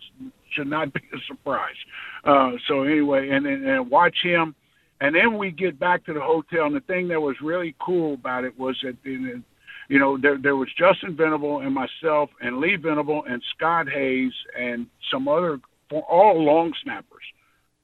should 0.50 0.66
not 0.66 0.92
be 0.92 1.02
a 1.14 1.18
surprise. 1.28 1.76
Uh, 2.24 2.50
so 2.66 2.82
anyway, 2.82 3.28
and 3.28 3.46
then 3.46 3.64
and 3.64 3.88
watch 3.88 4.16
him. 4.20 4.56
And 5.00 5.14
then 5.14 5.38
we 5.38 5.50
get 5.52 5.78
back 5.78 6.04
to 6.06 6.14
the 6.14 6.20
hotel, 6.20 6.66
and 6.66 6.74
the 6.74 6.80
thing 6.80 7.06
that 7.08 7.20
was 7.20 7.36
really 7.42 7.76
cool 7.84 8.14
about 8.14 8.44
it 8.44 8.58
was 8.58 8.76
that, 8.82 8.96
you 9.04 9.98
know, 9.98 10.18
there 10.20 10.38
there 10.38 10.56
was 10.56 10.68
Justin 10.76 11.16
Venable 11.16 11.60
and 11.60 11.72
myself 11.74 12.30
and 12.40 12.58
Lee 12.58 12.76
Venable 12.76 13.22
and 13.28 13.40
Scott 13.54 13.86
Hayes 13.88 14.32
and 14.58 14.86
some 15.12 15.28
other 15.28 15.60
all 16.00 16.42
long 16.42 16.72
snappers 16.82 17.24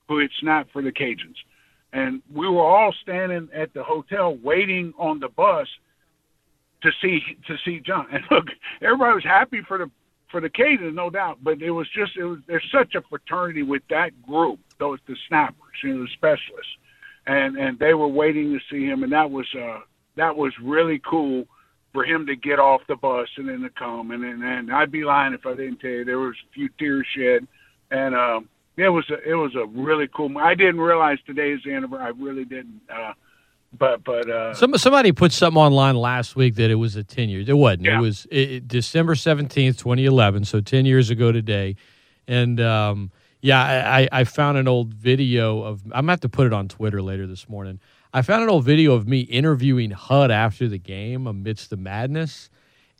who 0.09 0.19
had 0.19 0.31
snapped 0.41 0.73
for 0.73 0.83
the 0.83 0.93
Cajuns, 0.93 1.37
and 1.93 2.23
we 2.33 2.49
were 2.49 2.63
all 2.63 2.93
standing 3.03 3.49
at 3.55 3.73
the 3.75 3.83
hotel 3.83 4.37
waiting 4.43 4.93
on 4.99 5.21
the 5.21 5.29
bus 5.29 5.69
to 6.83 6.91
see 7.03 7.21
to 7.47 7.57
see 7.65 7.81
John. 7.81 8.07
And 8.13 8.25
look, 8.31 8.47
everybody 8.83 9.15
was 9.15 9.25
happy 9.25 9.61
for 9.67 9.79
the 9.79 9.91
for 10.31 10.41
the 10.41 10.51
Cajuns, 10.51 10.95
no 10.95 11.11
doubt, 11.11 11.39
but 11.43 11.61
it 11.61 11.71
was 11.71 11.89
just 11.89 12.17
it 12.17 12.25
was 12.25 12.39
there's 12.47 12.69
such 12.73 12.95
a 12.95 13.03
fraternity 13.03 13.63
with 13.63 13.83
that 13.91 14.11
group, 14.23 14.61
those 14.79 14.99
the 15.07 15.17
snappers, 15.29 15.77
you 15.83 15.95
know, 15.95 16.03
the 16.05 16.11
specialists. 16.13 16.77
And 17.27 17.57
and 17.57 17.79
they 17.79 17.95
were 17.95 18.09
waiting 18.09 18.53
to 18.53 18.61
see 18.71 18.87
him, 18.87 19.03
and 19.03 19.13
that 19.13 19.31
was 19.31 19.47
uh 19.55 19.81
that 20.17 20.37
was 20.37 20.53
really 20.63 21.01
cool 21.05 21.47
for 21.93 22.05
him 22.05 22.27
to 22.27 22.37
get 22.37 22.59
off 22.59 22.83
the 22.89 22.97
bus 22.97 23.29
and 23.37 23.49
then 23.49 23.61
to 23.61 23.71
come, 23.71 24.11
and 24.11 24.25
and, 24.25 24.43
and 24.43 24.73
I'd 24.73 24.93
be 24.93 25.05
lying 25.05 25.35
if 25.35 25.45
I 25.45 25.55
didn't 25.55 25.79
tell 25.79 25.91
you 25.91 26.05
there 26.05 26.19
was 26.19 26.37
a 26.49 26.53
few 26.53 26.69
tears 26.79 27.07
shed, 27.15 27.47
and 27.91 28.15
um 28.15 28.49
it 28.77 28.89
was 28.89 29.05
a 29.11 29.29
it 29.29 29.35
was 29.35 29.55
a 29.55 29.67
really 29.67 30.09
cool. 30.15 30.37
I 30.39 30.55
didn't 30.55 30.81
realize 30.81 31.19
today's 31.27 31.61
anniversary. 31.67 32.07
I 32.07 32.09
really 32.11 32.45
didn't. 32.45 32.81
Uh, 32.89 33.13
but 33.77 34.03
but 34.05 34.29
uh, 34.29 34.55
Some 34.55 34.77
somebody 34.79 35.13
put 35.13 35.33
something 35.33 35.61
online 35.61 35.97
last 35.97 36.35
week 36.35 36.55
that 36.57 36.71
it 36.71 36.77
was 36.77 36.97
a 36.97 37.05
ten 37.05 37.29
years. 37.29 37.49
It 37.49 37.57
wasn't. 37.57 37.87
It 37.87 37.99
was 38.01 38.27
it, 38.31 38.51
it- 38.51 38.69
December 38.69 39.15
seventeenth, 39.15 39.77
twenty 39.79 40.07
eleven. 40.07 40.45
So 40.45 40.61
ten 40.61 40.87
years 40.87 41.11
ago 41.11 41.31
today, 41.31 41.77
and 42.27 42.61
um, 42.61 43.11
yeah, 43.43 43.63
I, 43.63 44.01
I 44.03 44.09
I 44.21 44.25
found 44.25 44.57
an 44.59 44.67
old 44.67 44.95
video 44.95 45.63
of. 45.63 45.83
I'm 45.87 45.91
gonna 46.03 46.13
have 46.13 46.21
to 46.21 46.29
put 46.29 46.47
it 46.47 46.53
on 46.53 46.69
Twitter 46.69 47.03
later 47.03 47.27
this 47.27 47.49
morning. 47.49 47.81
I 48.13 48.23
found 48.23 48.43
an 48.43 48.49
old 48.49 48.65
video 48.65 48.95
of 48.95 49.07
me 49.07 49.21
interviewing 49.21 49.91
HUD 49.93 50.31
after 50.33 50.67
the 50.69 50.79
game 50.79 51.27
amidst 51.29 51.71
the 51.71 51.77
madness, 51.77 52.51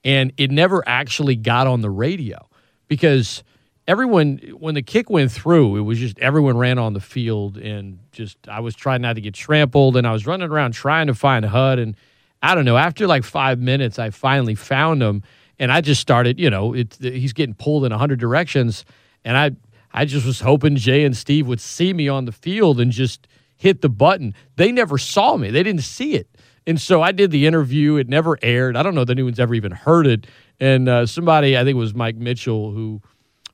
and 0.05 0.33
it 0.37 0.51
never 0.53 0.87
actually 0.87 1.35
got 1.37 1.67
on 1.67 1.81
the 1.81 1.91
radio 1.91 2.49
because 2.87 3.43
everyone 3.91 4.39
when 4.57 4.77
the 4.77 4.83
kick 4.83 5.11
went 5.11 5.33
through 5.33 5.77
it 5.77 5.81
was 5.81 5.99
just 5.99 6.17
everyone 6.21 6.57
ran 6.57 6.79
on 6.79 6.93
the 6.93 7.01
field 7.01 7.57
and 7.57 7.99
just 8.13 8.37
i 8.47 8.61
was 8.61 8.77
trying 8.77 9.03
not 9.03 9.15
to 9.15 9.21
get 9.21 9.35
trampled 9.35 9.97
and 9.97 10.07
i 10.07 10.13
was 10.13 10.29
running 10.29 10.49
around 10.49 10.71
trying 10.71 11.09
to 11.09 11.15
find 11.15 11.45
hud 11.45 11.81
and 11.81 11.97
i 12.41 12.55
don't 12.55 12.65
know 12.65 12.77
after 12.77 13.09
like 13.09 13.25
five 13.25 13.59
minutes 13.59 13.99
i 13.99 14.09
finally 14.09 14.55
found 14.55 15.03
him 15.03 15.25
and 15.59 15.73
i 15.73 15.81
just 15.81 16.01
started 16.01 16.39
you 16.39 16.49
know 16.49 16.73
it, 16.73 16.97
he's 17.01 17.33
getting 17.33 17.55
pulled 17.55 17.85
in 17.85 17.91
a 17.91 17.99
hundred 17.99 18.21
directions 18.21 18.85
and 19.25 19.37
i 19.37 19.51
i 19.93 20.05
just 20.05 20.25
was 20.25 20.39
hoping 20.41 20.77
jay 20.77 21.05
and 21.05 21.17
steve 21.17 21.49
would 21.49 21.61
see 21.61 21.93
me 21.93 22.09
on 22.09 22.27
the 22.27 22.33
field 22.33 22.79
and 22.79 22.93
just 22.93 23.27
hit 23.57 23.83
the 23.83 23.89
button 23.89 24.33
they 24.55 24.71
never 24.71 24.99
saw 24.99 25.37
me 25.37 25.51
they 25.51 25.65
didn't 25.65 25.83
see 25.83 26.15
it 26.15 26.29
and 26.67 26.81
so 26.81 27.01
I 27.03 27.11
did 27.11 27.31
the 27.31 27.47
interview. 27.47 27.97
It 27.97 28.09
never 28.09 28.39
aired. 28.43 28.77
I 28.77 28.83
don't 28.83 28.95
know 28.95 29.05
that 29.05 29.13
anyone's 29.13 29.41
ever 29.41 29.55
even 29.55 29.73
heard 29.73 30.07
it. 30.07 30.27
And 30.61 30.89
uh, 30.89 31.07
somebody, 31.07 31.57
I 31.57 31.65
think 31.65 31.75
it 31.75 31.79
was 31.79 31.95
Mike 31.95 32.17
Mitchell, 32.17 32.71
who 32.71 33.01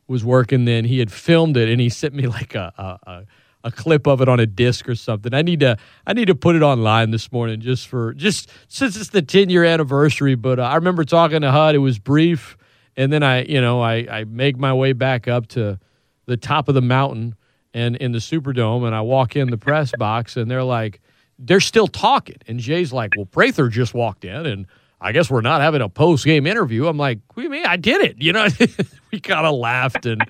was 0.09 0.25
working 0.25 0.65
then, 0.65 0.85
he 0.85 0.99
had 0.99 1.11
filmed 1.11 1.57
it 1.57 1.69
and 1.69 1.81
he 1.81 1.89
sent 1.89 2.15
me 2.15 2.27
like 2.27 2.55
a, 2.55 2.73
a, 3.07 3.23
a, 3.65 3.73
clip 3.73 4.07
of 4.07 4.21
it 4.21 4.29
on 4.29 4.39
a 4.39 4.47
disc 4.47 4.89
or 4.89 4.95
something. 4.95 5.35
I 5.35 5.43
need 5.43 5.61
to 5.61 5.77
I 6.07 6.13
need 6.13 6.27
to 6.27 6.35
put 6.35 6.55
it 6.57 6.63
online 6.63 7.11
this 7.11 7.33
morning 7.33 7.61
just 7.61 7.89
for 7.89 8.15
just 8.15 8.51
since 8.69 8.97
it's 8.97 9.11
the 9.11 9.23
10 9.23 9.51
year 9.51 9.65
anniversary. 9.65 10.35
But 10.35 10.59
uh, 10.59 10.63
I 10.63 10.77
remember 10.77 11.05
talking 11.05 11.41
to 11.41 11.51
HUD. 11.51 11.75
It 11.75 11.79
was 11.79 11.99
brief, 11.99 12.57
and 12.97 13.13
then 13.13 13.23
I 13.23 13.43
you 13.45 13.61
know 13.61 13.81
I 13.81 14.07
I 14.11 14.25
make 14.25 14.57
my 14.57 14.73
way 14.73 14.93
back 14.93 15.27
up 15.27 15.49
to 15.49 15.79
the 16.27 16.37
top 16.37 16.69
of 16.69 16.75
the 16.75 16.83
mountain 16.83 17.35
and 17.75 17.95
in 17.97 18.13
the 18.13 18.19
Superdome, 18.19 18.87
and 18.87 18.95
I 18.95 19.03
walk 19.03 19.37
in 19.37 19.51
the 19.51 19.59
press 19.59 19.93
box, 19.99 20.37
and 20.37 20.51
they're 20.51 20.65
like, 20.65 21.01
they're 21.39 21.61
still 21.61 21.87
talking, 21.87 22.39
and 22.47 22.59
Jay's 22.59 22.93
like, 22.93 23.13
well, 23.17 23.27
Prather 23.27 23.69
just 23.69 23.93
walked 23.93 24.25
in, 24.25 24.47
and 24.47 24.67
I 25.01 25.13
guess 25.13 25.31
we're 25.31 25.43
not 25.43 25.61
having 25.61 25.83
a 25.83 25.89
post 25.89 26.25
game 26.25 26.47
interview. 26.47 26.87
I'm 26.87 26.97
like, 26.97 27.19
you 27.37 27.51
mean? 27.51 27.67
I 27.67 27.77
did 27.77 28.01
it. 28.01 28.17
You 28.19 28.33
know, 28.33 28.49
we 29.17 29.21
kind 29.21 29.47
of 29.47 29.55
laughed, 29.55 30.05
and 30.05 30.23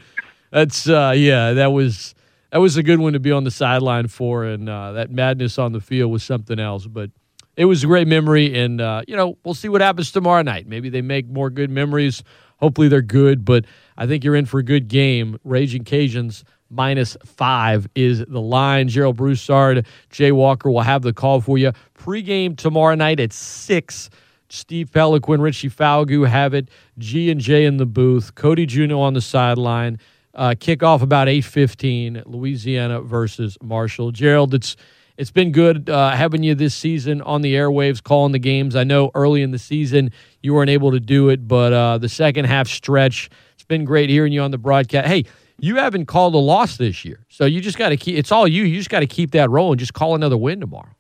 that's 0.53 0.89
uh, 0.89 1.13
yeah, 1.17 1.55
that 1.55 1.73
was 1.73 2.15
that 2.53 2.59
was 2.59 2.77
a 2.77 2.83
good 2.85 3.01
one 3.01 3.15
to 3.15 3.21
be 3.21 3.33
on 3.33 3.43
the 3.43 3.51
sideline 3.51 4.07
for, 4.07 4.45
and 4.45 4.69
uh, 4.69 4.93
that 4.93 5.11
madness 5.11 5.59
on 5.59 5.73
the 5.73 5.81
field 5.81 6.11
was 6.11 6.23
something 6.23 6.59
else, 6.59 6.87
but. 6.87 7.11
It 7.59 7.65
was 7.65 7.83
a 7.83 7.87
great 7.87 8.07
memory, 8.07 8.55
and 8.55 8.83
uh, 8.83 9.01
you 9.09 9.17
know 9.17 9.39
we'll 9.43 9.55
see 9.55 9.71
what 9.71 9.81
happens 9.81 10.13
tomorrow 10.13 10.43
night. 10.43 10.67
Maybe 10.67 10.91
they 10.91 11.01
make 11.01 11.27
more 11.27 11.49
good 11.49 11.71
memories. 11.71 12.23
Hopefully 12.59 12.89
they're 12.89 13.01
good, 13.01 13.47
but 13.47 13.65
I 13.97 14.07
think 14.07 14.25
you're 14.25 14.37
in 14.37 14.45
for 14.45 14.59
a 14.59 14.63
good 14.63 14.89
game. 14.89 15.39
Ragin' 15.43 15.85
Cajuns 15.85 16.45
minus 16.69 17.17
five 17.25 17.89
is 17.95 18.23
the 18.27 18.43
line. 18.43 18.89
Gerald 18.89 19.17
Broussard, 19.17 19.87
Jay 20.11 20.33
Walker 20.33 20.71
will 20.71 20.83
have 20.83 21.01
the 21.01 21.15
call 21.15 21.41
for 21.41 21.57
you. 21.57 21.73
Pregame 21.99 22.59
tomorrow 22.59 22.95
night 22.95 23.21
at 23.21 23.33
six. 23.33 24.11
Steve 24.49 24.91
Peloquin, 24.93 25.41
Richie 25.41 25.71
Falgoust 25.71 26.29
have 26.29 26.55
it. 26.55 26.69
G 26.99 27.31
and 27.31 27.41
J 27.41 27.65
in 27.65 27.77
the 27.77 27.87
booth. 27.87 28.35
Cody 28.35 28.67
Juno 28.67 29.01
on 29.01 29.15
the 29.15 29.21
sideline. 29.21 29.99
Uh, 30.35 30.51
kickoff 30.51 31.03
about 31.03 31.29
eight 31.29 31.45
fifteen. 31.45 32.23
Louisiana 32.27 33.01
versus 33.01 33.57
Marshall. 33.63 34.13
Gerald, 34.13 34.55
it's 34.55 34.77
it's 35.17 35.31
been 35.31 35.51
good 35.51 35.89
uh, 35.89 36.11
having 36.11 36.43
you 36.43 36.55
this 36.55 36.75
season 36.75 37.23
on 37.23 37.41
the 37.41 37.55
airwaves, 37.55 38.03
calling 38.03 38.33
the 38.33 38.39
games. 38.39 38.77
I 38.77 38.85
know 38.85 39.11
early 39.15 39.43
in 39.43 39.51
the 39.51 39.59
season 39.59 40.11
you 40.43 40.53
weren't 40.53 40.71
able 40.71 40.91
to 40.93 41.01
do 41.01 41.31
it, 41.31 41.49
but 41.49 41.73
uh, 41.73 41.99
the 41.99 42.09
second 42.09 42.45
half 42.45 42.69
stretch, 42.69 43.31
it's 43.55 43.65
been 43.65 43.85
great 43.85 44.11
hearing 44.11 44.33
you 44.33 44.43
on 44.43 44.51
the 44.51 44.59
broadcast. 44.59 45.09
Hey, 45.09 45.25
you 45.59 45.77
haven't 45.77 46.05
called 46.05 46.35
a 46.35 46.39
loss 46.39 46.77
this 46.77 47.03
year, 47.05 47.25
so 47.31 47.47
you 47.47 47.63
just 47.63 47.79
got 47.79 47.89
to 47.89 47.97
keep. 47.97 48.19
It's 48.19 48.31
all 48.31 48.47
you. 48.47 48.65
You 48.65 48.77
just 48.77 48.91
got 48.91 49.01
to 49.01 49.07
keep 49.07 49.31
that 49.31 49.49
rolling. 49.49 49.79
Just 49.79 49.95
call 49.95 50.15
another 50.15 50.37
win 50.37 50.61
tomorrow. 50.61 50.95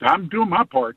I'm 0.00 0.28
doing 0.28 0.48
my 0.48 0.64
part. 0.64 0.96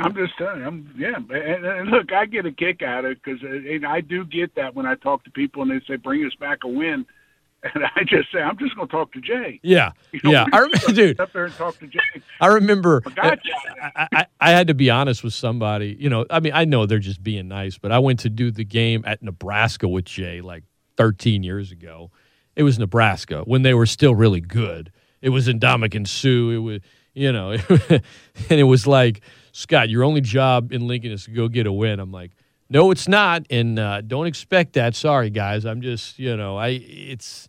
I'm 0.00 0.14
just 0.14 0.36
telling 0.38 0.60
you, 0.60 0.66
I'm, 0.66 0.94
yeah. 0.96 1.16
And, 1.16 1.64
and 1.64 1.90
look, 1.90 2.12
I 2.12 2.26
get 2.26 2.46
a 2.46 2.52
kick 2.52 2.82
out 2.82 3.04
of 3.04 3.12
it 3.12 3.18
because 3.22 3.40
uh, 3.42 3.86
I 3.86 4.00
do 4.00 4.24
get 4.24 4.54
that 4.56 4.74
when 4.74 4.86
I 4.86 4.94
talk 4.94 5.24
to 5.24 5.30
people 5.30 5.62
and 5.62 5.70
they 5.70 5.80
say, 5.86 5.96
bring 5.96 6.24
us 6.24 6.34
back 6.38 6.60
a 6.64 6.68
win. 6.68 7.06
And 7.62 7.84
I 7.84 8.04
just 8.06 8.32
say, 8.32 8.38
I'm 8.40 8.56
just 8.56 8.74
going 8.74 8.88
to 8.88 8.90
talk 8.90 9.12
to 9.12 9.20
Jay. 9.20 9.60
Yeah, 9.62 9.92
You 10.12 10.20
know, 10.24 10.30
yeah. 10.30 10.46
I 10.50 10.60
remember, 10.60 10.92
dude. 10.94 11.20
Up 11.20 11.30
there 11.34 11.44
and 11.44 11.54
talk 11.54 11.78
to 11.80 11.86
Jay. 11.88 12.22
I 12.40 12.46
remember. 12.46 13.02
Gotcha. 13.02 13.38
Uh, 13.82 13.90
I, 13.94 14.08
I, 14.12 14.26
I 14.40 14.50
had 14.52 14.68
to 14.68 14.74
be 14.74 14.88
honest 14.88 15.22
with 15.22 15.34
somebody. 15.34 15.94
You 16.00 16.08
know, 16.08 16.24
I 16.30 16.40
mean, 16.40 16.54
I 16.54 16.64
know 16.64 16.86
they're 16.86 16.98
just 16.98 17.22
being 17.22 17.48
nice, 17.48 17.76
but 17.76 17.92
I 17.92 17.98
went 17.98 18.20
to 18.20 18.30
do 18.30 18.50
the 18.50 18.64
game 18.64 19.04
at 19.06 19.22
Nebraska 19.22 19.86
with 19.88 20.06
Jay 20.06 20.40
like 20.40 20.64
13 20.96 21.42
years 21.42 21.70
ago. 21.70 22.10
It 22.56 22.62
was 22.62 22.78
Nebraska 22.78 23.42
when 23.42 23.60
they 23.60 23.74
were 23.74 23.84
still 23.84 24.14
really 24.14 24.40
good, 24.40 24.90
it 25.20 25.28
was 25.28 25.46
Ndamukong 25.46 26.08
Suh. 26.08 26.54
It 26.54 26.58
was 26.58 26.80
you 27.14 27.32
know, 27.32 27.50
and 27.90 28.02
it 28.48 28.64
was 28.64 28.86
like 28.86 29.20
Scott, 29.52 29.88
your 29.88 30.04
only 30.04 30.20
job 30.20 30.72
in 30.72 30.86
Lincoln 30.86 31.12
is 31.12 31.24
to 31.24 31.30
go 31.30 31.48
get 31.48 31.66
a 31.66 31.72
win. 31.72 32.00
I'm 32.00 32.12
like, 32.12 32.32
no, 32.68 32.90
it's 32.90 33.08
not, 33.08 33.46
and 33.50 33.78
uh, 33.78 34.00
don't 34.00 34.26
expect 34.26 34.74
that. 34.74 34.94
Sorry, 34.94 35.30
guys. 35.30 35.64
I'm 35.66 35.80
just 35.80 36.18
you 36.18 36.36
know, 36.36 36.56
I 36.56 36.68
it's 36.68 37.48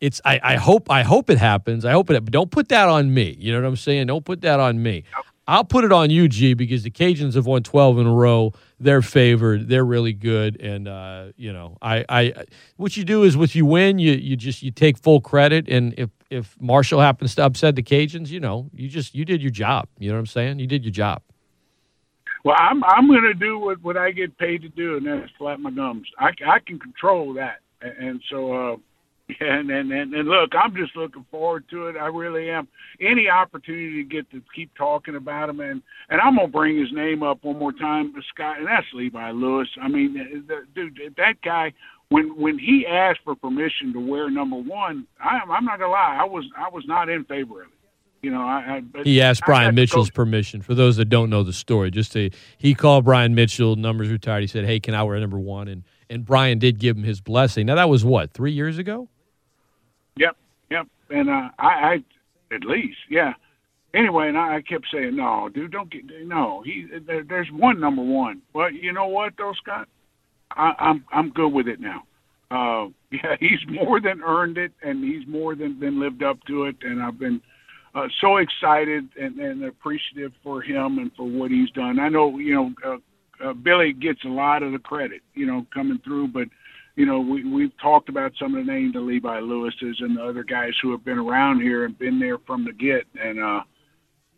it's 0.00 0.20
I, 0.24 0.40
I 0.42 0.56
hope 0.56 0.90
I 0.90 1.02
hope 1.02 1.30
it 1.30 1.38
happens. 1.38 1.84
I 1.84 1.92
hope 1.92 2.10
it, 2.10 2.24
but 2.24 2.32
don't 2.32 2.50
put 2.50 2.68
that 2.70 2.88
on 2.88 3.12
me. 3.12 3.36
You 3.38 3.52
know 3.52 3.60
what 3.60 3.68
I'm 3.68 3.76
saying? 3.76 4.06
Don't 4.06 4.24
put 4.24 4.40
that 4.40 4.60
on 4.60 4.82
me. 4.82 5.04
I'll 5.46 5.64
put 5.64 5.84
it 5.84 5.92
on 5.92 6.08
you, 6.08 6.26
G, 6.28 6.54
because 6.54 6.84
the 6.84 6.90
Cajuns 6.90 7.34
have 7.34 7.46
won 7.46 7.62
12 7.62 7.98
in 7.98 8.06
a 8.06 8.12
row. 8.12 8.52
They're 8.80 9.02
favored. 9.02 9.68
They're 9.68 9.84
really 9.84 10.14
good, 10.14 10.58
and 10.60 10.88
uh, 10.88 11.26
you 11.36 11.52
know, 11.52 11.76
I, 11.82 12.04
I, 12.08 12.44
what 12.76 12.96
you 12.96 13.04
do 13.04 13.24
is, 13.24 13.36
with 13.36 13.54
you 13.54 13.66
win, 13.66 13.98
you 13.98 14.12
you 14.12 14.36
just 14.36 14.62
you 14.62 14.70
take 14.70 14.96
full 14.96 15.20
credit, 15.20 15.68
and 15.68 15.94
if 15.98 16.10
if 16.30 16.56
Marshall 16.60 17.00
happens 17.00 17.34
to 17.34 17.44
upset 17.44 17.76
the 17.76 17.82
Cajuns, 17.82 18.28
you 18.28 18.40
know, 18.40 18.70
you 18.74 18.88
just 18.88 19.14
you 19.14 19.24
did 19.24 19.42
your 19.42 19.50
job. 19.50 19.88
You 19.98 20.08
know 20.08 20.16
what 20.16 20.20
I'm 20.20 20.26
saying? 20.26 20.58
You 20.58 20.66
did 20.66 20.84
your 20.84 20.92
job. 20.92 21.22
Well, 22.44 22.56
I'm 22.58 22.84
I'm 22.84 23.08
going 23.08 23.22
to 23.22 23.34
do 23.34 23.58
what 23.58 23.82
what 23.82 23.96
I 23.96 24.10
get 24.12 24.36
paid 24.38 24.62
to 24.62 24.68
do, 24.70 24.96
and 24.98 25.06
that's 25.06 25.32
flap 25.38 25.58
my 25.60 25.70
gums. 25.70 26.06
I 26.18 26.30
I 26.46 26.58
can 26.66 26.78
control 26.78 27.34
that, 27.34 27.60
and 27.82 28.20
so. 28.30 28.52
uh 28.72 28.76
and, 29.40 29.70
and 29.70 29.92
and 29.92 30.14
and 30.14 30.28
look, 30.28 30.50
I'm 30.54 30.76
just 30.76 30.96
looking 30.96 31.24
forward 31.30 31.64
to 31.70 31.86
it. 31.86 31.96
I 31.96 32.06
really 32.08 32.50
am. 32.50 32.68
Any 33.00 33.28
opportunity 33.28 34.02
to 34.02 34.08
get 34.08 34.30
to 34.32 34.42
keep 34.54 34.70
talking 34.76 35.16
about 35.16 35.48
him, 35.48 35.60
and 35.60 35.82
and 36.10 36.20
I'm 36.20 36.36
gonna 36.36 36.48
bring 36.48 36.78
his 36.78 36.92
name 36.92 37.22
up 37.22 37.38
one 37.42 37.58
more 37.58 37.72
time, 37.72 38.14
Scott, 38.34 38.58
and 38.58 38.66
that's 38.66 38.86
Levi 38.94 39.30
Lewis. 39.30 39.68
I 39.82 39.88
mean, 39.88 40.44
the, 40.46 40.66
dude, 40.74 40.98
that 41.16 41.36
guy. 41.44 41.72
When 42.10 42.38
when 42.40 42.58
he 42.58 42.86
asked 42.86 43.20
for 43.24 43.34
permission 43.34 43.92
to 43.94 44.00
wear 44.00 44.30
number 44.30 44.56
one, 44.56 45.06
I'm 45.20 45.50
I'm 45.50 45.64
not 45.64 45.78
gonna 45.78 45.92
lie, 45.92 46.18
I 46.20 46.24
was 46.24 46.44
I 46.58 46.68
was 46.70 46.84
not 46.86 47.08
in 47.08 47.24
favor 47.24 47.62
of 47.62 47.68
it. 47.68 47.73
You 48.24 48.30
know, 48.30 48.40
I, 48.40 48.82
I 48.96 49.02
he 49.02 49.20
asked 49.20 49.42
Brian 49.44 49.74
Mitchell's 49.74 50.08
permission. 50.08 50.62
For 50.62 50.74
those 50.74 50.96
that 50.96 51.10
don't 51.10 51.28
know 51.28 51.42
the 51.42 51.52
story, 51.52 51.90
just 51.90 52.12
to 52.12 52.30
he 52.56 52.74
called 52.74 53.04
Brian 53.04 53.34
Mitchell, 53.34 53.76
numbers 53.76 54.08
retired. 54.08 54.40
He 54.40 54.46
said, 54.46 54.64
"Hey, 54.64 54.80
can 54.80 54.94
I 54.94 55.02
wear 55.02 55.20
number 55.20 55.38
one?" 55.38 55.68
And 55.68 55.84
and 56.08 56.24
Brian 56.24 56.58
did 56.58 56.78
give 56.78 56.96
him 56.96 57.02
his 57.02 57.20
blessing. 57.20 57.66
Now 57.66 57.74
that 57.74 57.90
was 57.90 58.02
what 58.02 58.32
three 58.32 58.52
years 58.52 58.78
ago. 58.78 59.10
Yep, 60.16 60.38
yep. 60.70 60.86
And 61.10 61.28
uh, 61.28 61.50
I, 61.58 61.68
I, 61.68 62.04
at 62.54 62.64
least, 62.64 62.96
yeah. 63.10 63.34
Anyway, 63.92 64.28
and 64.28 64.38
I, 64.38 64.56
I 64.56 64.62
kept 64.62 64.86
saying, 64.90 65.16
no, 65.16 65.50
dude, 65.52 65.70
don't 65.70 65.90
get 65.90 66.04
no. 66.24 66.62
He, 66.64 66.86
there, 67.06 67.24
there's 67.24 67.50
one 67.52 67.78
number 67.78 68.02
one. 68.02 68.40
Well, 68.54 68.72
you 68.72 68.92
know 68.94 69.06
what, 69.06 69.34
though, 69.36 69.52
Scott, 69.52 69.86
I, 70.50 70.72
I'm 70.78 71.04
I'm 71.12 71.28
good 71.28 71.50
with 71.50 71.68
it 71.68 71.78
now. 71.78 72.04
Uh, 72.50 72.88
yeah, 73.10 73.36
he's 73.38 73.60
more 73.68 74.00
than 74.00 74.22
earned 74.22 74.56
it, 74.56 74.72
and 74.82 75.04
he's 75.04 75.26
more 75.28 75.54
than 75.54 75.78
than 75.78 76.00
lived 76.00 76.22
up 76.22 76.42
to 76.46 76.64
it. 76.64 76.76
And 76.80 77.02
I've 77.02 77.18
been 77.18 77.42
uh, 77.94 78.08
so 78.20 78.38
excited 78.38 79.08
and, 79.20 79.38
and 79.38 79.64
appreciative 79.64 80.32
for 80.42 80.60
him 80.62 80.98
and 80.98 81.12
for 81.16 81.26
what 81.26 81.50
he's 81.50 81.70
done. 81.70 81.98
I 81.98 82.08
know, 82.08 82.38
you 82.38 82.54
know, 82.54 82.72
uh, 82.84 83.48
uh, 83.48 83.52
Billy 83.52 83.92
gets 83.92 84.24
a 84.24 84.28
lot 84.28 84.62
of 84.62 84.72
the 84.72 84.78
credit, 84.78 85.22
you 85.34 85.46
know, 85.46 85.66
coming 85.72 86.00
through, 86.04 86.28
but 86.28 86.48
you 86.96 87.06
know, 87.06 87.18
we, 87.18 87.44
we've 87.44 87.76
talked 87.80 88.08
about 88.08 88.32
some 88.38 88.54
of 88.54 88.64
the 88.64 88.72
names, 88.72 88.94
the 88.94 89.00
Levi 89.00 89.40
Lewis's 89.40 89.96
and 90.00 90.16
the 90.16 90.22
other 90.22 90.44
guys 90.44 90.72
who 90.80 90.92
have 90.92 91.04
been 91.04 91.18
around 91.18 91.60
here 91.60 91.84
and 91.84 91.98
been 91.98 92.20
there 92.20 92.38
from 92.38 92.64
the 92.64 92.72
get. 92.72 93.04
And, 93.20 93.42
uh, 93.42 93.62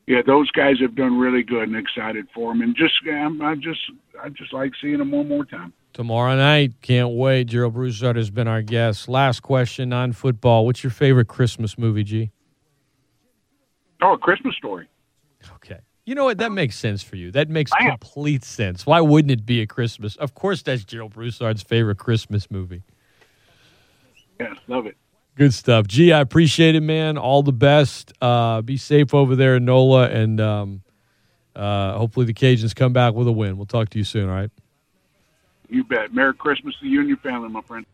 yeah, 0.06 0.22
those 0.26 0.50
guys 0.52 0.76
have 0.80 0.94
done 0.94 1.18
really 1.18 1.42
good 1.42 1.68
and 1.68 1.76
excited 1.76 2.26
for 2.34 2.52
him, 2.52 2.62
And 2.62 2.74
just, 2.74 2.94
I'm, 3.10 3.42
I 3.42 3.56
just, 3.56 3.80
I 4.22 4.30
just 4.30 4.52
like 4.52 4.72
seeing 4.80 4.98
them 4.98 5.10
one 5.10 5.28
more 5.28 5.44
time. 5.44 5.72
Tomorrow 5.92 6.36
night, 6.36 6.80
can't 6.80 7.10
wait. 7.10 7.44
Gerald 7.44 7.74
Broussard 7.74 8.16
has 8.16 8.30
been 8.30 8.48
our 8.48 8.62
guest. 8.62 9.08
Last 9.08 9.40
question 9.40 9.92
on 9.92 10.12
football. 10.12 10.64
What's 10.64 10.84
your 10.84 10.90
favorite 10.90 11.28
Christmas 11.28 11.76
movie, 11.76 12.04
G? 12.04 12.30
Oh, 14.02 14.12
a 14.14 14.18
Christmas 14.18 14.54
story. 14.56 14.88
Okay. 15.56 15.78
You 16.04 16.14
know 16.14 16.24
what? 16.24 16.38
That 16.38 16.52
makes 16.52 16.76
sense 16.76 17.02
for 17.02 17.16
you. 17.16 17.32
That 17.32 17.48
makes 17.48 17.72
complete 17.72 18.44
sense. 18.44 18.86
Why 18.86 19.00
wouldn't 19.00 19.32
it 19.32 19.44
be 19.44 19.60
a 19.60 19.66
Christmas? 19.66 20.14
Of 20.16 20.34
course, 20.34 20.62
that's 20.62 20.84
Gerald 20.84 21.12
Broussard's 21.14 21.62
favorite 21.62 21.98
Christmas 21.98 22.48
movie. 22.50 22.84
Yeah, 24.38 24.54
love 24.68 24.86
it. 24.86 24.96
Good 25.34 25.52
stuff. 25.52 25.86
Gee, 25.86 26.12
I 26.12 26.20
appreciate 26.20 26.76
it, 26.76 26.80
man. 26.80 27.18
All 27.18 27.42
the 27.42 27.52
best. 27.52 28.12
Uh, 28.22 28.62
be 28.62 28.76
safe 28.76 29.12
over 29.14 29.34
there 29.34 29.56
in 29.56 29.64
NOLA, 29.64 30.08
and 30.08 30.40
um, 30.40 30.82
uh, 31.54 31.98
hopefully 31.98 32.24
the 32.24 32.34
Cajuns 32.34 32.74
come 32.74 32.92
back 32.92 33.14
with 33.14 33.26
a 33.26 33.32
win. 33.32 33.56
We'll 33.56 33.66
talk 33.66 33.90
to 33.90 33.98
you 33.98 34.04
soon, 34.04 34.28
all 34.28 34.34
right? 34.34 34.50
You 35.68 35.84
bet. 35.84 36.14
Merry 36.14 36.34
Christmas 36.34 36.74
to 36.80 36.86
you 36.86 37.00
and 37.00 37.08
your 37.08 37.18
family, 37.18 37.48
my 37.48 37.62
friend. 37.62 37.84